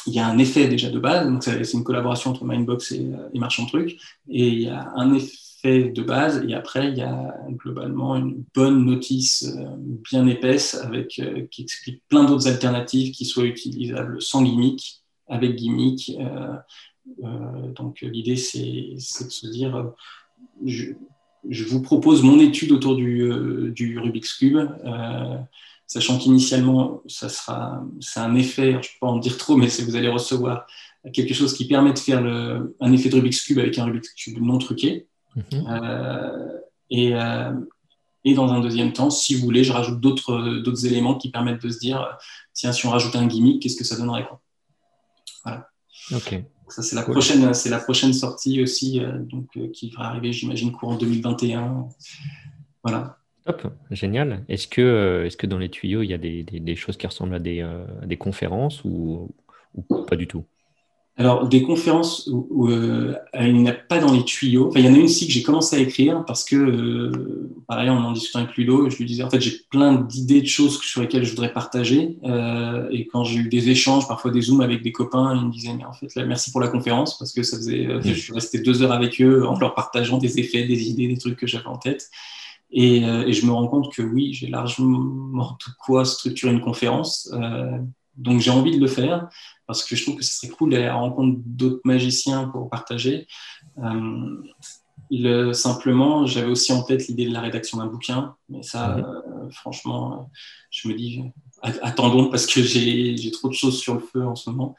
il 0.07 0.15
y 0.15 0.19
a 0.19 0.27
un 0.27 0.39
effet 0.39 0.69
déjà 0.69 0.91
de 0.91 0.99
base, 0.99 1.29
donc 1.29 1.43
c'est 1.43 1.73
une 1.73 1.85
collaboration 1.85 2.31
entre 2.31 2.45
Mindbox 2.45 2.93
et, 2.93 3.01
euh, 3.01 3.29
et 3.33 3.39
Marchand 3.39 3.67
Truc, 3.67 3.99
et 4.29 4.49
il 4.49 4.61
y 4.61 4.69
a 4.69 4.93
un 4.97 5.15
effet 5.15 5.91
de 5.91 6.03
base, 6.03 6.45
et 6.49 6.55
après 6.55 6.89
il 6.89 6.99
y 6.99 7.03
a 7.03 7.35
globalement 7.51 8.17
une 8.17 8.45
bonne 8.55 8.85
notice 8.85 9.53
euh, 9.57 9.65
bien 10.11 10.27
épaisse 10.27 10.75
avec, 10.75 11.19
euh, 11.19 11.47
qui 11.51 11.63
explique 11.63 12.03
plein 12.09 12.25
d'autres 12.25 12.47
alternatives 12.47 13.13
qui 13.13 13.25
soient 13.25 13.45
utilisables 13.45 14.23
sans 14.23 14.43
gimmick, 14.43 15.03
avec 15.29 15.57
gimmick. 15.57 16.17
donc 17.75 18.01
l'idée 18.03 18.37
c'est 18.37 18.95
de 18.95 19.31
se 19.31 19.47
dire, 19.49 19.93
je, 20.65 20.93
vous 21.65 21.83
propose 21.83 22.23
mon 22.23 22.39
étude 22.39 22.71
autour 22.71 22.95
du 22.95 23.99
Rubik's 23.99 24.35
Cube 24.35 24.69
sachant 25.87 26.19
qu'initialement, 26.19 27.03
ça 27.07 27.29
sera, 27.29 27.83
c'est 28.01 28.21
un 28.21 28.35
effet, 28.35 28.73
je 28.73 28.77
ne 28.77 28.81
peux 28.81 28.99
pas 29.01 29.07
en 29.07 29.19
dire 29.19 29.39
trop, 29.39 29.57
mais 29.57 29.69
vous 29.69 29.97
allez 29.97 30.09
recevoir 30.09 30.67
quelque 31.13 31.35
chose 31.35 31.55
qui 31.55 31.67
permet 31.67 31.93
de 31.93 31.99
faire 31.99 32.21
le, 32.21 32.77
un 32.81 32.93
effet 32.93 33.09
de 33.09 33.15
Rubik's 33.15 33.43
Cube 33.43 33.59
avec 33.59 33.79
un 33.79 33.85
Rubik's 33.85 34.13
Cube 34.15 34.39
non 34.41 34.59
truqué. 34.59 35.07
Mhm. 35.37 35.67
Euh, 35.69 36.59
et, 36.91 37.15
euh, 37.15 37.53
et, 38.25 38.35
dans 38.35 38.53
un 38.53 38.61
deuxième 38.61 38.93
temps, 38.93 39.11
si 39.11 39.35
vous 39.35 39.45
voulez, 39.45 39.63
je 39.63 39.73
rajoute 39.73 40.01
d'autres, 40.01 40.87
éléments 40.87 41.17
qui 41.17 41.31
permettent 41.31 41.63
de 41.63 41.71
se 41.71 41.79
dire, 41.79 42.19
tiens, 42.53 42.73
si 42.73 42.87
on 42.87 42.91
rajoute 42.91 43.15
un 43.15 43.27
gimmick, 43.27 43.63
qu'est-ce 43.63 43.77
que 43.77 43.85
ça 43.85 43.97
donnerait 43.97 44.27
quoi 44.27 44.41
Voilà. 45.45 45.69
Ok. 46.13 46.43
Ça, 46.69 46.83
c'est 46.83 46.97
la, 46.97 47.03
prochaine, 47.03 47.55
c'est 47.55 47.71
la 47.71 47.79
prochaine 47.79 48.13
sortie 48.13 48.61
aussi, 48.61 49.01
donc, 49.21 49.57
qui 49.73 49.91
va 49.91 50.07
arriver, 50.07 50.33
j'imagine, 50.33 50.73
courant 50.73 50.97
2021. 50.97 51.89
Voilà. 52.83 53.19
Top, 53.47 53.73
génial. 53.91 54.45
Est-ce 54.49 54.67
que, 54.67 55.25
est-ce 55.25 55.37
que 55.37 55.47
dans 55.47 55.59
les 55.59 55.69
tuyaux, 55.69 56.03
il 56.03 56.11
y 56.11 56.15
a 56.15 56.19
des, 56.19 56.43
des, 56.43 56.77
choses 56.77 56.97
qui 56.97 57.07
ressemblent 57.07 57.37
à 57.37 57.39
des, 57.39 57.65
des 58.05 58.17
conférences 58.17 58.83
ou, 58.85 59.31
ou 59.75 60.05
pas 60.05 60.17
du 60.17 60.27
tout? 60.27 60.45
Alors, 61.19 61.49
des 61.49 61.63
conférences 61.63 62.29
où, 62.31 62.69
euh, 62.69 63.15
il 63.41 63.57
n'y 63.57 63.71
a 63.71 63.73
pas 63.73 63.99
dans 64.01 64.13
les 64.13 64.23
tuyaux. 64.23 64.69
Enfin, 64.69 64.81
il 64.81 64.85
y 64.85 64.89
en 64.89 64.93
a 64.93 64.99
une 64.99 65.05
aussi 65.05 65.27
que 65.27 65.33
j'ai 65.33 65.43
commencé 65.43 65.75
à 65.75 65.79
écrire 65.79 66.25
parce 66.27 66.45
que, 66.45 66.57
euh, 66.57 67.57
pareil, 67.67 67.89
en 67.89 68.05
en 68.05 68.13
discutant 68.13 68.41
avec 68.41 68.55
Ludo, 68.55 68.91
je 68.91 68.99
lui 68.99 69.07
disais, 69.07 69.23
en 69.23 69.31
fait, 69.31 69.41
j'ai 69.41 69.53
plein 69.71 69.95
d'idées 69.95 70.43
de 70.43 70.47
choses 70.47 70.79
sur 70.83 71.01
lesquelles 71.01 71.25
je 71.25 71.31
voudrais 71.31 71.55
partager. 71.55 72.19
Euh, 72.25 72.87
et 72.91 73.07
quand 73.07 73.25
j'ai 73.25 73.39
eu 73.39 73.49
des 73.49 73.71
échanges, 73.71 74.07
parfois 74.07 74.31
des 74.31 74.43
zooms 74.43 74.61
avec 74.61 74.83
des 74.83 74.93
copains, 74.93 75.35
ils 75.35 75.47
me 75.47 75.51
disaient, 75.51 75.73
mais 75.73 75.87
en 75.87 75.95
fait, 75.95 76.15
là, 76.17 76.27
merci 76.27 76.51
pour 76.53 76.61
la 76.61 76.69
conférence 76.69 77.17
parce 77.19 77.33
que 77.33 77.43
ça 77.43 77.57
faisait, 77.57 77.89
je 78.03 78.13
suis 78.13 78.35
resté 78.35 78.59
deux 78.59 78.83
heures 78.83 78.93
avec 78.93 79.19
eux 79.23 79.47
en 79.47 79.59
leur 79.59 79.75
partageant 79.75 80.19
des 80.19 80.39
effets, 80.39 80.67
des 80.67 80.91
idées, 80.91 81.09
des 81.09 81.17
trucs 81.17 81.37
que 81.37 81.47
j'avais 81.47 81.67
en 81.67 81.79
tête. 81.79 82.11
Et, 82.71 82.99
et, 83.03 83.33
je 83.33 83.47
me 83.47 83.53
rends 83.53 83.69
compte 83.69 83.93
que 83.93 84.03
oui, 84.03 84.33
j'ai 84.35 84.49
largement 84.49 85.55
tout 85.61 85.71
quoi 85.79 86.05
structurer 86.05 86.53
une 86.53 86.61
conférence. 86.61 87.33
donc, 88.17 88.41
j'ai 88.41 88.51
envie 88.51 88.75
de 88.77 88.81
le 88.81 88.89
faire 88.89 89.29
parce 89.67 89.85
que 89.85 89.97
je 89.97 90.03
trouve 90.03 90.17
que 90.17 90.25
ce 90.25 90.33
serait 90.33 90.53
cool 90.53 90.71
d'aller 90.71 90.85
à 90.85 90.89
la 90.89 90.95
rencontre 90.95 91.41
d'autres 91.45 91.81
magiciens 91.85 92.49
pour 92.49 92.71
partager. 92.71 93.27
Euh, 93.79 94.43
le, 95.11 95.53
simplement, 95.53 96.27
j'avais 96.27 96.51
aussi 96.51 96.73
en 96.73 96.83
tête 96.83 97.07
l'idée 97.09 97.27
de 97.27 97.33
la 97.33 97.41
rédaction 97.41 97.79
d'un 97.79 97.87
bouquin, 97.87 98.37
mais 98.49 98.63
ça, 98.63 98.97
mhm. 98.97 99.05
euh, 99.05 99.51
franchement, 99.51 100.31
je 100.71 100.89
me 100.89 100.95
dis, 100.95 101.23
attendons 101.63 102.29
parce 102.29 102.47
que 102.47 102.63
j'ai 102.63 103.31
trop 103.33 103.49
de 103.49 103.55
choses 103.55 103.79
sur 103.79 103.95
le 103.95 104.01
feu 104.01 104.25
en 104.25 104.37
ce 104.37 104.51
moment. 104.51 104.75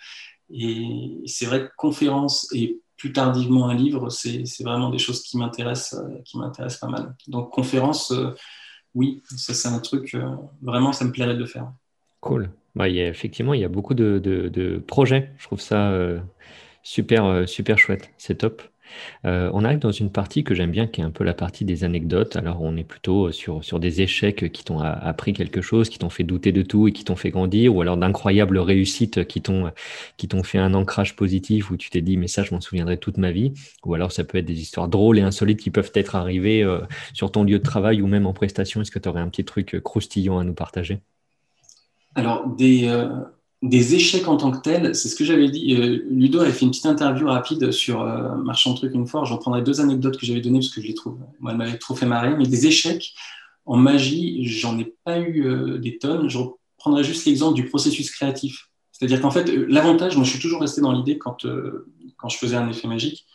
Et 0.50 1.22
c'est 1.26 1.46
vrai 1.46 1.68
que 1.68 1.72
conférence 1.76 2.48
et 2.54 2.80
plus 2.98 3.14
tardivement 3.14 3.70
un 3.70 3.76
livre, 3.76 4.10
c'est 4.10 4.44
vraiment 4.64 4.90
des 4.90 4.98
choses 4.98 5.22
qui 5.22 5.38
m'intéressent 5.38 6.00
euh, 6.00 6.22
qui 6.26 6.38
m'intéressent 6.38 6.80
pas 6.80 6.88
mal. 6.88 7.16
Donc 7.28 7.52
conférence, 7.52 8.14
oui, 8.96 9.22
ça 9.36 9.54
c'est 9.54 9.68
un 9.68 9.80
truc, 9.80 10.18
vraiment, 10.62 10.92
ça 10.92 11.06
me 11.06 11.12
plairait 11.12 11.36
de 11.36 11.46
faire. 11.46 11.72
Cool. 12.20 12.50
Bah, 12.78 12.88
effectivement, 12.90 13.56
il 13.56 13.62
y 13.62 13.64
a 13.64 13.70
beaucoup 13.70 13.96
de, 13.96 14.84
projets. 14.86 15.32
Je 15.40 15.46
trouve 15.48 15.60
ça 15.60 15.90
euh, 15.90 16.20
super, 16.84 17.26
euh, 17.26 17.46
super 17.48 17.80
chouette. 17.80 18.12
C'est 18.20 18.40
top. 18.40 18.62
Euh, 19.26 19.50
on 19.54 19.64
arrive 19.64 19.80
dans 19.80 19.92
une 19.92 20.12
partie 20.12 20.44
que 20.44 20.56
j'aime 20.56 20.72
bien, 20.72 20.88
qui 20.88 21.02
est 21.02 21.04
un 21.04 21.12
peu 21.12 21.24
la 21.24 21.34
partie 21.34 21.66
des 21.66 21.84
anecdotes. 21.84 22.36
Alors, 22.36 22.62
on 22.62 22.76
est 22.78 22.84
plutôt 22.84 23.32
sur, 23.32 23.64
sur 23.64 23.80
des 23.80 24.02
échecs 24.02 24.52
qui 24.52 24.64
t'ont 24.64 24.80
appris 24.80 25.34
quelque 25.34 25.62
chose, 25.62 25.90
qui 25.90 26.00
t'ont 26.00 26.10
fait 26.10 26.24
douter 26.24 26.52
de 26.52 26.62
tout 26.62 26.88
et 26.88 26.92
qui 26.92 27.04
t'ont 27.04 27.16
fait 27.16 27.30
grandir, 27.30 27.76
ou 27.76 27.82
alors 27.82 27.98
d'incroyables 27.98 28.58
réussites 28.58 29.26
qui 29.28 29.42
t'ont 29.42 29.72
fait 30.44 30.60
un 30.60 30.74
ancrage 30.74 31.16
positif 31.16 31.72
où 31.72 31.78
tu 31.78 31.90
t'es 31.90 32.02
dit, 32.02 32.18
mais 32.18 32.28
ça, 32.28 32.44
je 32.44 32.54
m'en 32.54 32.62
souviendrai 32.62 32.98
toute 32.98 33.18
ma 33.18 33.32
vie. 33.32 33.54
Ou 33.86 33.94
alors, 33.94 34.12
ça 34.12 34.24
peut 34.24 34.38
être 34.38 34.46
des 34.46 34.62
histoires 34.62 34.88
drôles 34.88 35.20
et 35.20 35.22
insolites 35.22 35.60
qui 35.60 35.72
peuvent 35.72 35.92
être 35.94 36.16
arrivées 36.16 36.66
sur 37.14 37.32
ton 37.32 37.44
lieu 37.44 37.60
de 37.60 37.64
travail 37.64 38.02
ou 38.02 38.08
même 38.08 38.26
en 38.26 38.34
prestation. 38.34 38.82
Est-ce 38.82 38.92
que 38.92 39.00
tu 39.00 39.10
aurais 39.10 39.22
un 39.22 39.30
petit 39.30 39.46
truc 39.46 39.80
croustillant 39.84 40.40
à 40.40 40.44
nous 40.44 40.54
partager? 40.54 41.00
Alors, 42.16 42.48
des, 42.48 42.88
euh, 42.88 43.10
des 43.64 43.96
échecs 43.96 44.28
en 44.28 44.38
tant 44.38 44.52
que 44.52 44.62
tels, 44.62 44.96
c'est 44.96 45.10
ce 45.10 45.16
que 45.16 45.26
j'avais 45.26 45.50
dit. 45.50 45.76
Euh, 45.76 46.06
Ludo 46.10 46.40
avait 46.40 46.52
fait 46.52 46.66
une 46.66 46.70
petite 46.70 46.86
interview 46.86 47.28
rapide 47.28 47.72
sur 47.72 48.02
euh, 48.02 48.36
Marchand 48.36 48.76
Truc 48.76 48.94
une 48.94 49.08
fois. 49.08 49.24
J'en 49.26 49.38
prendrai 49.38 49.64
deux 49.64 49.82
anecdotes 49.82 50.18
que 50.18 50.26
j'avais 50.26 50.42
données 50.42 50.60
parce 50.60 50.70
que 50.70 50.82
je 50.82 50.88
les 50.88 50.94
trouve. 50.94 51.18
Moi, 51.40 51.52
elles 51.52 51.58
m'avaient 51.58 51.78
trop 51.78 51.96
fait 51.96 52.06
marrer. 52.06 52.36
Mais 52.38 52.46
des 52.46 52.68
échecs 52.68 53.16
en 53.66 53.76
magie, 53.76 54.46
j'en 54.46 54.78
ai 54.78 54.94
pas 55.04 55.20
eu 55.20 55.80
des 55.80 55.98
tonnes. 55.98 56.30
Je 56.30 56.38
reprendrai 56.38 57.04
juste 57.04 57.26
l'exemple 57.26 57.56
du 57.56 57.66
processus 57.66 58.12
créatif. 58.12 58.70
C'est-à-dire 58.92 59.22
qu'en 59.22 59.32
fait, 59.32 59.48
l'avantage, 59.50 60.16
moi, 60.16 60.24
je 60.24 60.30
suis 60.30 60.40
toujours 60.40 60.62
resté 60.62 60.80
dans 60.82 60.92
l'idée 60.92 61.18
quand, 61.18 61.46
quand 62.16 62.30
je 62.30 62.38
faisais 62.38 62.56
un 62.56 62.70
effet 62.70 62.88
magique, 62.88 63.26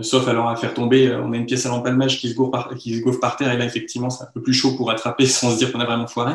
sauf 0.00 0.28
alors 0.28 0.48
à 0.48 0.56
faire 0.56 0.74
tomber, 0.74 1.12
on 1.12 1.32
a 1.32 1.36
une 1.36 1.46
pièce 1.46 1.66
à 1.66 1.70
l'empalmage 1.70 2.20
qui 2.20 2.28
se 2.28 2.34
gouffe 2.34 2.52
par, 2.52 2.74
qui 2.76 2.94
se 2.96 3.18
par 3.18 3.36
terre, 3.36 3.52
et 3.52 3.58
là, 3.58 3.64
effectivement, 3.64 4.10
c'est 4.10 4.22
un 4.22 4.30
peu 4.32 4.42
plus 4.42 4.54
chaud 4.54 4.76
pour 4.76 4.90
attraper 4.90 5.26
sans 5.26 5.50
se 5.50 5.58
dire 5.58 5.72
qu'on 5.72 5.80
a 5.80 5.86
vraiment 5.86 6.06
foiré. 6.06 6.34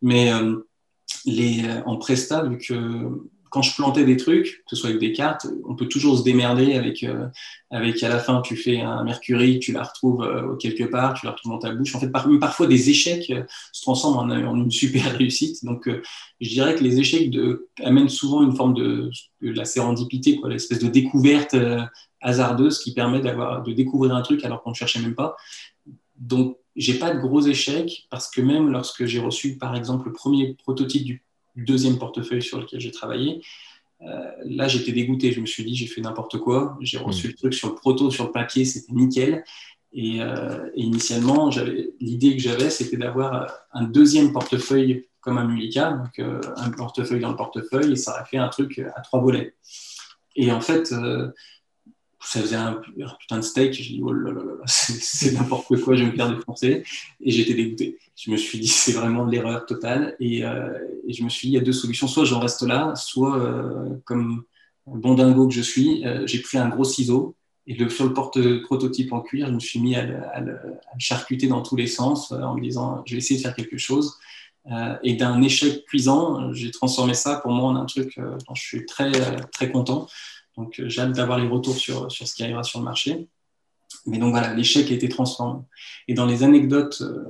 Mais 0.00 0.32
les, 1.24 1.64
euh, 1.64 1.82
en 1.86 1.96
Presta, 1.96 2.44
vu 2.44 2.58
que 2.58 2.74
quand 3.50 3.62
je 3.62 3.74
plantais 3.76 4.04
des 4.04 4.16
trucs, 4.16 4.64
que 4.66 4.70
ce 4.70 4.76
soit 4.76 4.88
avec 4.88 5.00
des 5.00 5.12
cartes, 5.12 5.46
on 5.68 5.76
peut 5.76 5.86
toujours 5.86 6.18
se 6.18 6.24
démerder 6.24 6.74
avec, 6.74 7.04
euh, 7.04 7.28
avec 7.70 8.02
à 8.02 8.08
la 8.08 8.18
fin, 8.18 8.40
tu 8.40 8.56
fais 8.56 8.80
un 8.80 9.04
Mercury, 9.04 9.60
tu 9.60 9.70
la 9.70 9.84
retrouves 9.84 10.22
euh, 10.22 10.56
quelque 10.56 10.82
part, 10.82 11.14
tu 11.14 11.24
la 11.24 11.32
retrouves 11.32 11.52
dans 11.52 11.60
ta 11.60 11.72
bouche. 11.72 11.94
En 11.94 12.00
fait, 12.00 12.10
parfois, 12.10 12.66
des 12.66 12.90
échecs 12.90 13.32
se 13.72 13.82
transforment 13.82 14.32
en, 14.32 14.56
une 14.56 14.72
super 14.72 15.04
réussite. 15.16 15.64
Donc, 15.64 15.88
je 16.40 16.48
dirais 16.48 16.74
que 16.74 16.82
les 16.82 16.98
échecs 16.98 17.30
de, 17.30 17.68
amènent 17.84 18.08
souvent 18.08 18.42
une 18.42 18.56
forme 18.56 18.74
de, 18.74 19.08
de 19.40 19.52
la 19.52 19.64
sérendipité, 19.64 20.36
quoi, 20.36 20.48
l'espèce 20.50 20.80
de 20.80 20.88
découverte 20.88 21.54
hasardeuse 22.20 22.80
qui 22.80 22.92
permet 22.92 23.20
d'avoir, 23.20 23.62
de 23.62 23.72
découvrir 23.72 24.16
un 24.16 24.22
truc 24.22 24.44
alors 24.44 24.62
qu'on 24.62 24.70
ne 24.70 24.74
cherchait 24.74 25.00
même 25.00 25.14
pas. 25.14 25.36
Donc, 26.16 26.56
j'ai 26.76 26.94
pas 26.94 27.14
de 27.14 27.20
gros 27.20 27.40
échecs 27.40 28.06
parce 28.10 28.30
que 28.30 28.40
même 28.40 28.70
lorsque 28.70 29.04
j'ai 29.06 29.20
reçu, 29.20 29.56
par 29.56 29.76
exemple, 29.76 30.08
le 30.08 30.12
premier 30.12 30.54
prototype 30.54 31.04
du 31.04 31.22
deuxième 31.56 31.98
portefeuille 31.98 32.42
sur 32.42 32.60
lequel 32.60 32.80
j'ai 32.80 32.90
travaillé, 32.90 33.42
euh, 34.02 34.30
là, 34.44 34.68
j'étais 34.68 34.92
dégoûté. 34.92 35.32
Je 35.32 35.40
me 35.40 35.46
suis 35.46 35.64
dit, 35.64 35.74
j'ai 35.74 35.86
fait 35.86 36.00
n'importe 36.00 36.38
quoi. 36.38 36.76
J'ai 36.80 36.98
reçu 36.98 37.28
mm. 37.28 37.30
le 37.30 37.36
truc 37.36 37.54
sur 37.54 37.68
le 37.68 37.74
proto, 37.74 38.10
sur 38.10 38.24
le 38.24 38.32
papier, 38.32 38.64
c'était 38.64 38.92
nickel. 38.92 39.44
Et, 39.92 40.20
euh, 40.20 40.68
initialement, 40.74 41.50
l'idée 42.00 42.36
que 42.36 42.42
j'avais, 42.42 42.70
c'était 42.70 42.96
d'avoir 42.96 43.48
un 43.72 43.84
deuxième 43.84 44.32
portefeuille 44.32 45.06
comme 45.20 45.38
un 45.38 45.46
Mulika, 45.46 45.92
donc 45.92 46.18
euh, 46.18 46.40
un 46.56 46.70
portefeuille 46.70 47.20
dans 47.20 47.30
le 47.30 47.36
portefeuille, 47.36 47.92
et 47.92 47.96
ça 47.96 48.12
aurait 48.12 48.26
fait 48.26 48.36
un 48.36 48.48
truc 48.48 48.78
à 48.94 49.00
trois 49.00 49.20
volets. 49.20 49.54
Et 50.36 50.50
en 50.52 50.60
fait, 50.60 50.92
ça 52.24 52.40
faisait 52.40 52.56
un, 52.56 52.80
putain 53.18 53.36
de 53.36 53.42
steak. 53.42 53.72
J'ai 53.72 53.94
dit, 53.94 54.00
oh 54.02 54.12
là 54.12 54.32
là 54.32 54.42
là, 54.42 54.52
c'est 54.66 55.32
n'importe 55.32 55.80
quoi, 55.80 55.94
je 55.94 56.04
vais 56.04 56.10
me 56.10 56.16
faire 56.16 56.34
défoncer. 56.34 56.84
Et 57.20 57.30
j'étais 57.30 57.54
dégoûté. 57.54 57.98
Je 58.16 58.30
me 58.30 58.36
suis 58.36 58.58
dit, 58.58 58.68
c'est 58.68 58.92
vraiment 58.92 59.24
l'erreur 59.24 59.66
totale. 59.66 60.16
Et, 60.20 60.44
euh, 60.44 60.78
et, 61.06 61.12
je 61.12 61.22
me 61.22 61.28
suis 61.28 61.48
dit, 61.48 61.54
il 61.54 61.56
y 61.58 61.60
a 61.60 61.64
deux 61.64 61.72
solutions. 61.72 62.06
Soit 62.06 62.24
j'en 62.24 62.40
reste 62.40 62.62
là, 62.62 62.94
soit, 62.96 63.38
euh, 63.38 63.90
comme 64.04 64.44
bon 64.86 65.14
dingo 65.14 65.48
que 65.48 65.54
je 65.54 65.62
suis, 65.62 66.06
euh, 66.06 66.26
j'ai 66.26 66.40
pris 66.40 66.58
un 66.58 66.68
gros 66.68 66.84
ciseau. 66.84 67.34
Et 67.66 67.88
sur 67.88 68.04
le 68.04 68.12
porte-prototype 68.12 69.12
en 69.14 69.22
cuir, 69.22 69.46
je 69.46 69.52
me 69.52 69.60
suis 69.60 69.80
mis 69.80 69.94
à 69.94 70.04
le, 70.04 70.16
à, 70.34 70.40
le, 70.40 70.58
charcuter 70.98 71.46
dans 71.46 71.62
tous 71.62 71.76
les 71.76 71.86
sens 71.86 72.30
en 72.30 72.56
me 72.56 72.60
disant, 72.60 73.02
je 73.06 73.12
vais 73.12 73.18
essayer 73.18 73.40
de 73.40 73.42
faire 73.42 73.56
quelque 73.56 73.78
chose. 73.78 74.18
et 75.02 75.14
d'un 75.14 75.40
échec 75.40 75.82
cuisant, 75.86 76.52
j'ai 76.52 76.70
transformé 76.70 77.14
ça 77.14 77.36
pour 77.36 77.52
moi 77.52 77.70
en 77.70 77.76
un 77.76 77.86
truc 77.86 78.18
dont 78.18 78.54
je 78.54 78.62
suis 78.62 78.84
très, 78.84 79.10
très 79.50 79.72
content. 79.72 80.08
Donc, 80.56 80.78
euh, 80.80 80.88
j'ai 80.88 81.00
hâte 81.00 81.12
d'avoir 81.12 81.38
les 81.38 81.48
retours 81.48 81.76
sur, 81.76 82.10
sur 82.10 82.26
ce 82.26 82.34
qui 82.34 82.42
arrivera 82.42 82.62
sur 82.62 82.78
le 82.78 82.84
marché. 82.84 83.28
Mais 84.06 84.18
donc 84.18 84.32
voilà, 84.32 84.54
l'échec 84.54 84.90
a 84.90 84.94
été 84.94 85.08
transformé. 85.08 85.60
Et 86.08 86.14
dans 86.14 86.26
les 86.26 86.42
anecdotes, 86.42 87.00
euh, 87.00 87.24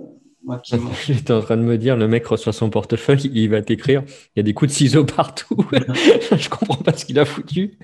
moi 0.45 0.59
qui. 0.59 0.75
J'étais 1.07 1.33
en 1.33 1.41
train 1.41 1.57
de 1.57 1.63
me 1.63 1.79
dire, 1.79 1.97
le 1.97 2.09
mec 2.09 2.27
reçoit 2.27 2.53
son 2.53 2.71
portefeuille, 2.71 3.31
il 3.33 3.49
va 3.49 3.63
t'écrire, 3.63 4.03
il 4.07 4.39
y 4.39 4.41
a 4.41 4.43
des 4.43 4.55
coups 4.55 4.71
de 4.71 4.77
ciseaux 4.77 5.05
partout. 5.05 5.67
je 5.73 6.49
comprends 6.49 6.77
pas 6.77 6.93
ce 6.97 7.05
qu'il 7.05 7.19
a 7.19 7.25
foutu. 7.25 7.79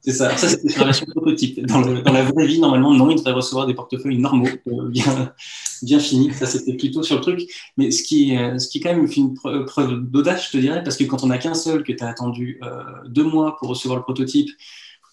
C'est 0.00 0.12
ça. 0.12 0.36
Ça, 0.36 0.48
c'était 0.48 0.68
sur 0.68 0.80
la 0.80 0.86
version 0.86 1.06
prototype. 1.06 1.64
Dans, 1.66 1.80
dans, 1.80 2.12
la 2.12 2.24
vraie 2.24 2.46
vie, 2.46 2.58
normalement, 2.58 2.92
non, 2.92 3.10
il 3.10 3.16
devrait 3.16 3.32
recevoir 3.32 3.66
des 3.66 3.74
portefeuilles 3.74 4.18
normaux, 4.18 4.48
euh, 4.66 4.88
bien, 4.88 5.32
bien 5.82 6.00
finis. 6.00 6.32
Ça, 6.32 6.46
c'était 6.46 6.74
plutôt 6.74 7.02
sur 7.02 7.16
le 7.16 7.22
truc. 7.22 7.42
Mais 7.76 7.90
ce 7.90 8.02
qui, 8.02 8.36
ce 8.58 8.68
qui 8.68 8.80
quand 8.80 8.92
même 8.92 9.06
fait 9.06 9.20
une 9.20 9.34
preuve 9.34 10.00
d'audace, 10.10 10.46
je 10.46 10.50
te 10.50 10.56
dirais, 10.56 10.82
parce 10.82 10.96
que 10.96 11.04
quand 11.04 11.22
on 11.22 11.28
n'a 11.28 11.38
qu'un 11.38 11.54
seul, 11.54 11.84
que 11.84 11.92
tu 11.92 12.02
as 12.02 12.08
attendu 12.08 12.60
deux 13.06 13.22
mois 13.22 13.56
pour 13.58 13.68
recevoir 13.68 13.96
le 13.96 14.02
prototype, 14.02 14.50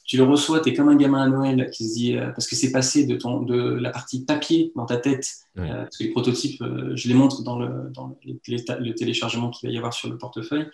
tu 0.08 0.16
le 0.16 0.24
reçois, 0.24 0.62
tu 0.62 0.70
es 0.70 0.74
comme 0.74 0.88
un 0.88 0.96
gamin 0.96 1.22
à 1.22 1.28
Noël 1.28 1.70
qui 1.70 1.88
se 1.88 1.94
dit, 1.94 2.16
euh, 2.16 2.32
parce 2.32 2.48
que 2.48 2.56
c'est 2.56 2.72
passé 2.72 3.06
de, 3.06 3.18
ton, 3.18 3.42
de 3.42 3.74
la 3.74 3.90
partie 3.90 4.24
papier 4.24 4.72
dans 4.74 4.86
ta 4.86 4.96
tête, 4.96 5.30
euh, 5.60 5.84
parce 5.84 5.98
que 5.98 6.06
les 6.06 6.12
prototypes, 6.12 6.62
euh, 6.62 6.96
je 6.96 7.10
les 7.10 7.14
montre 7.14 7.44
dans, 7.44 7.60
le, 7.60 7.92
dans 7.94 8.18
le 8.24 8.92
téléchargement 8.94 9.50
qu'il 9.50 9.68
va 9.68 9.74
y 9.74 9.78
avoir 9.78 9.94
sur 9.94 10.10
le 10.10 10.18
portefeuille. 10.18 10.66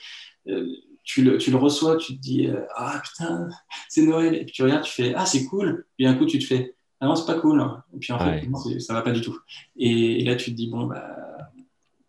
Tu 1.04 1.24
le, 1.24 1.38
tu 1.38 1.50
le, 1.50 1.58
reçois, 1.58 1.98
tu 1.98 2.16
te 2.16 2.22
dis, 2.22 2.48
ah 2.76 3.02
putain, 3.04 3.50
c'est 3.90 4.04
Noël. 4.04 4.36
Et 4.36 4.46
puis 4.46 4.54
tu 4.54 4.64
regardes, 4.64 4.84
tu 4.84 4.92
fais, 4.92 5.14
ah 5.16 5.26
c'est 5.26 5.46
cool. 5.46 5.86
Puis 5.98 6.06
un 6.06 6.14
coup, 6.14 6.26
tu 6.26 6.38
te 6.38 6.46
fais, 6.46 6.76
ah 7.02 7.08
non, 7.08 7.16
c'est 7.16 7.26
pas 7.26 7.40
cool. 7.40 7.60
Et 7.96 7.98
puis 7.98 8.14
en 8.14 8.20
fait, 8.20 8.80
ça 8.80 8.94
va 8.94 9.02
pas 9.02 9.12
du 9.12 9.22
tout. 9.22 9.38
Et, 9.76 10.24
là, 10.24 10.36
tu 10.36 10.52
te 10.52 10.56
dis, 10.56 10.68
bon, 10.68 10.86
bah. 10.86 11.18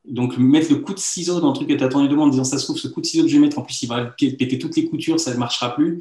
Donc, 0.04 0.36
mettre 0.36 0.70
le 0.70 0.80
coup 0.80 0.92
de 0.92 0.98
ciseau 0.98 1.40
dans 1.40 1.48
le 1.48 1.54
truc 1.54 1.66
que 1.66 1.72
tu 1.72 1.82
as 1.82 1.86
attendu 1.86 2.08
de 2.08 2.14
moi 2.14 2.26
en 2.26 2.28
disant, 2.28 2.44
ça 2.44 2.58
se 2.58 2.64
trouve, 2.64 2.76
ce 2.76 2.88
coup 2.88 3.00
de 3.00 3.06
ciseau 3.06 3.22
que 3.22 3.30
je 3.30 3.36
vais 3.36 3.40
mettre, 3.40 3.58
en 3.58 3.62
plus, 3.62 3.82
il 3.82 3.88
va 3.88 4.04
péter 4.04 4.58
toutes 4.58 4.76
les 4.76 4.84
coutures, 4.84 5.18
ça 5.18 5.32
ne 5.32 5.38
marchera 5.38 5.74
plus 5.74 5.98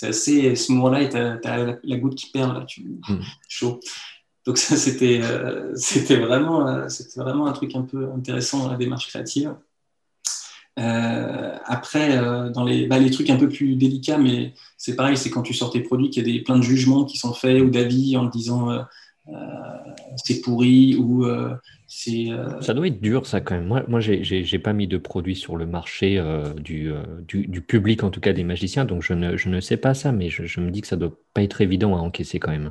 c'est 0.00 0.06
assez, 0.06 0.56
ce 0.56 0.72
moment-là, 0.72 1.04
tu 1.06 1.16
as, 1.46 1.78
la, 1.82 1.96
goutte 1.98 2.14
qui 2.14 2.30
perd, 2.30 2.54
là, 2.54 2.64
tu, 2.64 2.80
hmm. 3.06 3.20
chaud. 3.48 3.80
Donc 4.46 4.56
ça, 4.56 4.76
c'était, 4.76 5.20
euh, 5.22 5.72
c'était, 5.74 6.16
vraiment, 6.16 6.66
euh, 6.66 6.88
c'était 6.88 7.20
vraiment 7.20 7.46
un 7.46 7.52
truc 7.52 7.74
un 7.74 7.82
peu 7.82 8.10
intéressant 8.10 8.60
dans 8.60 8.70
la 8.70 8.78
démarche 8.78 9.08
créative. 9.08 9.54
Euh, 10.78 11.54
après, 11.66 12.16
dans 12.50 12.64
les, 12.64 12.86
bah, 12.86 12.98
les 12.98 13.10
trucs 13.10 13.28
un 13.28 13.36
peu 13.36 13.50
plus 13.50 13.76
délicats, 13.76 14.16
mais 14.16 14.54
c'est 14.78 14.96
pareil, 14.96 15.18
c'est 15.18 15.28
quand 15.28 15.42
tu 15.42 15.52
sors 15.52 15.70
tes 15.70 15.80
produits 15.80 16.08
qu'il 16.08 16.26
y 16.26 16.30
a 16.30 16.32
des, 16.32 16.42
plein 16.42 16.56
de 16.56 16.62
jugements 16.62 17.04
qui 17.04 17.18
sont 17.18 17.34
faits 17.34 17.60
ou 17.60 17.68
d'avis 17.68 18.16
en 18.16 18.24
disant 18.24 18.70
c'est 20.16 20.40
pourri 20.40 20.96
ou 20.96 21.26
c'est. 21.86 22.28
Ça 22.60 22.74
doit 22.74 22.86
être 22.86 23.00
dur, 23.00 23.26
ça 23.26 23.40
quand 23.40 23.54
même. 23.54 23.66
Moi, 23.66 23.84
moi 23.88 24.00
j'ai 24.00 24.58
pas 24.58 24.72
mis 24.72 24.86
de 24.86 24.98
produits 24.98 25.36
sur 25.36 25.56
le 25.56 25.66
marché 25.66 26.22
du, 26.56 26.92
du, 27.26 27.60
public, 27.60 28.04
en 28.04 28.10
tout 28.10 28.20
cas 28.20 28.32
des 28.32 28.44
magiciens, 28.44 28.84
donc 28.84 29.02
je 29.02 29.14
ne, 29.14 29.36
je 29.36 29.48
ne 29.48 29.60
sais 29.60 29.76
pas 29.76 29.94
ça, 29.94 30.12
mais 30.12 30.30
je, 30.30 30.46
je, 30.46 30.60
me 30.60 30.70
dis 30.70 30.80
que 30.80 30.86
ça 30.86 30.96
doit 30.96 31.16
pas 31.34 31.42
être 31.42 31.60
évident 31.60 31.96
à 31.96 32.00
encaisser 32.00 32.38
quand 32.38 32.50
même. 32.50 32.70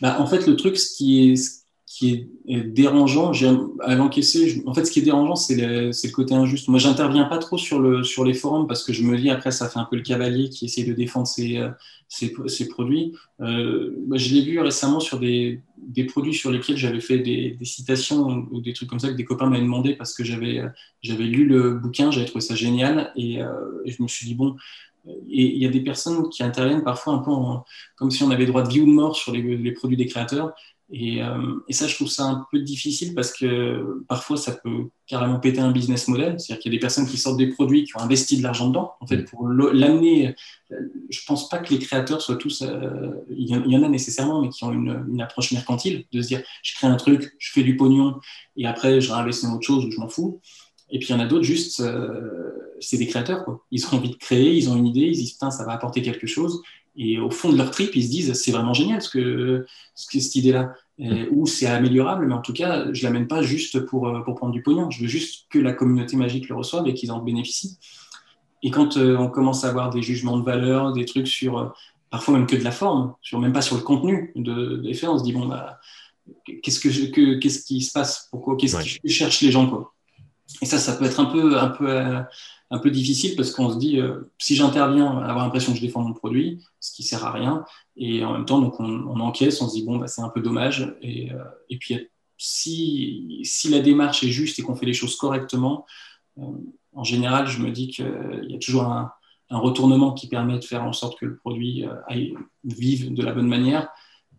Bah, 0.00 0.16
en 0.20 0.26
fait, 0.26 0.46
le 0.46 0.56
truc, 0.56 0.76
ce 0.76 0.96
qui 0.96 1.32
est, 1.32 1.58
qui 1.88 2.28
est 2.46 2.60
dérangeant, 2.60 3.32
à 3.80 3.94
l'encaisser, 3.94 4.62
en 4.66 4.74
fait, 4.74 4.84
ce 4.84 4.90
qui 4.90 4.98
est 4.98 5.02
dérangeant, 5.02 5.36
c'est 5.36 5.56
le, 5.56 6.12
côté 6.12 6.34
injuste. 6.34 6.68
Moi, 6.68 6.78
j'interviens 6.78 7.24
pas 7.24 7.38
trop 7.38 7.56
sur, 7.56 7.80
le, 7.80 8.04
sur 8.04 8.26
les 8.26 8.34
forums 8.34 8.66
parce 8.66 8.84
que 8.84 8.92
je 8.92 9.02
me 9.02 9.16
dis, 9.16 9.30
après, 9.30 9.50
ça 9.50 9.70
fait 9.70 9.78
un 9.78 9.86
peu 9.90 9.96
le 9.96 10.02
cavalier 10.02 10.50
qui 10.50 10.66
essaie 10.66 10.84
de 10.84 10.92
défendre 10.92 11.26
ses, 11.26 11.56
euh, 11.56 12.68
produits. 12.68 13.14
Euh, 13.40 13.94
bah, 14.06 14.18
je 14.18 14.34
l'ai 14.34 14.42
vu 14.42 14.60
récemment 14.60 15.00
sur 15.00 15.18
des, 15.18 15.62
produits 16.08 16.34
sur 16.34 16.50
lesquels 16.50 16.76
j'avais 16.76 17.00
fait 17.00 17.20
des, 17.20 17.56
citations 17.62 18.46
ou 18.50 18.60
des 18.60 18.74
trucs 18.74 18.90
comme 18.90 19.00
ça 19.00 19.08
que 19.08 19.16
des 19.16 19.24
copains 19.24 19.48
m'avaient 19.48 19.62
demandé 19.62 19.94
parce 19.94 20.12
que 20.12 20.24
j'avais 20.24 20.60
lu 21.02 21.46
le 21.46 21.72
bouquin, 21.72 22.10
j'avais 22.10 22.26
trouvé 22.26 22.42
ça 22.42 22.54
génial 22.54 23.12
et, 23.16 23.40
euh, 23.40 23.48
je 23.86 24.02
me 24.02 24.08
suis 24.08 24.26
dit, 24.26 24.34
bon, 24.34 24.56
il 25.26 25.56
y 25.56 25.64
a 25.64 25.70
des 25.70 25.80
personnes 25.80 26.28
qui 26.28 26.42
interviennent 26.42 26.84
parfois 26.84 27.14
un 27.14 27.18
peu 27.18 27.30
comme 27.96 28.10
si 28.10 28.22
on 28.24 28.30
avait 28.30 28.44
droit 28.44 28.62
de 28.62 28.68
vie 28.68 28.82
ou 28.82 28.86
de 28.86 28.90
mort 28.90 29.16
sur 29.16 29.32
les 29.32 29.72
produits 29.72 29.96
des 29.96 30.06
créateurs. 30.06 30.52
Et, 30.90 31.22
euh, 31.22 31.56
et, 31.68 31.74
ça, 31.74 31.86
je 31.86 31.94
trouve 31.94 32.08
ça 32.08 32.24
un 32.24 32.46
peu 32.50 32.60
difficile 32.60 33.14
parce 33.14 33.32
que 33.32 34.02
parfois, 34.08 34.38
ça 34.38 34.52
peut 34.52 34.88
carrément 35.06 35.38
péter 35.38 35.60
un 35.60 35.70
business 35.70 36.08
model. 36.08 36.40
C'est-à-dire 36.40 36.62
qu'il 36.62 36.72
y 36.72 36.74
a 36.74 36.78
des 36.78 36.80
personnes 36.80 37.06
qui 37.06 37.18
sortent 37.18 37.36
des 37.36 37.48
produits, 37.48 37.84
qui 37.84 37.94
ont 37.96 38.00
investi 38.00 38.38
de 38.38 38.42
l'argent 38.42 38.68
dedans. 38.68 38.92
En 39.00 39.06
fait, 39.06 39.24
pour 39.24 39.48
l'amener, 39.48 40.34
je 40.70 41.20
pense 41.26 41.48
pas 41.48 41.58
que 41.58 41.74
les 41.74 41.78
créateurs 41.78 42.22
soient 42.22 42.36
tous. 42.36 42.62
Euh, 42.62 43.10
il, 43.28 43.48
y 43.48 43.76
en, 43.76 43.82
a 43.82 43.88
nécessairement, 43.88 44.40
mais 44.40 44.48
qui 44.48 44.64
ont 44.64 44.72
une, 44.72 45.04
une, 45.10 45.20
approche 45.20 45.52
mercantile, 45.52 46.04
de 46.12 46.22
se 46.22 46.28
dire 46.28 46.42
je 46.62 46.74
crée 46.74 46.86
un 46.86 46.96
truc, 46.96 47.34
je 47.38 47.52
fais 47.52 47.62
du 47.62 47.76
pognon, 47.76 48.18
et 48.56 48.66
après, 48.66 49.00
je 49.00 49.12
réinvestis 49.12 49.46
dans 49.46 49.56
autre 49.56 49.66
chose 49.66 49.84
ou 49.84 49.90
je 49.90 50.00
m'en 50.00 50.08
fous. 50.08 50.40
Et 50.90 50.98
puis 50.98 51.08
il 51.08 51.12
y 51.12 51.14
en 51.14 51.20
a 51.20 51.26
d'autres, 51.26 51.44
juste, 51.44 51.80
euh, 51.80 52.50
c'est 52.80 52.96
des 52.96 53.06
créateurs. 53.06 53.44
Quoi. 53.44 53.64
Ils 53.70 53.84
ont 53.86 53.98
envie 53.98 54.10
de 54.10 54.16
créer, 54.16 54.54
ils 54.54 54.70
ont 54.70 54.76
une 54.76 54.86
idée, 54.86 55.00
ils 55.00 55.16
disent 55.16 55.32
putain, 55.32 55.50
ça 55.50 55.64
va 55.64 55.72
apporter 55.72 56.02
quelque 56.02 56.26
chose. 56.26 56.62
Et 57.00 57.18
au 57.18 57.30
fond 57.30 57.52
de 57.52 57.56
leur 57.56 57.70
trip, 57.70 57.94
ils 57.94 58.04
se 58.04 58.10
disent 58.10 58.32
c'est 58.32 58.50
vraiment 58.50 58.74
génial 58.74 59.00
ce 59.00 59.08
que, 59.08 59.64
ce 59.94 60.06
que 60.08 60.20
cette 60.20 60.34
idée-là. 60.34 60.74
Mm. 60.98 61.26
Ou 61.30 61.46
c'est 61.46 61.66
améliorable, 61.66 62.26
mais 62.26 62.34
en 62.34 62.42
tout 62.42 62.52
cas, 62.52 62.92
je 62.92 63.00
ne 63.00 63.04
l'amène 63.04 63.28
pas 63.28 63.40
juste 63.40 63.78
pour, 63.86 64.08
euh, 64.08 64.20
pour 64.20 64.34
prendre 64.34 64.52
du 64.52 64.62
pognon. 64.62 64.90
Je 64.90 65.02
veux 65.02 65.06
juste 65.06 65.46
que 65.48 65.60
la 65.60 65.72
communauté 65.72 66.16
magique 66.16 66.48
le 66.48 66.56
reçoive 66.56 66.88
et 66.88 66.94
qu'ils 66.94 67.12
en 67.12 67.20
bénéficient. 67.20 67.78
Et 68.64 68.72
quand 68.72 68.96
euh, 68.96 69.16
on 69.16 69.28
commence 69.28 69.64
à 69.64 69.68
avoir 69.68 69.90
des 69.90 70.02
jugements 70.02 70.36
de 70.36 70.44
valeur, 70.44 70.92
des 70.92 71.04
trucs 71.04 71.28
sur, 71.28 71.58
euh, 71.58 71.68
parfois 72.10 72.34
même 72.34 72.48
que 72.48 72.56
de 72.56 72.64
la 72.64 72.72
forme, 72.72 73.14
sur, 73.22 73.38
même 73.38 73.52
pas 73.52 73.62
sur 73.62 73.76
le 73.76 73.82
contenu 73.82 74.32
de, 74.34 74.78
des 74.78 74.92
faits, 74.92 75.08
on 75.08 75.18
se 75.18 75.22
dit 75.22 75.32
bon, 75.32 75.46
bah, 75.46 75.78
qu'est-ce, 76.64 76.80
que, 76.80 76.88
que, 77.12 77.38
qu'est-ce 77.38 77.64
qui 77.64 77.80
se 77.80 77.92
passe? 77.92 78.26
Pourquoi 78.32 78.56
Qu'est-ce 78.56 78.76
ouais. 78.76 78.82
qui 78.82 79.08
cherche 79.08 79.40
les 79.40 79.52
gens 79.52 79.68
quoi? 79.68 79.94
Et 80.62 80.66
ça, 80.66 80.78
ça 80.78 80.96
peut 80.96 81.04
être 81.04 81.20
un 81.20 81.26
peu, 81.26 81.58
un 81.58 81.68
peu 81.68 81.86
un 82.70 82.78
peu 82.78 82.90
difficile 82.90 83.34
parce 83.36 83.50
qu'on 83.50 83.70
se 83.70 83.78
dit, 83.78 83.98
euh, 83.98 84.30
si 84.38 84.54
j'interviens, 84.54 85.18
avoir 85.18 85.44
l'impression 85.44 85.72
que 85.72 85.78
je 85.78 85.84
défends 85.84 86.02
mon 86.02 86.12
produit, 86.12 86.62
ce 86.80 86.92
qui 86.92 87.02
sert 87.02 87.24
à 87.24 87.32
rien. 87.32 87.64
Et 87.96 88.24
en 88.24 88.32
même 88.32 88.44
temps, 88.44 88.60
donc 88.60 88.78
on, 88.78 88.84
on 88.84 89.20
encaisse, 89.20 89.60
on 89.62 89.68
se 89.68 89.74
dit, 89.74 89.84
bon, 89.84 89.96
bah, 89.96 90.06
c'est 90.06 90.20
un 90.20 90.28
peu 90.28 90.40
dommage. 90.40 90.94
Et, 91.00 91.32
euh, 91.32 91.44
et 91.70 91.78
puis, 91.78 92.08
si, 92.36 93.40
si, 93.42 93.70
la 93.70 93.80
démarche 93.80 94.22
est 94.22 94.30
juste 94.30 94.58
et 94.58 94.62
qu'on 94.62 94.76
fait 94.76 94.86
les 94.86 94.92
choses 94.92 95.16
correctement, 95.16 95.86
euh, 96.38 96.42
en 96.92 97.04
général, 97.04 97.46
je 97.46 97.60
me 97.62 97.70
dis 97.70 97.88
qu'il 97.88 98.46
y 98.48 98.54
a 98.54 98.58
toujours 98.58 98.84
un, 98.84 99.12
retournement 99.50 100.12
qui 100.12 100.28
permet 100.28 100.58
de 100.58 100.64
faire 100.64 100.84
en 100.84 100.92
sorte 100.92 101.18
que 101.18 101.24
le 101.24 101.36
produit 101.36 101.86
vive 102.64 103.14
de 103.14 103.22
la 103.22 103.32
bonne 103.32 103.46
manière. 103.46 103.88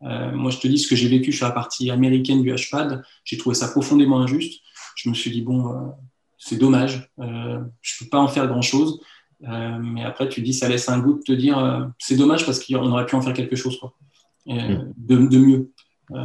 moi, 0.02 0.52
je 0.52 0.60
te 0.60 0.68
dis 0.68 0.78
ce 0.78 0.88
que 0.88 0.96
j'ai 0.96 1.08
vécu 1.08 1.34
sur 1.34 1.48
la 1.48 1.52
partie 1.52 1.90
américaine 1.90 2.44
du 2.44 2.54
HPAD, 2.54 3.04
j'ai 3.24 3.38
trouvé 3.38 3.56
ça 3.56 3.70
profondément 3.70 4.20
injuste. 4.20 4.62
Je 4.96 5.10
me 5.10 5.16
suis 5.16 5.32
dit, 5.32 5.42
bon, 5.42 5.96
c'est 6.40 6.56
dommage. 6.58 7.12
Euh, 7.20 7.60
je 7.82 7.96
ne 7.96 8.06
peux 8.06 8.10
pas 8.10 8.18
en 8.18 8.28
faire 8.28 8.48
grand-chose. 8.48 9.02
Euh, 9.48 9.78
mais 9.80 10.04
après, 10.04 10.28
tu 10.30 10.42
dis, 10.42 10.54
ça 10.54 10.68
laisse 10.68 10.90
un 10.90 11.00
goût 11.00 11.14
de 11.14 11.22
te 11.22 11.32
dire, 11.34 11.60
euh, 11.60 11.86
c'est 12.00 12.16
dommage 12.16 12.46
parce 12.46 12.64
qu'on 12.64 12.92
aurait 12.92 13.06
pu 13.06 13.16
en 13.16 13.22
faire 13.22 13.34
quelque 13.34 13.56
chose 13.56 13.80
quoi. 13.80 13.94
Mm. 14.48 14.94
De, 14.98 15.18
de, 15.28 15.38
mieux. 15.38 15.72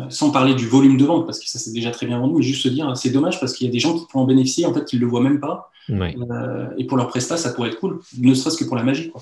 sans 0.09 0.31
parler 0.31 0.55
du 0.55 0.67
volume 0.67 0.97
de 0.97 1.05
vente, 1.05 1.27
parce 1.27 1.39
que 1.39 1.49
ça 1.49 1.59
c'est 1.59 1.73
déjà 1.73 1.91
très 1.91 2.07
bien 2.07 2.19
vendu, 2.19 2.35
mais 2.37 2.43
juste 2.43 2.63
se 2.63 2.69
dire, 2.69 2.97
c'est 2.97 3.11
dommage 3.11 3.39
parce 3.39 3.53
qu'il 3.53 3.67
y 3.67 3.71
a 3.71 3.73
des 3.73 3.81
gens 3.81 3.99
qui 3.99 4.07
pourraient 4.07 4.25
en 4.25 4.27
bénéficier, 4.27 4.65
en 4.65 4.73
fait, 4.73 4.85
qui 4.85 4.97
ne 4.97 5.03
le 5.03 5.09
voient 5.09 5.21
même 5.21 5.41
pas. 5.41 5.71
Oui. 5.91 6.17
et 6.79 6.87
pour 6.87 6.97
leur 6.97 7.09
prestat, 7.09 7.37
ça 7.37 7.53
pourrait 7.53 7.69
être 7.69 7.79
cool, 7.79 8.01
ne 8.17 8.33
serait-ce 8.33 8.57
que 8.57 8.65
pour 8.65 8.77
la 8.77 8.85
magie. 8.85 9.11
Quoi. 9.11 9.21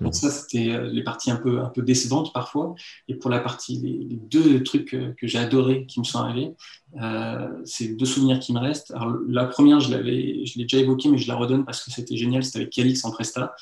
Donc 0.00 0.14
ça, 0.14 0.30
c'était 0.30 0.70
euh, 0.70 0.88
les 0.90 1.02
parties 1.02 1.30
un 1.30 1.36
peu, 1.36 1.60
un 1.60 1.68
peu 1.68 1.82
décevantes 1.82 2.32
parfois. 2.32 2.74
Et 3.08 3.14
pour 3.14 3.30
la 3.30 3.40
partie, 3.40 3.78
les, 3.78 4.16
deux 4.16 4.62
trucs 4.62 4.90
que, 4.90 5.26
j'ai 5.26 5.38
adorés 5.38 5.86
qui 5.86 6.00
me 6.00 6.04
sont 6.04 6.18
arrivés, 6.18 6.52
euh, 7.00 7.48
c'est 7.64 7.96
deux 7.96 8.06
souvenirs 8.06 8.38
qui 8.38 8.52
me 8.52 8.58
restent. 8.58 8.92
Alors, 8.92 9.16
la 9.28 9.46
première, 9.46 9.80
je 9.80 9.96
l'ai 9.96 10.44
déjà 10.56 10.78
évoqué, 10.78 11.08
mais 11.08 11.18
je 11.18 11.28
la 11.28 11.36
redonne 11.36 11.64
parce 11.64 11.84
que 11.84 11.90
c'était 11.90 12.16
génial. 12.16 12.44
C'était 12.44 12.60
avec 12.60 12.70
Calix 12.70 13.04
en 13.04 13.10
Presta. 13.10 13.54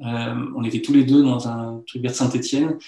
Euh, 0.00 0.34
on 0.56 0.64
était 0.64 0.80
tous 0.80 0.92
les 0.92 1.04
deux 1.04 1.22
dans 1.22 1.48
un 1.48 1.82
truc 1.86 2.02
vers 2.02 2.14
Saint-Etienne. 2.14 2.78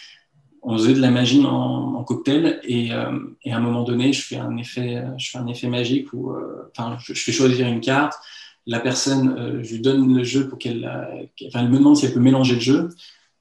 On 0.62 0.76
faisait 0.76 0.92
de 0.92 1.00
la 1.00 1.10
magie 1.10 1.42
en, 1.44 2.04
cocktail 2.04 2.60
et, 2.64 2.92
euh, 2.92 3.18
et, 3.44 3.52
à 3.52 3.56
un 3.56 3.60
moment 3.60 3.82
donné, 3.82 4.12
je 4.12 4.22
fais 4.22 4.36
un 4.36 4.56
effet, 4.58 5.02
je 5.16 5.30
fais 5.30 5.38
un 5.38 5.46
effet 5.46 5.68
magique 5.68 6.12
où, 6.12 6.34
enfin, 6.70 6.96
je 7.00 7.14
fais 7.14 7.32
choisir 7.32 7.66
une 7.66 7.80
carte 7.80 8.14
la 8.66 8.80
personne, 8.80 9.36
euh, 9.38 9.62
je 9.62 9.74
lui 9.74 9.80
donne 9.80 10.16
le 10.16 10.24
jeu 10.24 10.48
pour 10.48 10.58
qu'elle, 10.58 10.84
enfin, 11.46 11.60
elle 11.60 11.70
me 11.70 11.78
demande 11.78 11.96
si 11.96 12.06
elle 12.06 12.14
peut 12.14 12.20
mélanger 12.20 12.54
le 12.54 12.60
jeu. 12.60 12.88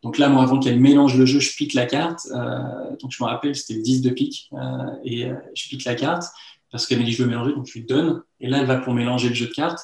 Donc 0.02 0.18
là, 0.18 0.30
moi, 0.30 0.44
avant 0.44 0.60
qu'elle 0.60 0.80
mélange 0.80 1.18
le 1.18 1.26
jeu, 1.26 1.40
je 1.40 1.56
pique 1.56 1.74
la 1.74 1.86
carte. 1.86 2.22
Euh, 2.32 2.96
donc 3.02 3.12
je 3.12 3.22
me 3.22 3.28
rappelle, 3.28 3.56
c'était 3.56 3.74
le 3.74 3.82
10 3.82 4.02
de 4.02 4.10
pique. 4.12 4.50
Euh, 4.54 4.58
et 5.04 5.26
euh, 5.26 5.36
je 5.54 5.68
pique 5.68 5.84
la 5.84 5.96
carte 5.96 6.24
parce 6.72 6.86
qu'elle 6.86 7.00
m'a 7.00 7.06
dit 7.06 7.12
je 7.12 7.24
veux 7.24 7.30
mélanger, 7.30 7.54
donc 7.54 7.68
je 7.68 7.74
lui 7.74 7.84
donne. 7.84 8.22
Et 8.40 8.48
là, 8.48 8.60
elle 8.60 8.66
va 8.66 8.78
pour 8.78 8.94
mélanger 8.94 9.30
le 9.30 9.36
jeu 9.36 9.48
de 9.48 9.54
cartes. 9.54 9.80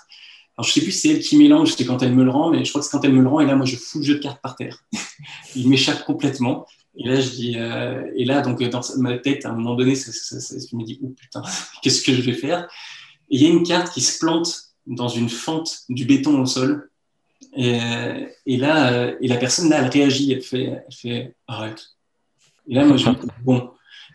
Alors 0.57 0.65
je 0.65 0.71
sais 0.71 0.81
plus 0.81 0.91
si 0.91 0.99
c'est 0.99 1.09
elle 1.09 1.19
qui 1.19 1.35
mélange, 1.37 1.73
c'est 1.75 1.85
quand 1.85 2.01
elle 2.01 2.15
me 2.15 2.23
le 2.23 2.29
rend, 2.29 2.49
mais 2.49 2.63
je 2.63 2.69
crois 2.69 2.79
que 2.79 2.87
c'est 2.87 2.91
quand 2.91 3.03
elle 3.03 3.11
me 3.13 3.21
le 3.21 3.27
rend. 3.27 3.41
Et 3.41 3.45
là, 3.45 3.55
moi, 3.55 3.65
je 3.65 3.75
fous 3.75 3.99
le 3.99 4.05
jeu 4.05 4.15
de 4.15 4.19
cartes 4.19 4.41
par 4.41 4.55
terre. 4.55 4.77
Il 5.55 5.67
m'échappe 5.67 6.05
complètement. 6.05 6.65
Et 6.97 7.09
là, 7.09 7.19
je 7.19 7.29
dis, 7.29 7.55
euh, 7.57 8.09
et 8.15 8.23
là, 8.23 8.41
donc 8.41 8.63
dans 8.63 8.81
ma 8.99 9.17
tête, 9.17 9.45
à 9.45 9.49
un 9.49 9.53
moment 9.53 9.75
donné, 9.75 9.95
ça, 9.95 10.11
je 10.39 10.75
me 10.77 10.85
dis, 10.85 10.97
oh 11.03 11.09
putain, 11.09 11.41
qu'est-ce 11.81 12.01
que 12.01 12.13
je 12.13 12.21
vais 12.21 12.33
faire? 12.33 12.69
Et 13.29 13.35
il 13.35 13.43
y 13.43 13.47
a 13.47 13.49
une 13.49 13.63
carte 13.63 13.91
qui 13.91 13.99
se 13.99 14.17
plante 14.17 14.64
dans 14.87 15.07
une 15.07 15.29
fente 15.29 15.79
du 15.89 16.05
béton 16.05 16.41
au 16.41 16.45
sol. 16.45 16.89
Et, 17.55 17.79
et 18.45 18.57
là, 18.57 18.91
euh, 18.91 19.15
et 19.21 19.27
la 19.27 19.37
personne 19.37 19.69
là, 19.69 19.81
elle 19.81 19.89
réagit, 19.89 20.31
elle 20.31 20.41
fait, 20.41 20.63
elle 20.63 20.95
fait 20.95 21.35
arrête. 21.47 21.91
Et 22.67 22.75
là, 22.75 22.85
moi, 22.85 22.97
je, 22.97 23.05
bon, 23.43 23.69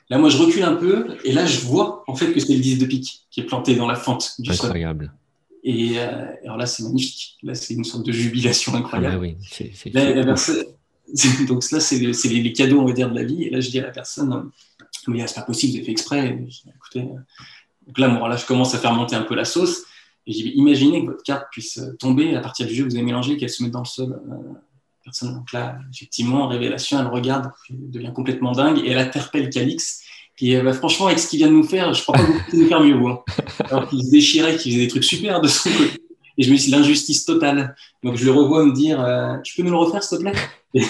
là, 0.09 0.19
moi, 0.19 0.29
je 0.29 0.37
recule 0.37 0.63
un 0.63 0.75
peu, 0.75 1.17
et 1.25 1.33
là, 1.33 1.47
je 1.47 1.61
vois 1.61 2.05
en 2.07 2.15
fait 2.15 2.33
que 2.33 2.41
c'est 2.41 2.55
le 2.55 2.61
10 2.61 2.79
de 2.79 2.87
pique 2.87 3.23
qui 3.31 3.41
est 3.41 3.45
planté 3.45 3.77
dans 3.77 3.87
la 3.87 3.95
fente 3.95 4.35
du 4.39 4.51
incroyable. 4.51 5.07
sol. 5.07 5.15
Et 5.63 5.99
euh, 5.99 6.27
alors 6.45 6.57
là, 6.57 6.67
c'est 6.67 6.83
magnifique. 6.83 7.37
Là, 7.43 7.55
c'est 7.55 7.75
une 7.75 7.85
sorte 7.85 8.05
de 8.05 8.13
jubilation 8.13 8.75
incroyable. 8.75 9.15
Ah 9.15 9.19
bah 9.19 9.23
oui, 9.23 9.37
c'est, 9.49 9.71
c'est 9.75 9.93
là, 9.95 10.13
la 10.13 10.25
personne, 10.25 10.65
donc 11.49 11.71
là, 11.71 11.81
c'est, 11.81 11.99
les, 11.99 12.43
les, 12.43 12.53
cadeaux, 12.53 12.81
on 12.81 12.87
va 12.87 12.93
dire, 12.93 13.11
de 13.11 13.15
la 13.15 13.25
vie. 13.25 13.45
Et 13.45 13.51
là, 13.51 13.61
je 13.61 13.71
dis 13.71 13.79
à 13.79 13.83
la 13.83 13.91
personne, 13.91 14.51
mais 15.07 15.27
c'est 15.27 15.35
pas 15.35 15.43
possible, 15.43 15.75
j'ai 15.77 15.85
fait 15.85 15.93
exprès. 15.93 16.39
Écoutez, 16.77 17.09
donc 17.87 17.99
là, 17.99 18.09
moi, 18.09 18.29
là, 18.29 18.37
je 18.37 18.47
commence 18.47 18.75
à 18.75 18.79
faire 18.79 18.93
monter 18.93 19.17
un 19.17 19.23
peu 19.23 19.35
la 19.35 19.45
sauce. 19.45 19.83
Et 20.27 20.33
j'ai 20.33 20.49
imaginez 20.55 21.05
que 21.05 21.11
votre 21.11 21.23
carte 21.23 21.47
puisse 21.51 21.81
tomber 21.99 22.35
à 22.35 22.41
partir 22.41 22.67
du 22.67 22.75
jeu 22.75 22.85
que 22.85 22.91
vous 22.91 22.97
avez 22.97 23.05
mélangé, 23.05 23.37
qu'elle 23.37 23.51
se 23.51 23.63
mette 23.63 23.73
dans 23.73 23.81
le 23.81 23.87
sol. 23.87 24.13
Euh, 24.13 24.37
personne. 25.03 25.35
Donc 25.35 25.53
là, 25.53 25.79
effectivement, 25.93 26.47
révélation, 26.49 27.01
elle 27.01 27.07
regarde, 27.07 27.51
elle 27.71 27.91
devient 27.91 28.13
complètement 28.15 28.53
dingue 28.53 28.79
et 28.85 28.91
elle 28.91 28.99
interpelle 28.99 29.51
Calix. 29.51 30.03
Qui, 30.37 30.57
bah, 30.57 30.73
franchement, 30.73 31.07
avec 31.07 31.19
ce 31.19 31.29
qu'il 31.29 31.39
vient 31.39 31.49
de 31.49 31.53
nous 31.53 31.65
faire, 31.65 31.93
je 31.93 32.03
crois 32.03 32.15
pas 32.15 32.25
qu'il 32.49 32.61
nous 32.61 32.69
faire 32.69 32.81
mieux. 32.81 32.95
Hein. 32.95 33.19
Alors 33.71 33.89
qu'il 33.89 34.03
se 34.05 34.11
déchirait, 34.11 34.57
qu'il 34.57 34.73
faisait 34.73 34.85
des 34.85 34.89
trucs 34.89 35.05
super 35.05 35.41
de 35.41 35.49
son 35.49 35.69
côté. 35.71 36.01
Et 36.39 36.43
je 36.43 36.51
me 36.51 36.57
dit, 36.57 36.71
l'injustice 36.71 37.27
totale. 37.27 37.77
Donc 38.03 38.17
je 38.17 38.25
le 38.25 38.31
revois 38.31 38.65
me 38.65 38.73
dire, 38.73 39.01
euh, 39.01 39.37
tu 39.45 39.55
peux 39.55 39.63
nous 39.63 39.71
le 39.71 39.77
refaire, 39.77 40.03
s'il 40.03 40.19
te 40.19 40.23
plaît? 40.23 40.33
Et, 40.75 40.83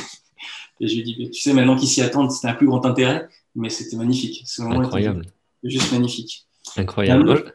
je 0.80 0.94
lui 0.94 1.02
dis, 1.02 1.30
tu 1.30 1.40
sais, 1.40 1.52
maintenant 1.52 1.76
qu'ils 1.76 1.88
s'y 1.88 2.00
attendent, 2.00 2.30
c'était 2.30 2.48
un 2.48 2.54
plus 2.54 2.66
grand 2.66 2.86
intérêt, 2.86 3.28
mais 3.54 3.68
c'était 3.68 3.96
magnifique. 3.96 4.42
Ce 4.46 4.62
moment 4.62 4.80
Incroyable. 4.80 5.26
juste 5.64 5.92
magnifique. 5.92 6.46
Incroyable. 6.76 7.52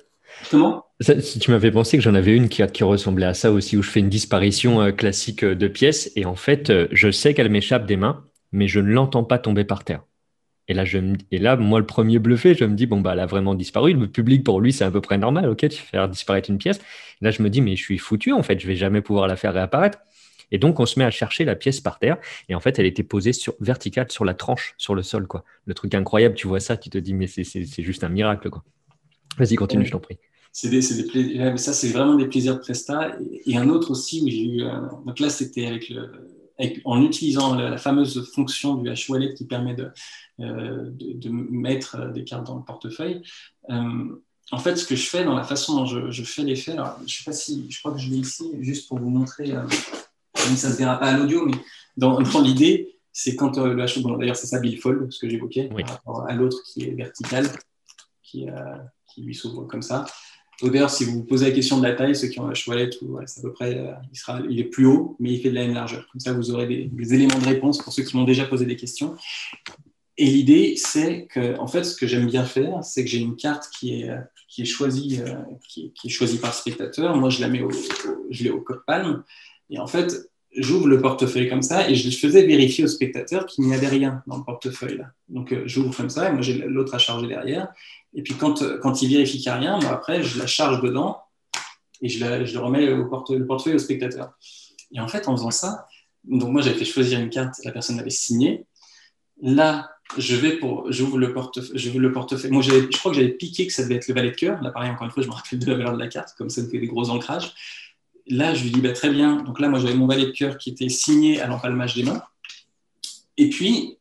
Tu 1.39 1.51
m'avais 1.51 1.71
pensé 1.71 1.97
que 1.97 2.03
j'en 2.03 2.15
avais 2.15 2.36
une 2.36 2.47
qui, 2.49 2.83
ressemblait 2.83 3.25
à 3.25 3.33
ça 3.33 3.51
aussi, 3.51 3.77
où 3.77 3.81
je 3.81 3.89
fais 3.89 3.99
une 3.99 4.09
disparition 4.09 4.81
euh, 4.81 4.91
classique 4.91 5.43
euh, 5.43 5.55
de 5.55 5.67
pièces, 5.67 6.11
et 6.15 6.25
en 6.25 6.36
fait, 6.36 6.69
euh, 6.69 6.88
je 6.91 7.11
sais 7.11 7.33
qu'elle 7.33 7.49
m'échappe 7.49 7.86
des 7.86 7.97
mains, 7.97 8.23
mais 8.51 8.67
je 8.67 8.79
ne 8.79 8.91
l'entends 8.91 9.23
pas 9.23 9.38
tomber 9.38 9.65
par 9.65 9.83
terre. 9.83 10.03
Et 10.67 10.73
là, 10.73 11.55
moi, 11.57 11.79
le 11.79 11.86
premier 11.86 12.17
bluffé, 12.17 12.55
je 12.55 12.65
me 12.65 12.75
dis, 12.75 12.88
bon, 12.88 12.99
bah, 12.99 13.11
elle 13.13 13.19
a 13.19 13.27
vraiment 13.27 13.53
disparu. 13.53 13.93
Le 13.93 14.07
public, 14.07 14.43
pour 14.43 14.61
lui, 14.61 14.73
c'est 14.73 14.83
à 14.83 14.89
peu 14.89 15.01
près 15.01 15.17
normal. 15.19 15.47
OK, 15.47 15.67
tu 15.69 15.77
fais 15.77 16.07
disparaître 16.07 16.49
une 16.49 16.57
pièce. 16.57 16.81
Là, 17.21 17.29
je 17.29 17.43
me 17.43 17.51
dis, 17.51 17.61
mais 17.61 17.75
je 17.75 17.83
suis 17.83 17.99
foutu, 17.99 18.31
en 18.31 18.41
fait, 18.41 18.59
je 18.59 18.65
vais 18.65 18.75
jamais 18.75 19.01
pouvoir 19.01 19.27
la 19.27 19.36
faire 19.36 19.53
réapparaître. 19.53 19.99
Et 20.51 20.57
donc, 20.57 20.79
on 20.79 20.88
se 20.88 20.97
met 20.97 21.05
à 21.05 21.11
chercher 21.11 21.45
la 21.45 21.55
pièce 21.55 21.81
par 21.81 21.99
terre. 21.99 22.17
Et 22.49 22.55
en 22.55 22.59
fait, 22.59 22.79
elle 22.79 22.88
était 22.88 23.03
posée 23.03 23.33
sur, 23.33 23.53
verticale 23.59 24.09
sur 24.09 24.25
la 24.25 24.33
tranche, 24.33 24.73
sur 24.77 24.95
le 24.95 25.03
sol, 25.03 25.27
quoi. 25.27 25.43
Le 25.65 25.75
truc 25.75 25.93
incroyable, 25.93 26.33
tu 26.33 26.47
vois 26.47 26.59
ça, 26.59 26.77
tu 26.77 26.89
te 26.89 26.97
dis, 26.97 27.13
mais 27.13 27.27
c'est 27.27 27.83
juste 27.83 28.03
un 28.03 28.09
miracle, 28.09 28.49
quoi. 28.49 28.63
Vas-y, 29.38 29.55
continue, 29.55 29.81
ouais. 29.81 29.88
je 29.88 29.91
t'en 29.91 29.99
prie 29.99 30.17
c'est 30.57 30.69
des, 30.69 30.79
des 30.79 31.03
plaisirs, 31.03 31.59
ça 31.59 31.73
c'est 31.73 31.89
vraiment 31.89 32.15
des 32.15 32.27
plaisirs 32.27 32.55
de 32.55 32.59
Presta. 32.61 33.17
Et, 33.19 33.51
et, 33.51 33.57
un 33.57 33.67
autre 33.67 33.91
aussi 33.91 34.21
où 34.21 34.29
j'ai 34.29 34.45
eu, 34.45 34.63
euh, 34.63 34.88
donc 35.05 35.19
là 35.19 35.29
c'était 35.29 35.65
avec 35.67 35.89
le, 35.89 36.09
en 36.86 37.01
utilisant 37.01 37.55
la, 37.55 37.77
fameuse 37.77 38.31
fonction 38.33 38.75
du 38.75 38.89
H-Wallet 38.89 39.33
qui 39.33 39.45
permet 39.45 39.73
de, 39.73 39.91
de, 40.39 41.29
mettre 41.29 42.11
des 42.13 42.23
cartes 42.23 42.47
dans 42.47 42.55
le 42.55 42.63
portefeuille, 42.63 43.21
en 44.51 44.59
fait, 44.59 44.75
ce 44.75 44.86
que 44.86 44.95
je 44.95 45.07
fais 45.07 45.25
dans 45.25 45.36
la 45.36 45.43
façon 45.43 45.75
dont 45.75 45.86
je, 45.86 46.23
fais 46.23 46.43
l'effet, 46.43 46.75
je 47.07 47.17
sais 47.17 47.23
pas 47.23 47.33
si, 47.33 47.65
je 47.69 47.79
crois 47.79 47.91
que 47.93 47.97
je 47.97 48.09
l'ai 48.09 48.17
ici, 48.17 48.51
juste 48.61 48.88
pour 48.88 48.99
vous 48.99 49.09
montrer, 49.09 49.53
ça 50.36 50.69
ne 50.69 50.73
se 50.73 50.77
verra 50.77 50.99
pas 50.99 51.07
à 51.07 51.17
l'audio, 51.17 51.45
mais 51.45 51.57
dans, 51.97 52.21
dans 52.21 52.41
l'idée, 52.41 52.95
c'est 53.11 53.36
quand 53.36 53.57
le 53.57 53.75
H, 53.75 54.01
bon, 54.01 54.17
d'ailleurs 54.17 54.36
c'est 54.36 54.47
ça 54.47 54.59
billfold, 54.59 55.11
ce 55.11 55.19
que 55.19 55.29
j'évoquais, 55.29 55.67
par 55.67 55.89
rapport 55.89 56.27
à 56.27 56.33
l'autre 56.33 56.61
qui 56.63 56.83
est 56.83 56.91
vertical, 56.91 57.47
qui, 58.21 58.47
qui 59.16 59.24
lui 59.24 59.34
s'ouvre 59.34 59.63
comme 59.63 59.82
ça. 59.82 60.05
D'ailleurs, 60.61 60.89
si 60.89 61.03
vous 61.03 61.13
vous 61.13 61.24
posez 61.24 61.45
la 61.45 61.51
question 61.51 61.78
de 61.78 61.84
la 61.84 61.93
taille, 61.93 62.16
ceux 62.16 62.28
qui 62.28 62.39
ont 62.39 62.47
un 62.47 62.53
chevalet, 62.53 62.89
c'est 63.26 63.39
à 63.39 63.43
peu 63.43 63.51
près, 63.51 63.78
euh, 63.78 63.91
il, 64.11 64.18
sera, 64.18 64.39
il 64.49 64.59
est 64.59 64.66
plus 64.66 64.86
haut, 64.86 65.18
mais 65.20 65.34
il 65.34 65.41
fait 65.41 65.49
de 65.49 65.55
la 65.55 65.66
même 65.66 65.74
largeur. 65.74 66.07
Comme 66.11 66.22
ça, 66.22 66.32
vous 66.32 66.51
aurez 66.51 66.68
des, 66.68 67.13
éléments 67.13 67.39
de 67.39 67.45
réponse 67.45 67.80
pour 67.80 67.91
ceux 67.91 68.03
qui 68.03 68.16
m'ont 68.16 68.24
déjà 68.24 68.45
posé 68.45 68.66
des 68.66 68.78
questions. 68.78 69.16
Et 70.18 70.26
l'idée, 70.26 70.76
c'est 70.78 71.28
que, 71.28 71.59
en 71.59 71.68
fait, 71.68 71.84
ce 71.84 71.95
que 71.95 72.07
j'aime 72.07 72.28
bien 72.28 72.45
faire, 72.45 72.82
c'est 72.84 73.03
que 73.03 73.09
j'ai 73.09 73.20
une 73.20 73.36
carte 73.36 73.70
qui 73.78 74.01
est, 74.01 74.11
qui 74.47 74.61
est 74.61 74.66
choisie, 74.66 75.20
euh, 75.20 75.36
qui, 75.68 76.09
choisie 76.09 76.38
par 76.38 76.51
le 76.51 76.55
spectateur. 76.55 77.18
Moi, 77.18 77.30
je 77.30 77.41
la 77.41 77.49
mets 77.49 77.61
au, 77.61 77.72
je 78.30 78.43
l'ai 78.45 78.49
au 78.49 78.61
coq 78.61 78.86
palme. 78.88 79.24
Et 79.70 79.78
en 79.78 79.88
fait, 79.88 80.32
j'ouvre 80.57 80.87
le 80.87 81.01
portefeuille 81.01 81.49
comme 81.49 81.61
ça 81.61 81.89
et 81.89 81.95
je 81.95 82.09
faisais 82.17 82.45
vérifier 82.45 82.83
au 82.83 82.87
spectateur 82.87 83.45
qu'il 83.45 83.65
n'y 83.65 83.73
avait 83.73 83.87
rien 83.87 84.23
dans 84.27 84.37
le 84.37 84.43
portefeuille. 84.43 84.97
Là. 84.97 85.11
Donc, 85.29 85.51
euh, 85.51 85.63
j'ouvre 85.65 85.95
comme 85.95 86.09
ça 86.09 86.29
et 86.29 86.31
moi, 86.31 86.41
j'ai 86.41 86.53
l'autre 86.53 86.95
à 86.95 86.97
charger 86.97 87.27
derrière. 87.27 87.67
Et 88.13 88.21
puis 88.23 88.33
quand, 88.35 88.63
quand 88.81 89.01
il 89.01 89.09
vérifie 89.09 89.39
qu'il 89.39 89.51
n'y 89.51 89.57
a 89.57 89.59
rien, 89.59 89.79
après, 89.89 90.23
je 90.23 90.39
la 90.39 90.47
charge 90.47 90.81
dedans 90.81 91.19
et 92.01 92.09
je, 92.09 92.19
la, 92.23 92.45
je 92.45 92.53
le 92.53 92.59
remets 92.59 92.91
au 92.91 92.97
le 92.97 93.45
portefeuille 93.45 93.75
au 93.75 93.79
spectateur. 93.79 94.33
Et 94.93 94.99
en 94.99 95.07
fait, 95.07 95.27
en 95.27 95.35
faisant 95.35 95.51
ça, 95.51 95.87
donc 96.23 96.49
moi 96.49 96.61
j'avais 96.61 96.77
fait 96.77 96.85
choisir 96.85 97.19
une 97.19 97.29
carte, 97.29 97.55
la 97.63 97.71
personne 97.71 97.97
l'avait 97.97 98.09
signée. 98.09 98.65
Là, 99.41 99.89
je 100.17 100.35
vais 100.35 100.57
pour, 100.57 100.91
j'ouvre 100.91 101.17
le 101.17 101.33
portefeuille, 101.33 101.77
je 101.77 101.97
le 101.97 102.11
portefeuille. 102.11 102.51
Moi, 102.51 102.61
je 102.61 102.97
crois 102.97 103.11
que 103.11 103.17
j'avais 103.17 103.33
piqué 103.33 103.67
que 103.67 103.73
ça 103.73 103.83
devait 103.83 103.95
être 103.95 104.07
le 104.07 104.13
valet 104.13 104.31
de 104.31 104.35
cœur. 104.35 104.61
Là, 104.61 104.71
pareil, 104.71 104.91
encore 104.91 105.05
une 105.05 105.11
fois, 105.11 105.23
je 105.23 105.27
me 105.27 105.33
rappelle 105.33 105.59
de 105.59 105.65
la 105.65 105.77
valeur 105.77 105.93
de 105.93 105.99
la 105.99 106.07
carte, 106.07 106.35
comme 106.37 106.49
ça 106.49 106.61
me 106.61 106.69
fait 106.69 106.79
des 106.79 106.87
gros 106.87 107.09
ancrages. 107.09 107.53
Là, 108.28 108.53
je 108.53 108.63
lui 108.63 108.71
dis, 108.71 108.82
bah, 108.82 108.91
très 108.91 109.09
bien. 109.09 109.43
Donc 109.43 109.59
là, 109.59 109.69
moi, 109.69 109.80
j'avais 109.80 109.93
mon 109.93 110.07
valet 110.07 110.26
de 110.26 110.32
cœur 110.32 110.57
qui 110.57 110.71
était 110.71 110.89
signé 110.89 111.39
à 111.41 111.47
l'empalmage 111.47 111.95
des 111.95 112.03
mains. 112.03 112.23
Et 113.38 113.49
puis, 113.49 113.97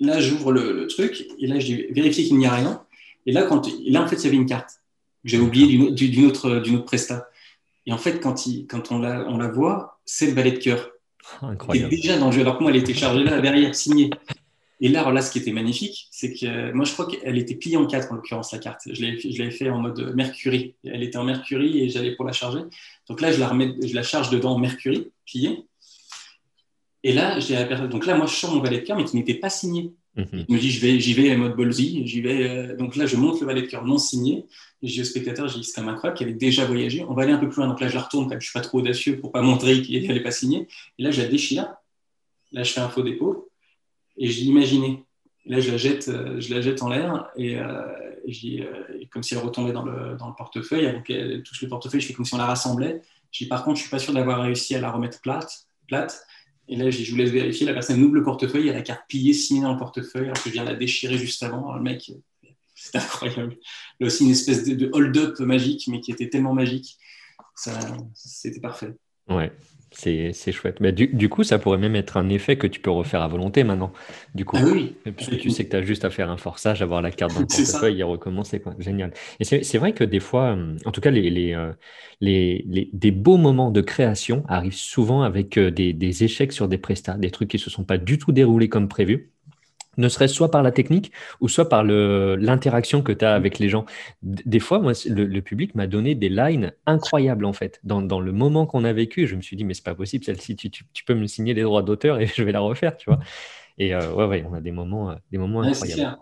là, 0.00 0.20
j'ouvre 0.20 0.52
le, 0.52 0.72
le, 0.72 0.86
truc, 0.86 1.26
et 1.38 1.46
là, 1.46 1.58
je 1.58 1.66
dis, 1.66 1.86
vérifier 1.90 2.24
qu'il 2.24 2.38
n'y 2.38 2.46
a 2.46 2.54
rien. 2.54 2.84
Et 3.26 3.32
là, 3.32 3.44
quand, 3.44 3.68
là, 3.86 4.02
en 4.02 4.06
fait, 4.06 4.16
il 4.16 4.24
y 4.24 4.26
avait 4.28 4.36
une 4.36 4.46
carte 4.46 4.80
que 5.22 5.30
j'avais 5.30 5.42
oubliée 5.42 5.66
d'une 5.90 6.26
autre, 6.26 6.60
d'une 6.60 6.76
autre 6.76 6.84
presta. 6.84 7.28
Et 7.86 7.92
en 7.92 7.98
fait, 7.98 8.20
quand, 8.20 8.46
il, 8.46 8.66
quand 8.66 8.92
on, 8.92 8.98
la, 8.98 9.26
on 9.28 9.36
la 9.36 9.48
voit, 9.48 10.00
c'est 10.04 10.26
le 10.26 10.32
balai 10.32 10.52
de 10.52 10.58
cœur. 10.58 10.90
Incroyable. 11.40 11.90
déjà 11.90 12.18
dans 12.18 12.26
le 12.26 12.32
jeu, 12.32 12.42
alors 12.42 12.58
que 12.58 12.62
moi, 12.62 12.70
elle 12.70 12.78
était 12.78 12.94
chargée 12.94 13.24
là, 13.24 13.40
derrière, 13.40 13.74
signée. 13.74 14.10
Et 14.80 14.88
là, 14.88 15.10
là, 15.12 15.22
ce 15.22 15.30
qui 15.30 15.38
était 15.38 15.52
magnifique, 15.52 16.08
c'est 16.10 16.34
que 16.34 16.72
moi, 16.72 16.84
je 16.84 16.92
crois 16.92 17.06
qu'elle 17.06 17.38
était 17.38 17.54
pliée 17.54 17.76
en 17.76 17.86
quatre, 17.86 18.10
en 18.10 18.16
l'occurrence, 18.16 18.52
la 18.52 18.58
carte. 18.58 18.82
Je 18.86 19.38
l'avais 19.38 19.50
fait 19.50 19.70
en 19.70 19.78
mode 19.78 20.14
Mercury. 20.14 20.74
Elle 20.84 21.02
était 21.02 21.16
en 21.16 21.24
Mercury 21.24 21.80
et 21.80 21.88
j'allais 21.88 22.16
pour 22.16 22.24
la 22.24 22.32
charger. 22.32 22.60
Donc 23.08 23.20
là, 23.20 23.30
je 23.30 23.38
la, 23.38 23.48
remets, 23.48 23.74
je 23.82 23.94
la 23.94 24.02
charge 24.02 24.30
dedans 24.30 24.54
en 24.54 24.58
Mercury, 24.58 25.10
pliée. 25.24 25.64
Et 27.04 27.12
là, 27.12 27.38
donc 27.86 28.06
là, 28.06 28.16
moi, 28.16 28.26
je 28.26 28.34
sors 28.34 28.54
mon 28.54 28.60
valet 28.60 28.80
de 28.80 28.84
cœur, 28.84 28.96
mais 28.96 29.04
qui 29.04 29.16
n'était 29.16 29.34
pas 29.34 29.50
signé. 29.50 29.92
Mhm. 30.16 30.46
Je 30.48 30.54
me 30.54 30.58
dis, 30.58 30.70
j'y 30.70 30.78
vais, 30.80 31.00
j'y 31.00 31.12
vais 31.12 31.34
en 31.34 31.38
mode 31.38 31.56
ballsy, 31.56 32.06
j'y 32.06 32.20
vais. 32.20 32.48
Euh, 32.48 32.76
donc 32.76 32.96
là, 32.96 33.06
je 33.06 33.16
monte 33.16 33.40
le 33.40 33.46
valet 33.46 33.62
de 33.62 33.66
cœur 33.66 33.84
non 33.84 33.98
signé. 33.98 34.44
Et 34.82 34.88
je 34.88 34.94
dis 34.94 35.00
au 35.00 35.04
spectateur, 35.04 35.46
dis, 35.46 35.64
c'est 35.64 35.74
quand 35.74 35.82
même 35.82 35.94
incroyable, 35.94 36.16
qui 36.16 36.24
avait 36.24 36.34
déjà 36.34 36.64
voyagé. 36.64 37.04
On 37.08 37.14
va 37.14 37.22
aller 37.22 37.32
un 37.32 37.38
peu 37.38 37.48
plus 37.48 37.58
loin. 37.58 37.68
Donc 37.68 37.80
là, 37.80 37.88
je 37.88 37.94
la 37.94 38.02
retourne, 38.02 38.28
quand 38.28 38.36
je 38.38 38.44
suis 38.44 38.52
pas 38.52 38.60
trop 38.60 38.78
audacieux 38.78 39.18
pour 39.18 39.32
pas 39.32 39.42
montrer 39.42 39.82
qu'il 39.82 40.06
n'allait 40.06 40.22
pas 40.22 40.30
signé. 40.30 40.66
Et 40.98 41.02
là, 41.02 41.10
je 41.10 41.20
la 41.20 41.28
déchire. 41.28 41.74
Là, 42.52 42.62
je 42.62 42.72
fais 42.72 42.80
un 42.80 42.88
faux 42.88 43.02
dépôt. 43.02 43.50
Et 44.16 44.28
je 44.28 44.40
dis, 44.40 44.46
imaginez. 44.46 45.04
là, 45.46 45.60
je 45.60 45.70
la 45.70 45.76
jette, 45.76 46.08
euh, 46.08 46.40
je 46.40 46.54
la 46.54 46.60
jette 46.60 46.82
en 46.82 46.88
l'air. 46.88 47.30
Et, 47.36 47.58
euh, 47.58 47.82
comme 49.10 49.22
si 49.22 49.34
elle 49.34 49.40
retombait 49.40 49.72
dans 49.72 49.84
le, 49.84 50.16
dans 50.16 50.28
le 50.28 50.34
portefeuille. 50.34 50.90
Donc, 50.92 51.10
elle 51.10 51.42
touche 51.42 51.62
le 51.62 51.68
portefeuille, 51.68 52.00
je 52.00 52.06
fais 52.06 52.14
comme 52.14 52.24
si 52.24 52.34
on 52.34 52.38
la 52.38 52.46
rassemblait. 52.46 53.02
Je 53.30 53.44
dis, 53.44 53.48
par 53.48 53.64
contre, 53.64 53.76
je 53.76 53.82
suis 53.82 53.90
pas 53.90 53.98
sûr 53.98 54.12
d'avoir 54.12 54.42
réussi 54.42 54.74
à 54.74 54.80
la 54.80 54.90
remettre 54.90 55.20
plate. 55.20 55.66
plate. 55.88 56.26
Et 56.68 56.76
là, 56.76 56.90
je 56.90 57.10
vous 57.10 57.16
laisse 57.16 57.30
vérifier. 57.30 57.66
La 57.66 57.74
personne 57.74 58.02
ouvre 58.02 58.14
le 58.14 58.22
portefeuille, 58.22 58.62
il 58.62 58.66
y 58.66 58.70
a 58.70 58.74
la 58.74 58.82
carte 58.82 59.02
pliée 59.08 59.34
signée 59.34 59.60
dans 59.60 59.72
le 59.72 59.78
portefeuille, 59.78 60.24
alors 60.24 60.42
que 60.42 60.48
je 60.48 60.54
viens 60.54 60.64
la 60.64 60.74
déchirer 60.74 61.18
juste 61.18 61.42
avant. 61.42 61.74
le 61.74 61.82
mec, 61.82 62.10
c'est 62.74 62.96
incroyable. 62.96 63.56
Là 64.00 64.06
aussi, 64.06 64.24
une 64.24 64.30
espèce 64.30 64.64
de, 64.64 64.90
hold-up 64.92 65.38
magique, 65.40 65.88
mais 65.88 66.00
qui 66.00 66.10
était 66.10 66.28
tellement 66.28 66.54
magique. 66.54 66.98
C'était 68.14 68.60
parfait. 68.60 68.94
Ouais. 69.28 69.52
C'est 69.96 70.52
chouette. 70.52 70.80
Mais 70.80 70.92
du, 70.92 71.28
coup, 71.28 71.44
ça 71.44 71.58
pourrait 71.58 71.78
même 71.78 71.96
être 71.96 72.16
un 72.16 72.28
effet 72.28 72.56
que 72.56 72.66
tu 72.66 72.80
peux 72.80 72.90
refaire 72.90 73.22
à 73.22 73.28
volonté 73.28 73.64
maintenant. 73.64 73.92
Du 74.34 74.44
coup, 74.44 74.56
ah 74.58 74.64
oui. 74.64 74.96
Puisque 75.16 75.38
tu 75.38 75.50
sais 75.50 75.64
que 75.64 75.70
tu 75.70 75.76
as 75.76 75.82
juste 75.82 76.04
à 76.04 76.10
faire 76.10 76.30
un 76.30 76.36
forçage, 76.36 76.82
avoir 76.82 77.00
la 77.00 77.10
carte 77.10 77.34
dans 77.34 77.40
le 77.40 77.46
portefeuille 77.46 78.00
et 78.00 78.02
recommencer. 78.02 78.60
Quoi. 78.60 78.74
Génial. 78.78 79.12
Et 79.40 79.44
c'est 79.44 79.78
vrai 79.78 79.92
que 79.92 80.04
des 80.04 80.20
fois, 80.20 80.56
euh, 80.56 80.76
en 80.84 80.92
tout 80.92 81.00
cas, 81.00 81.10
euh, 81.10 81.72
les, 82.20 82.64
les, 82.68 82.90
des 82.92 83.10
beaux 83.10 83.36
moments 83.36 83.70
de 83.70 83.80
création 83.80 84.44
arrivent 84.48 84.74
souvent 84.74 85.22
avec 85.22 85.56
euh, 85.58 85.70
des, 85.70 85.92
des 85.92 86.24
échecs 86.24 86.52
sur 86.52 86.68
des 86.68 86.78
prestats, 86.78 87.14
des 87.14 87.30
trucs 87.30 87.50
qui 87.50 87.56
ne 87.56 87.62
se 87.62 87.70
sont 87.70 87.84
pas 87.84 87.98
du 87.98 88.18
tout 88.18 88.32
déroulés 88.32 88.68
comme 88.68 88.88
prévu 88.88 89.33
ne 89.96 90.08
serait-ce 90.08 90.34
soit 90.34 90.50
par 90.50 90.62
la 90.62 90.72
technique 90.72 91.12
ou 91.40 91.48
soit 91.48 91.68
par 91.68 91.84
l'interaction 91.84 93.02
que 93.02 93.12
tu 93.12 93.24
as 93.24 93.34
avec 93.34 93.58
les 93.58 93.68
gens. 93.68 93.84
Des 94.22 94.60
fois, 94.60 94.78
moi, 94.80 94.92
le, 95.06 95.40
public 95.40 95.74
m'a 95.74 95.86
donné 95.86 96.14
des 96.14 96.28
lines 96.28 96.72
incroyables 96.86 97.44
en 97.44 97.52
fait. 97.52 97.80
Dans, 97.84 98.02
dans 98.02 98.20
le 98.20 98.32
moment 98.32 98.66
qu'on 98.66 98.84
a 98.84 98.92
vécu, 98.92 99.26
je 99.26 99.36
me 99.36 99.42
suis 99.42 99.56
dit, 99.56 99.64
mais 99.64 99.74
c'est 99.74 99.84
pas 99.84 99.94
possible, 99.94 100.24
celle-ci, 100.24 100.56
tu, 100.56 100.70
tu, 100.70 101.04
peux 101.04 101.14
me 101.14 101.26
signer 101.26 101.54
les 101.54 101.62
droits 101.62 101.82
d'auteur 101.82 102.20
et 102.20 102.26
je 102.34 102.42
vais 102.42 102.52
la 102.52 102.60
refaire, 102.60 102.96
tu 102.96 103.10
vois. 103.10 103.18
Et 103.78 103.94
euh, 103.94 104.12
ouais, 104.14 104.26
ouais, 104.26 104.46
on 104.48 104.54
a 104.54 104.60
des 104.60 104.72
moments, 104.72 105.10
euh, 105.10 105.14
des 105.30 105.38
moments 105.38 105.62
incroyables. 105.62 106.18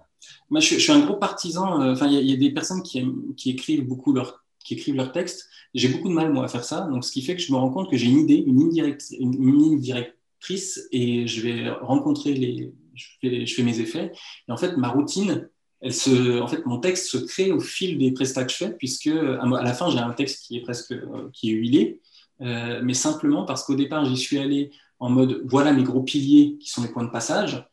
Moi, 0.50 0.60
je, 0.60 0.78
suis 0.78 0.92
un 0.92 1.00
gros 1.00 1.16
partisan. 1.16 1.82
Euh, 1.82 1.94
il 2.06 2.30
y, 2.30 2.32
a 2.32 2.36
des 2.36 2.50
personnes 2.50 2.82
qui, 2.82 3.04
qui 3.36 3.50
écrivent 3.50 3.86
beaucoup 3.86 4.12
leur, 4.12 4.44
qui 4.64 4.74
écrivent 4.74 4.94
leurs 4.94 5.12
textes. 5.12 5.48
J'ai 5.74 5.88
beaucoup 5.88 6.08
de 6.08 6.14
mal, 6.14 6.32
moi, 6.32 6.44
à 6.44 6.48
faire 6.48 6.64
ça. 6.64 6.82
Donc, 6.82 7.04
ce 7.04 7.12
qui 7.12 7.22
fait 7.22 7.34
que 7.34 7.42
je 7.42 7.52
me 7.52 7.58
rends 7.58 7.70
compte 7.70 7.90
que 7.90 7.96
j'ai 7.96 8.06
une 8.08 8.20
idée, 8.20 8.36
une 8.46 8.70
ligne, 8.70 8.96
une 9.18 9.58
ligne 9.58 9.80
directrice 9.80 10.88
et 10.92 11.26
je 11.26 11.40
vais 11.40 11.70
rencontrer 11.70 12.34
les, 12.34 12.72
je 12.94 13.54
fais, 13.54 13.62
mes 13.62 13.80
effets. 13.80 14.12
Et 14.48 14.52
en 14.52 14.56
fait, 14.56 14.76
ma 14.76 14.88
routine, 14.88 15.48
elle 15.80 15.94
se, 15.94 16.40
en 16.40 16.46
fait, 16.46 16.64
mon 16.66 16.78
texte 16.78 17.08
se 17.08 17.18
crée 17.18 17.52
au 17.52 17.60
fil 17.60 17.98
des 17.98 18.12
prestats 18.12 18.44
que 18.44 18.52
je 18.52 18.56
fais, 18.56 18.70
puisque 18.70 19.08
à 19.08 19.62
la 19.62 19.74
fin, 19.74 19.90
j'ai 19.90 19.98
un 19.98 20.12
texte 20.12 20.46
qui 20.46 20.56
est 20.56 20.62
presque 20.62 20.92
euh, 20.92 21.28
qui 21.32 21.50
est 21.50 21.54
huilé, 21.54 22.00
euh, 22.40 22.80
mais 22.82 22.94
simplement 22.94 23.44
parce 23.44 23.64
qu'au 23.64 23.74
départ, 23.74 24.04
j'y 24.04 24.16
suis 24.16 24.38
allé 24.38 24.70
en 24.98 25.10
mode 25.10 25.42
voilà 25.44 25.72
mes 25.72 25.82
gros 25.82 26.02
piliers 26.02 26.56
qui 26.60 26.70
sont 26.70 26.82
les 26.82 26.88
points 26.88 27.04
de 27.04 27.10
passage 27.10 27.66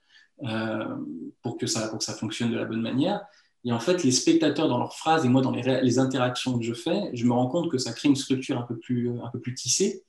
euh, 0.43 0.95
pour, 1.43 1.57
que 1.57 1.67
ça, 1.67 1.87
pour 1.89 1.99
que 1.99 2.03
ça 2.03 2.13
fonctionne 2.13 2.51
de 2.51 2.57
la 2.57 2.65
bonne 2.65 2.81
manière. 2.81 3.21
Et 3.65 3.71
en 3.71 3.79
fait, 3.79 4.03
les 4.03 4.11
spectateurs 4.11 4.69
dans 4.69 4.77
leurs 4.77 4.95
phrases 4.95 5.25
et 5.25 5.29
moi 5.29 5.41
dans 5.41 5.51
les, 5.51 5.81
les 5.81 5.99
interactions 5.99 6.57
que 6.57 6.63
je 6.63 6.73
fais, 6.73 7.11
je 7.13 7.25
me 7.25 7.33
rends 7.33 7.47
compte 7.47 7.69
que 7.69 7.77
ça 7.77 7.93
crée 7.93 8.09
une 8.09 8.15
structure 8.15 8.57
un 8.57 8.63
peu 8.63 8.77
plus, 8.77 9.11
un 9.21 9.29
peu 9.31 9.39
plus 9.39 9.53
tissée 9.53 10.03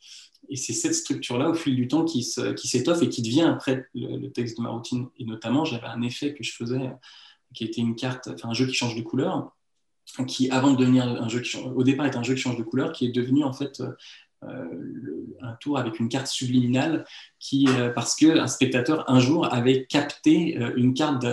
et 0.51 0.57
c'est 0.57 0.73
cette 0.73 0.95
structure-là, 0.95 1.51
au 1.51 1.55
fil 1.55 1.77
du 1.77 1.89
temps, 1.89 2.05
qui 2.05 2.23
s'étoffe 2.23 3.03
et 3.03 3.09
qui 3.09 3.23
devient 3.23 3.43
après 3.43 3.87
le, 3.95 4.29
texte 4.29 4.59
de 4.59 4.63
ma 4.63 4.71
routine. 4.71 5.07
Et 5.19 5.25
notamment, 5.25 5.65
j'avais 5.65 5.87
un 5.87 6.03
effet 6.03 6.35
que 6.35 6.43
je 6.43 6.53
faisais, 6.53 6.91
qui 7.55 7.65
était 7.65 7.81
une 7.81 7.95
carte, 7.95 8.29
un 8.43 8.53
jeu 8.53 8.67
qui 8.67 8.75
change 8.75 8.97
de 8.97 9.03
couleur, 9.03 9.53
qui 10.27 10.51
avant 10.51 10.73
de 10.73 10.77
devenir 10.77 11.05
un 11.05 11.29
jeu 11.29 11.43
au 11.75 11.85
départ 11.85 12.07
était 12.07 12.17
un 12.17 12.25
jeu 12.25 12.35
qui 12.35 12.41
change 12.41 12.57
de 12.57 12.65
couleur, 12.65 12.93
qui 12.93 13.07
est 13.07 13.13
devenu 13.13 13.45
en 13.45 13.53
fait 13.53 13.81
euh, 14.45 14.65
un 15.41 15.53
tour 15.61 15.79
avec 15.79 16.01
une 16.01 16.09
carte 16.09 16.27
subliminale, 16.27 17.05
qui 17.39 17.67
euh, 17.69 17.91
parce 17.91 18.17
que 18.17 18.39
un 18.39 18.49
spectateur 18.49 19.09
un 19.09 19.21
jour 19.21 19.53
avait 19.53 19.87
capté 19.87 20.59
euh, 20.59 20.73
une 20.77 20.95
carte 20.95 21.25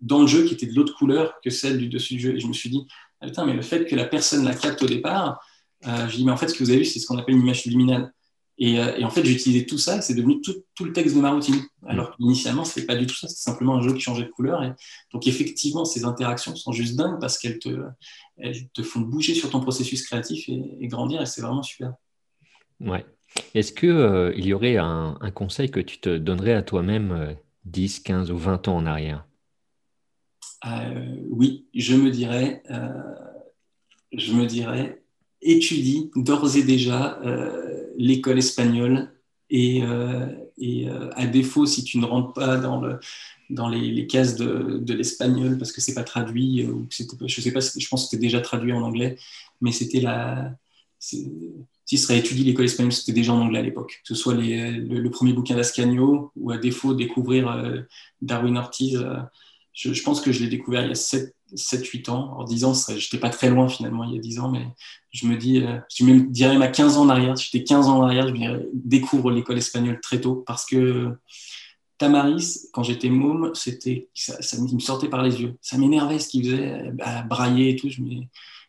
dans 0.00 0.20
le 0.20 0.26
jeu 0.26 0.44
qui 0.44 0.54
était 0.54 0.66
de 0.66 0.74
l'autre 0.74 0.94
couleur 0.96 1.40
que 1.42 1.50
celle 1.50 1.78
du 1.78 1.88
dessus 1.88 2.14
du 2.14 2.20
jeu. 2.20 2.36
Et 2.36 2.40
je 2.40 2.46
me 2.46 2.52
suis 2.52 2.68
dit, 2.68 2.86
ah, 3.20 3.44
mais 3.46 3.54
le 3.54 3.62
fait 3.62 3.86
que 3.86 3.96
la 3.96 4.04
personne 4.04 4.44
la 4.44 4.54
capte 4.54 4.82
au 4.82 4.86
départ, 4.86 5.42
euh, 5.86 6.08
je 6.08 6.16
dis, 6.16 6.24
mais 6.24 6.32
en 6.32 6.36
fait, 6.36 6.48
ce 6.48 6.54
que 6.54 6.62
vous 6.62 6.70
avez 6.70 6.80
vu, 6.80 6.84
c'est 6.84 6.98
ce 6.98 7.06
qu'on 7.06 7.18
appelle 7.18 7.34
une 7.34 7.42
image 7.42 7.62
subliminale. 7.62 8.12
Et, 8.62 8.78
euh, 8.78 8.94
et 8.98 9.04
en 9.04 9.10
fait, 9.10 9.24
j'ai 9.24 9.32
utilisé 9.32 9.64
tout 9.64 9.78
ça 9.78 9.96
et 9.96 10.02
c'est 10.02 10.14
devenu 10.14 10.42
tout, 10.42 10.54
tout, 10.74 10.84
le 10.84 10.92
texte 10.92 11.16
de 11.16 11.20
ma 11.22 11.32
routine. 11.32 11.62
Alors 11.86 12.14
qu'initialement, 12.14 12.66
ce 12.66 12.78
n'était 12.78 12.86
pas 12.86 12.98
du 12.98 13.06
tout 13.06 13.14
ça, 13.14 13.26
c'était 13.26 13.40
simplement 13.40 13.76
un 13.76 13.80
jeu 13.82 13.94
qui 13.94 14.00
changeait 14.00 14.24
de 14.24 14.30
couleur. 14.30 14.62
Et 14.62 14.72
donc, 15.14 15.26
effectivement, 15.26 15.86
ces 15.86 16.04
interactions 16.04 16.54
sont 16.54 16.72
juste 16.72 16.94
dingues 16.94 17.18
parce 17.18 17.38
qu'elles 17.38 17.58
te, 17.58 17.70
elles 18.36 18.68
te 18.68 18.82
font 18.82 19.00
bouger 19.00 19.34
sur 19.34 19.48
ton 19.48 19.60
processus 19.60 20.06
créatif 20.06 20.46
et, 20.50 20.86
grandir 20.88 21.22
et 21.22 21.26
c'est 21.26 21.40
vraiment 21.40 21.62
super. 21.62 21.94
Ouais. 22.80 23.06
Est-ce 23.54 23.72
qu'il 23.72 23.88
euh, 23.88 24.34
il 24.36 24.44
y 24.44 24.52
aurait 24.52 24.76
un, 24.76 25.16
un, 25.20 25.30
conseil 25.30 25.70
que 25.70 25.80
tu 25.80 25.98
te 25.98 26.18
donnerais 26.18 26.52
à 26.52 26.62
toi-même 26.62 27.36
10, 27.64 28.00
15 28.00 28.30
ou 28.30 28.36
20 28.36 28.68
ans 28.68 28.76
en 28.76 28.84
arrière? 28.84 29.24
Oui, 31.30 31.66
je 31.72 31.96
me 31.96 32.10
dirais, 32.10 32.62
je 34.12 34.34
me 34.34 34.44
dirais, 34.44 34.99
étudie 35.42 36.10
d'ores 36.16 36.56
et 36.56 36.62
déjà 36.62 37.18
euh, 37.24 37.86
l'école 37.96 38.38
espagnole 38.38 39.12
et, 39.48 39.82
euh, 39.82 40.26
euh, 40.62 41.10
à 41.14 41.26
défaut, 41.26 41.66
si 41.66 41.82
tu 41.84 41.98
ne 41.98 42.06
rentres 42.06 42.34
pas 42.34 42.56
dans, 42.56 42.80
le, 42.80 43.00
dans 43.48 43.68
les, 43.68 44.06
cases 44.06 44.36
de, 44.36 44.92
l'espagnol 44.92 45.58
parce 45.58 45.72
que 45.72 45.80
c'est 45.80 45.94
pas 45.94 46.04
traduit, 46.04 46.64
ou 46.66 46.86
je 46.90 47.40
sais 47.40 47.52
pas, 47.52 47.60
je 47.60 47.88
pense 47.88 48.04
que 48.04 48.10
c'était 48.10 48.20
déjà 48.20 48.40
traduit 48.40 48.72
en 48.72 48.82
anglais, 48.82 49.16
mais 49.60 49.72
c'était 49.72 50.00
la. 50.00 50.54
Si 50.98 51.96
serait 51.96 52.18
étudier 52.18 52.44
l'école 52.44 52.66
espagnole, 52.66 52.92
c'était 52.92 53.12
déjà 53.12 53.32
en 53.32 53.40
anglais 53.40 53.60
à 53.60 53.62
l'époque. 53.62 54.00
Que 54.02 54.08
ce 54.08 54.14
soit 54.14 54.34
le, 54.34 55.08
premier 55.08 55.32
bouquin 55.32 55.56
d'Ascanio 55.56 56.30
ou 56.36 56.50
à 56.50 56.58
défaut 56.58 56.92
découvrir 56.92 57.74
Darwin 58.20 58.58
Ortiz. 58.58 59.02
Je, 59.72 60.02
pense 60.02 60.20
que 60.20 60.30
je 60.30 60.42
l'ai 60.44 60.50
découvert 60.50 60.84
il 60.84 60.88
y 60.88 60.92
a 60.92 60.94
7-8 61.54 62.10
ans. 62.10 62.34
En 62.38 62.44
10 62.44 62.64
ans, 62.64 62.74
je 62.74 62.94
n'étais 62.94 63.18
pas 63.18 63.30
très 63.30 63.50
loin 63.50 63.68
finalement 63.68 64.04
il 64.04 64.14
y 64.14 64.18
a 64.18 64.20
10 64.20 64.40
ans, 64.40 64.50
mais 64.50 64.66
je 65.12 65.26
me 65.26 65.36
dis, 65.36 65.62
je 65.94 66.04
me 66.04 66.20
dirais 66.28 66.58
ma 66.58 66.68
15 66.68 66.96
ans 66.96 67.02
en 67.02 67.08
arrière, 67.08 67.36
si 67.36 67.48
j'étais 67.50 67.64
15 67.64 67.88
ans 67.88 67.98
en 67.98 68.02
arrière, 68.02 68.28
je 68.28 68.68
découvre 68.74 69.30
l'école 69.30 69.58
espagnole 69.58 70.00
très 70.00 70.20
tôt 70.20 70.44
parce 70.46 70.64
que 70.64 71.16
Tamaris, 72.00 72.70
quand 72.72 72.82
j'étais 72.82 73.10
môme, 73.10 73.50
c'était, 73.54 74.08
ça, 74.14 74.40
ça, 74.40 74.56
me 74.58 74.78
sortait 74.78 75.10
par 75.10 75.22
les 75.22 75.42
yeux. 75.42 75.56
Ça 75.60 75.76
m'énervait 75.76 76.18
ce 76.18 76.28
qu'il 76.28 76.44
faisait, 76.44 76.92
à 77.00 77.22
brailler 77.22 77.70
et 77.70 77.76
tout. 77.76 77.88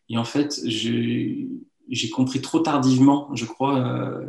Et 0.10 0.18
en 0.18 0.26
fait, 0.26 0.60
j'ai 0.66 2.10
compris 2.12 2.42
trop 2.42 2.60
tardivement, 2.60 3.34
je 3.34 3.46
crois, 3.46 3.80
euh, 3.80 4.26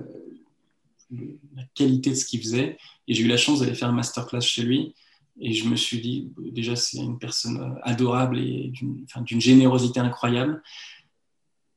la 1.11 1.64
qualité 1.74 2.11
de 2.11 2.14
ce 2.14 2.24
qu'il 2.24 2.40
faisait. 2.40 2.78
Et 3.09 3.14
j'ai 3.14 3.24
eu 3.24 3.26
la 3.26 3.36
chance 3.36 3.59
d'aller 3.59 3.74
faire 3.74 3.88
un 3.88 3.92
masterclass 3.92 4.40
chez 4.40 4.62
lui. 4.62 4.94
Et 5.41 5.53
je 5.53 5.68
me 5.68 5.76
suis 5.76 6.01
dit, 6.01 6.30
déjà, 6.53 6.76
c'est 6.76 6.99
une 6.99 7.18
personne 7.18 7.78
adorable 7.83 8.39
et 8.39 8.70
d'une 8.70 9.41
générosité 9.41 10.01
incroyable. 10.01 10.62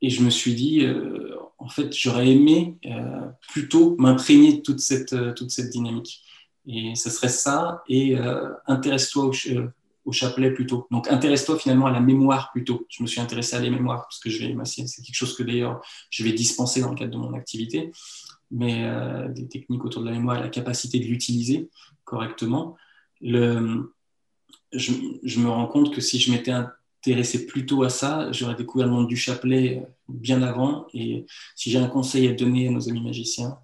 Et 0.02 0.10
je 0.10 0.22
me 0.22 0.30
suis 0.30 0.54
dit, 0.54 0.84
euh, 0.84 1.36
en 1.58 1.70
fait, 1.70 1.96
j'aurais 1.96 2.30
aimé 2.30 2.78
euh, 2.86 3.28
plutôt 3.50 3.96
m'imprégner 3.98 4.58
de 4.58 4.62
toute 4.62 4.82
cette, 4.82 5.16
cette 5.50 5.70
dynamique. 5.70 6.22
Et 6.68 6.96
ce 6.96 7.10
serait 7.10 7.30
ça, 7.30 7.84
et 7.88 8.18
euh, 8.18 8.50
intéresse-toi 8.66 9.32
euh, 9.52 9.68
au, 10.04 10.12
chapelet 10.12 10.52
plutôt. 10.52 10.88
Donc 10.90 11.08
intéresse-toi 11.10 11.60
finalement 11.60 11.86
à 11.86 11.92
la 11.92 12.00
mémoire 12.00 12.52
plutôt. 12.52 12.88
Je 12.90 13.04
me 13.04 13.08
suis 13.08 13.22
intéressé 13.22 13.56
à 13.56 13.60
la 13.60 13.70
mémoire 13.70 14.04
parce 14.04 14.20
que 14.20 14.30
je 14.30 14.40
vais, 14.40 14.56
c'est 14.66 14.84
quelque 14.84 15.16
chose 15.16 15.36
que 15.36 15.44
d'ailleurs 15.44 15.82
je 16.10 16.24
vais 16.24 16.32
dispenser 16.32 16.82
dans 16.82 16.90
le 16.90 16.96
cadre 16.96 17.12
de 17.12 17.18
mon 17.18 17.34
activité, 17.34 17.92
mais 18.50 18.84
euh, 18.86 19.28
des 19.30 19.48
techniques 19.48 19.86
autour 19.86 20.02
de 20.02 20.08
la 20.08 20.14
mémoire, 20.14 20.40
la 20.40 20.50
capacité 20.50 21.00
de 21.00 21.06
l'utiliser 21.06 21.70
correctement. 22.04 22.78
Je, 23.22 24.90
me 25.40 25.48
rends 25.48 25.68
compte 25.68 25.94
que 25.94 26.02
si 26.02 26.20
je 26.20 26.32
m'étais 26.32 26.52
intéressé 26.52 27.46
plutôt 27.46 27.84
à 27.84 27.90
ça, 27.90 28.32
j'aurais 28.32 28.56
découvert 28.56 28.88
le 28.88 28.94
monde 28.94 29.08
du 29.08 29.18
chapelet 29.18 29.86
bien 30.08 30.42
avant. 30.42 30.88
Et 30.94 31.26
si 31.56 31.72
j'ai 31.72 31.80
un 31.80 31.88
conseil 31.88 32.28
à 32.28 32.34
donner 32.34 32.68
à 32.68 32.72
nos 32.72 32.90
amis 32.90 33.02
magiciens, 33.02 33.58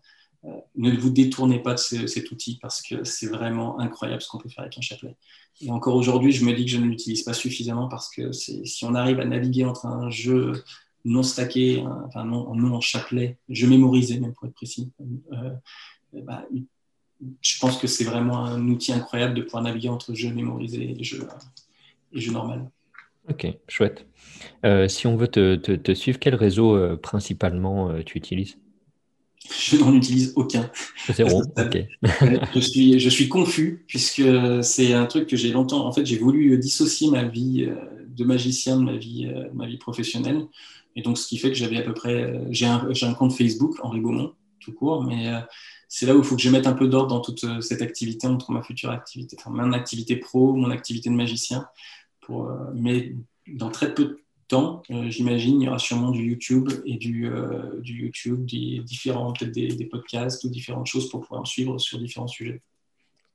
ne 0.75 0.91
vous 0.97 1.11
détournez 1.11 1.59
pas 1.59 1.75
de 1.75 2.07
cet 2.07 2.31
outil 2.31 2.57
parce 2.61 2.81
que 2.81 3.03
c'est 3.03 3.27
vraiment 3.27 3.79
incroyable 3.79 4.21
ce 4.21 4.27
qu'on 4.27 4.39
peut 4.39 4.49
faire 4.49 4.63
avec 4.63 4.77
un 4.77 4.81
chapelet. 4.81 5.15
Et 5.59 5.69
encore 5.69 5.95
aujourd'hui, 5.95 6.31
je 6.31 6.43
me 6.43 6.53
dis 6.53 6.65
que 6.65 6.71
je 6.71 6.77
ne 6.77 6.85
l'utilise 6.85 7.23
pas 7.23 7.33
suffisamment 7.33 7.87
parce 7.87 8.09
que 8.09 8.31
si 8.31 8.83
on 8.83 8.95
arrive 8.95 9.19
à 9.19 9.25
naviguer 9.25 9.65
entre 9.65 9.85
un 9.85 10.09
jeu 10.09 10.63
non 11.05 11.23
stacké, 11.23 11.83
enfin 12.05 12.25
non, 12.25 12.55
non 12.55 12.75
en 12.75 12.81
chapelet, 12.81 13.37
jeu 13.49 13.67
mémorisé 13.67 14.19
même 14.19 14.33
pour 14.33 14.47
être 14.47 14.53
précis, 14.53 14.91
euh, 15.33 15.51
bah, 16.13 16.45
je 17.41 17.59
pense 17.59 17.77
que 17.77 17.87
c'est 17.87 18.03
vraiment 18.03 18.45
un 18.45 18.67
outil 18.67 18.93
incroyable 18.93 19.33
de 19.33 19.41
pouvoir 19.41 19.63
naviguer 19.63 19.89
entre 19.89 20.13
jeu 20.13 20.33
mémorisé 20.33 20.95
et 20.99 21.03
jeu, 21.03 21.27
et 22.13 22.29
normal. 22.29 22.69
Ok, 23.29 23.47
chouette. 23.67 24.07
Euh, 24.65 24.87
si 24.87 25.07
on 25.07 25.15
veut 25.15 25.27
te, 25.27 25.93
suivre, 25.93 26.19
quel 26.19 26.35
réseau 26.35 26.75
euh, 26.75 26.97
principalement 26.97 28.01
tu 28.03 28.17
utilises? 28.17 28.57
Je 29.49 29.77
n'en 29.77 29.93
utilise 29.93 30.33
aucun. 30.35 30.69
je, 31.07 32.59
suis, 32.59 32.99
je 32.99 33.09
suis 33.09 33.27
confus 33.27 33.83
puisque 33.87 34.23
c'est 34.61 34.93
un 34.93 35.05
truc 35.05 35.27
que 35.27 35.35
j'ai 35.35 35.51
longtemps. 35.51 35.85
En 35.85 35.91
fait, 35.91 36.05
j'ai 36.05 36.17
voulu 36.17 36.57
dissocier 36.57 37.09
ma 37.09 37.23
vie 37.23 37.65
euh, 37.67 37.75
de 38.07 38.23
magicien 38.23 38.77
de 38.77 38.83
ma 38.83 38.95
vie, 38.95 39.31
euh, 39.33 39.49
ma 39.53 39.65
vie 39.65 39.77
professionnelle. 39.77 40.45
Et 40.95 41.01
donc, 41.01 41.17
ce 41.17 41.27
qui 41.27 41.37
fait 41.37 41.49
que 41.49 41.55
j'avais 41.55 41.77
à 41.77 41.81
peu 41.81 41.93
près. 41.93 42.21
Euh, 42.21 42.45
j'ai 42.51 42.67
un, 42.67 42.87
un, 43.01 43.13
compte 43.13 43.33
Facebook, 43.33 43.77
Henri 43.81 43.99
Beaumont, 43.99 44.33
tout 44.59 44.73
court, 44.73 45.03
mais 45.03 45.31
c'est 45.93 46.05
là 46.05 46.15
où 46.15 46.19
il 46.19 46.23
faut 46.23 46.37
que 46.37 46.41
je 46.41 46.49
mette 46.49 46.67
un 46.67 46.73
peu 46.73 46.87
d'ordre 46.87 47.09
dans 47.09 47.19
toute 47.19 47.61
cette 47.61 47.81
activité 47.81 48.25
entre 48.25 48.51
ma 48.51 48.63
future 48.63 48.91
activité, 48.91 49.35
enfin, 49.37 49.49
mon 49.49 49.73
activité 49.73 50.15
pro, 50.15 50.53
mon 50.53 50.71
activité 50.71 51.09
de 51.09 51.15
magicien. 51.15 51.67
Pour, 52.21 52.49
mais 52.73 53.13
dans 53.47 53.69
très 53.69 53.93
peu 53.93 54.05
de 54.05 54.21
euh, 54.53 55.09
j'imagine, 55.09 55.61
il 55.61 55.65
y 55.65 55.67
aura 55.67 55.79
sûrement 55.79 56.11
du 56.11 56.23
YouTube 56.23 56.69
et 56.85 56.97
du, 56.97 57.27
euh, 57.27 57.81
YouTube, 57.83 58.45
des 58.45 58.79
différents, 58.79 59.33
des, 59.41 59.87
podcasts 59.89 60.43
ou 60.43 60.49
différentes 60.49 60.87
choses 60.87 61.09
pour 61.09 61.21
pouvoir 61.21 61.47
suivre 61.47 61.77
sur 61.77 61.99
différents 61.99 62.27
sujets. 62.27 62.61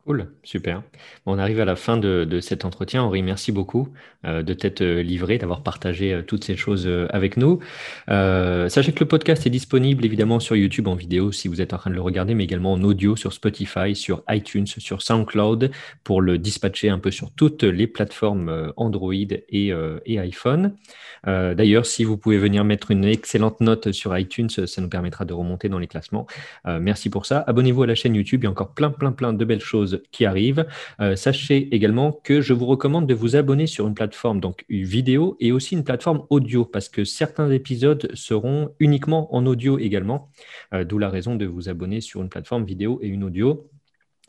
Cool, 0.07 0.29
super. 0.45 0.85
on 1.27 1.37
arrive 1.37 1.59
à 1.59 1.65
la 1.65 1.75
fin 1.75 1.97
de, 1.97 2.39
cet 2.41 2.65
entretien. 2.65 3.03
Henri, 3.03 3.23
merci 3.23 3.51
beaucoup 3.51 3.89
euh, 4.25 4.45
de 4.45 4.55
t'être 4.55 4.81
euh, 4.81 5.03
livré, 5.03 5.37
d'avoir 5.37 5.65
partagé 5.65 6.13
euh, 6.13 6.23
toutes 6.23 6.45
ces 6.45 6.55
choses 6.55 6.89
avec 7.11 7.37
nous. 7.37 7.59
sachez 8.07 8.93
que 8.93 9.01
le 9.01 9.09
podcast 9.09 9.45
est 9.49 9.51
disponible 9.51 10.05
évidemment 10.05 10.39
sur 10.39 10.55
YouTube 10.55 10.87
en 10.87 10.95
vidéo 10.95 11.33
si 11.33 11.49
vous 11.49 11.61
êtes 11.61 11.73
en 11.73 11.79
train 11.79 11.91
de 11.91 11.97
le 11.97 12.01
regarder, 12.01 12.37
mais 12.37 12.45
également 12.45 12.75
en 12.75 12.85
audio 12.85 13.17
sur 13.17 13.33
Spotify, 13.33 13.97
sur 13.97 14.23
iTunes, 14.29 14.69
sur 14.69 15.03
SoundCloud 15.03 15.73
pour 16.05 16.23
le 16.23 16.39
dispatcher 16.39 16.89
un 16.89 17.01
peu 17.01 17.11
sur 17.11 17.33
toutes 17.33 17.65
les 17.65 17.89
plateformes 17.89 18.73
Android 18.77 19.13
et, 19.13 19.73
et 20.07 20.19
iPhone. 20.21 20.77
D'ailleurs, 21.25 21.85
si 21.85 22.05
vous 22.05 22.17
pouvez 22.17 22.39
venir 22.39 22.65
mettre 22.65 22.93
une 22.93 23.05
excellente 23.05 23.61
note 23.61 23.91
sur 23.91 24.17
iTunes, 24.17 24.51
ça 24.51 24.81
nous 24.81 24.89
permettra 24.89 25.25
de 25.25 25.33
remonter 25.33 25.69
dans 25.69 25.81
les 25.81 25.89
classements. 25.89 26.29
merci 26.65 27.11
pour 27.11 27.27
ça. 27.27 27.41
Abonnez-vous 27.41 27.83
à 27.83 27.87
la 27.89 27.97
chaîne 27.97 28.15
YouTube, 28.15 28.43
il 28.43 28.45
y 28.45 28.47
a 28.47 28.51
encore 28.51 28.73
plein, 28.73 28.91
plein, 28.91 29.11
plein 29.11 29.33
de 29.33 29.45
belles 29.45 29.61
choses 29.61 29.96
qui 30.11 30.25
arrivent. 30.25 30.67
Euh, 31.01 31.17
sachez 31.17 31.75
également 31.75 32.13
que 32.13 32.41
je 32.41 32.53
vous 32.53 32.67
recommande 32.67 33.07
de 33.07 33.15
vous 33.15 33.37
abonner 33.37 33.67
sur 33.67 33.87
une 33.87 33.95
plateforme 33.95 34.41
donc 34.41 34.65
vidéo 34.69 35.37
et 35.41 35.53
aussi 35.53 35.75
une 35.75 35.85
plateforme 35.85 36.23
audio 36.31 36.65
parce 36.65 36.89
que 36.89 37.05
certains 37.05 37.51
épisodes 37.51 38.11
seront 38.15 38.71
uniquement 38.79 39.35
en 39.35 39.47
audio 39.47 39.79
également, 39.79 40.31
euh, 40.75 40.85
d'où 40.85 40.99
la 40.99 41.09
raison 41.09 41.37
de 41.37 41.47
vous 41.47 41.69
abonner 41.69 42.01
sur 42.01 42.23
une 42.23 42.29
plateforme 42.29 42.65
vidéo 42.65 42.99
et 43.03 43.09
une 43.09 43.25
audio. 43.25 43.69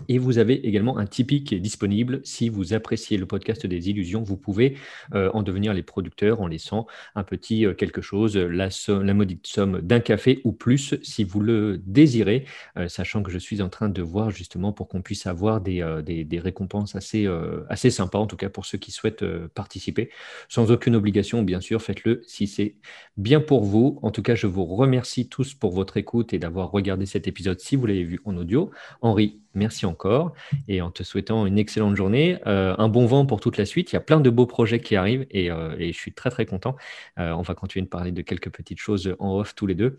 Et 0.10 0.20
vous 0.20 0.38
avez 0.38 0.66
également 0.68 0.98
un 0.98 1.06
Tipeee 1.06 1.44
qui 1.44 1.56
est 1.56 1.60
disponible. 1.60 2.22
Si 2.24 2.50
vous 2.50 2.74
appréciez 2.74 3.18
le 3.18 3.26
podcast 3.26 3.66
des 3.66 3.90
illusions, 3.90 4.22
vous 4.22 4.38
pouvez 4.38 4.78
euh, 5.14 5.30
en 5.34 5.44
devenir 5.44 5.74
les 5.74 5.84
producteurs 5.84 6.40
en 6.40 6.48
laissant 6.48 6.86
un 7.16 7.24
petit 7.24 7.66
euh, 7.66 7.74
quelque 7.74 8.02
chose, 8.02 8.38
la, 8.38 8.70
la 8.88 9.14
maudite 9.14 9.48
somme 9.48 9.82
d'un 9.82 10.00
café 10.00 10.40
ou 10.44 10.52
plus 10.54 10.96
si 11.02 11.24
vous 11.24 11.42
le 11.42 11.82
désirez, 11.86 12.46
euh, 12.78 12.88
sachant 12.88 13.24
que 13.24 13.32
je 13.32 13.40
suis 13.40 13.62
en 13.62 13.70
train 13.70 13.90
de 13.90 14.02
voir 14.02 14.30
justement 14.30 14.72
pour 14.72 14.88
qu'on 14.88 15.02
puisse 15.02 15.26
avoir 15.26 15.62
des, 15.62 15.84
des, 16.04 16.40
récompenses 16.40 16.96
assez, 16.96 17.28
assez 17.68 17.90
sympas, 17.90 18.20
en 18.20 18.28
tout 18.28 18.38
cas 18.38 18.50
pour 18.50 18.66
ceux 18.66 18.78
qui 18.78 18.92
souhaitent 18.92 19.26
participer. 19.48 20.12
Sans 20.48 20.72
aucune 20.72 20.96
obligation, 20.96 21.42
bien 21.42 21.60
sûr, 21.60 21.82
faites-le 21.82 22.22
si 22.28 22.48
c'est 22.48 22.76
bien 23.18 23.42
pour 23.42 23.64
vous. 23.64 24.00
En 24.04 24.12
tout 24.12 24.22
cas, 24.22 24.36
je 24.36 24.48
vous 24.48 24.66
remercie 24.66 25.28
tous 25.28 25.56
pour 25.56 25.72
votre 25.72 25.98
écoute 25.98 26.34
et 26.34 26.40
d'avoir 26.40 26.72
regardé 26.72 27.06
cet 27.06 27.28
épisode 27.28 27.60
si 27.60 27.76
vous 27.76 27.88
l'avez 27.88 28.04
vu 28.04 28.20
en 28.26 28.38
audio. 28.38 28.70
Henri, 29.02 29.42
merci 29.58 29.86
encore 29.86 30.34
et 30.68 30.82
en 30.82 30.92
te 30.92 31.04
souhaitant 31.04 31.46
une 31.46 31.58
excellente 31.58 31.96
journée, 31.96 32.40
euh, 32.48 32.76
un 32.78 32.88
bon 32.88 33.06
vent 33.06 33.26
pour 33.26 33.42
toute 33.42 33.58
la 33.58 33.66
suite. 33.66 33.92
Il 33.92 33.96
y 33.96 33.98
a 33.98 34.02
plein 34.02 34.20
de 34.20 34.30
beaux 34.30 34.46
projets 34.46 34.80
qui 34.80 34.96
arrivent 34.96 35.26
et, 35.32 35.52
euh, 35.52 35.76
je 35.80 35.92
suis 35.92 36.14
très 36.14 36.30
très 36.30 36.46
content. 36.46 36.76
Euh, 37.20 37.32
on 37.32 37.42
va 37.42 37.56
continuer 37.56 37.84
de 37.84 37.90
parler 37.90 38.12
de 38.12 38.22
quelques 38.22 38.50
petites 38.50 38.80
choses 38.80 39.16
en 39.20 39.38
off 39.38 39.56
tous 39.56 39.68
les 39.68 39.76
deux. 39.76 39.98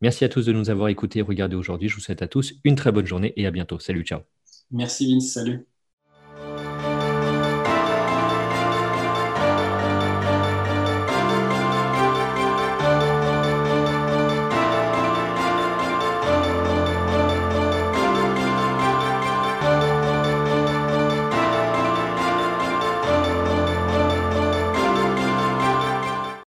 Merci 0.00 0.24
à 0.24 0.28
tous 0.28 0.46
de 0.46 0.52
nous 0.52 0.70
avoir 0.70 0.88
écoutés 0.88 1.20
et 1.20 1.22
regardés 1.22 1.56
aujourd'hui. 1.56 1.88
Je 1.88 1.94
vous 1.94 2.00
souhaite 2.00 2.22
à 2.22 2.28
tous 2.28 2.54
une 2.64 2.74
très 2.74 2.92
bonne 2.92 3.06
journée 3.06 3.32
et 3.36 3.46
à 3.46 3.50
bientôt. 3.50 3.78
Salut, 3.78 4.02
ciao. 4.02 4.20
Merci 4.70 5.12
Vince, 5.12 5.32
salut. 5.32 5.66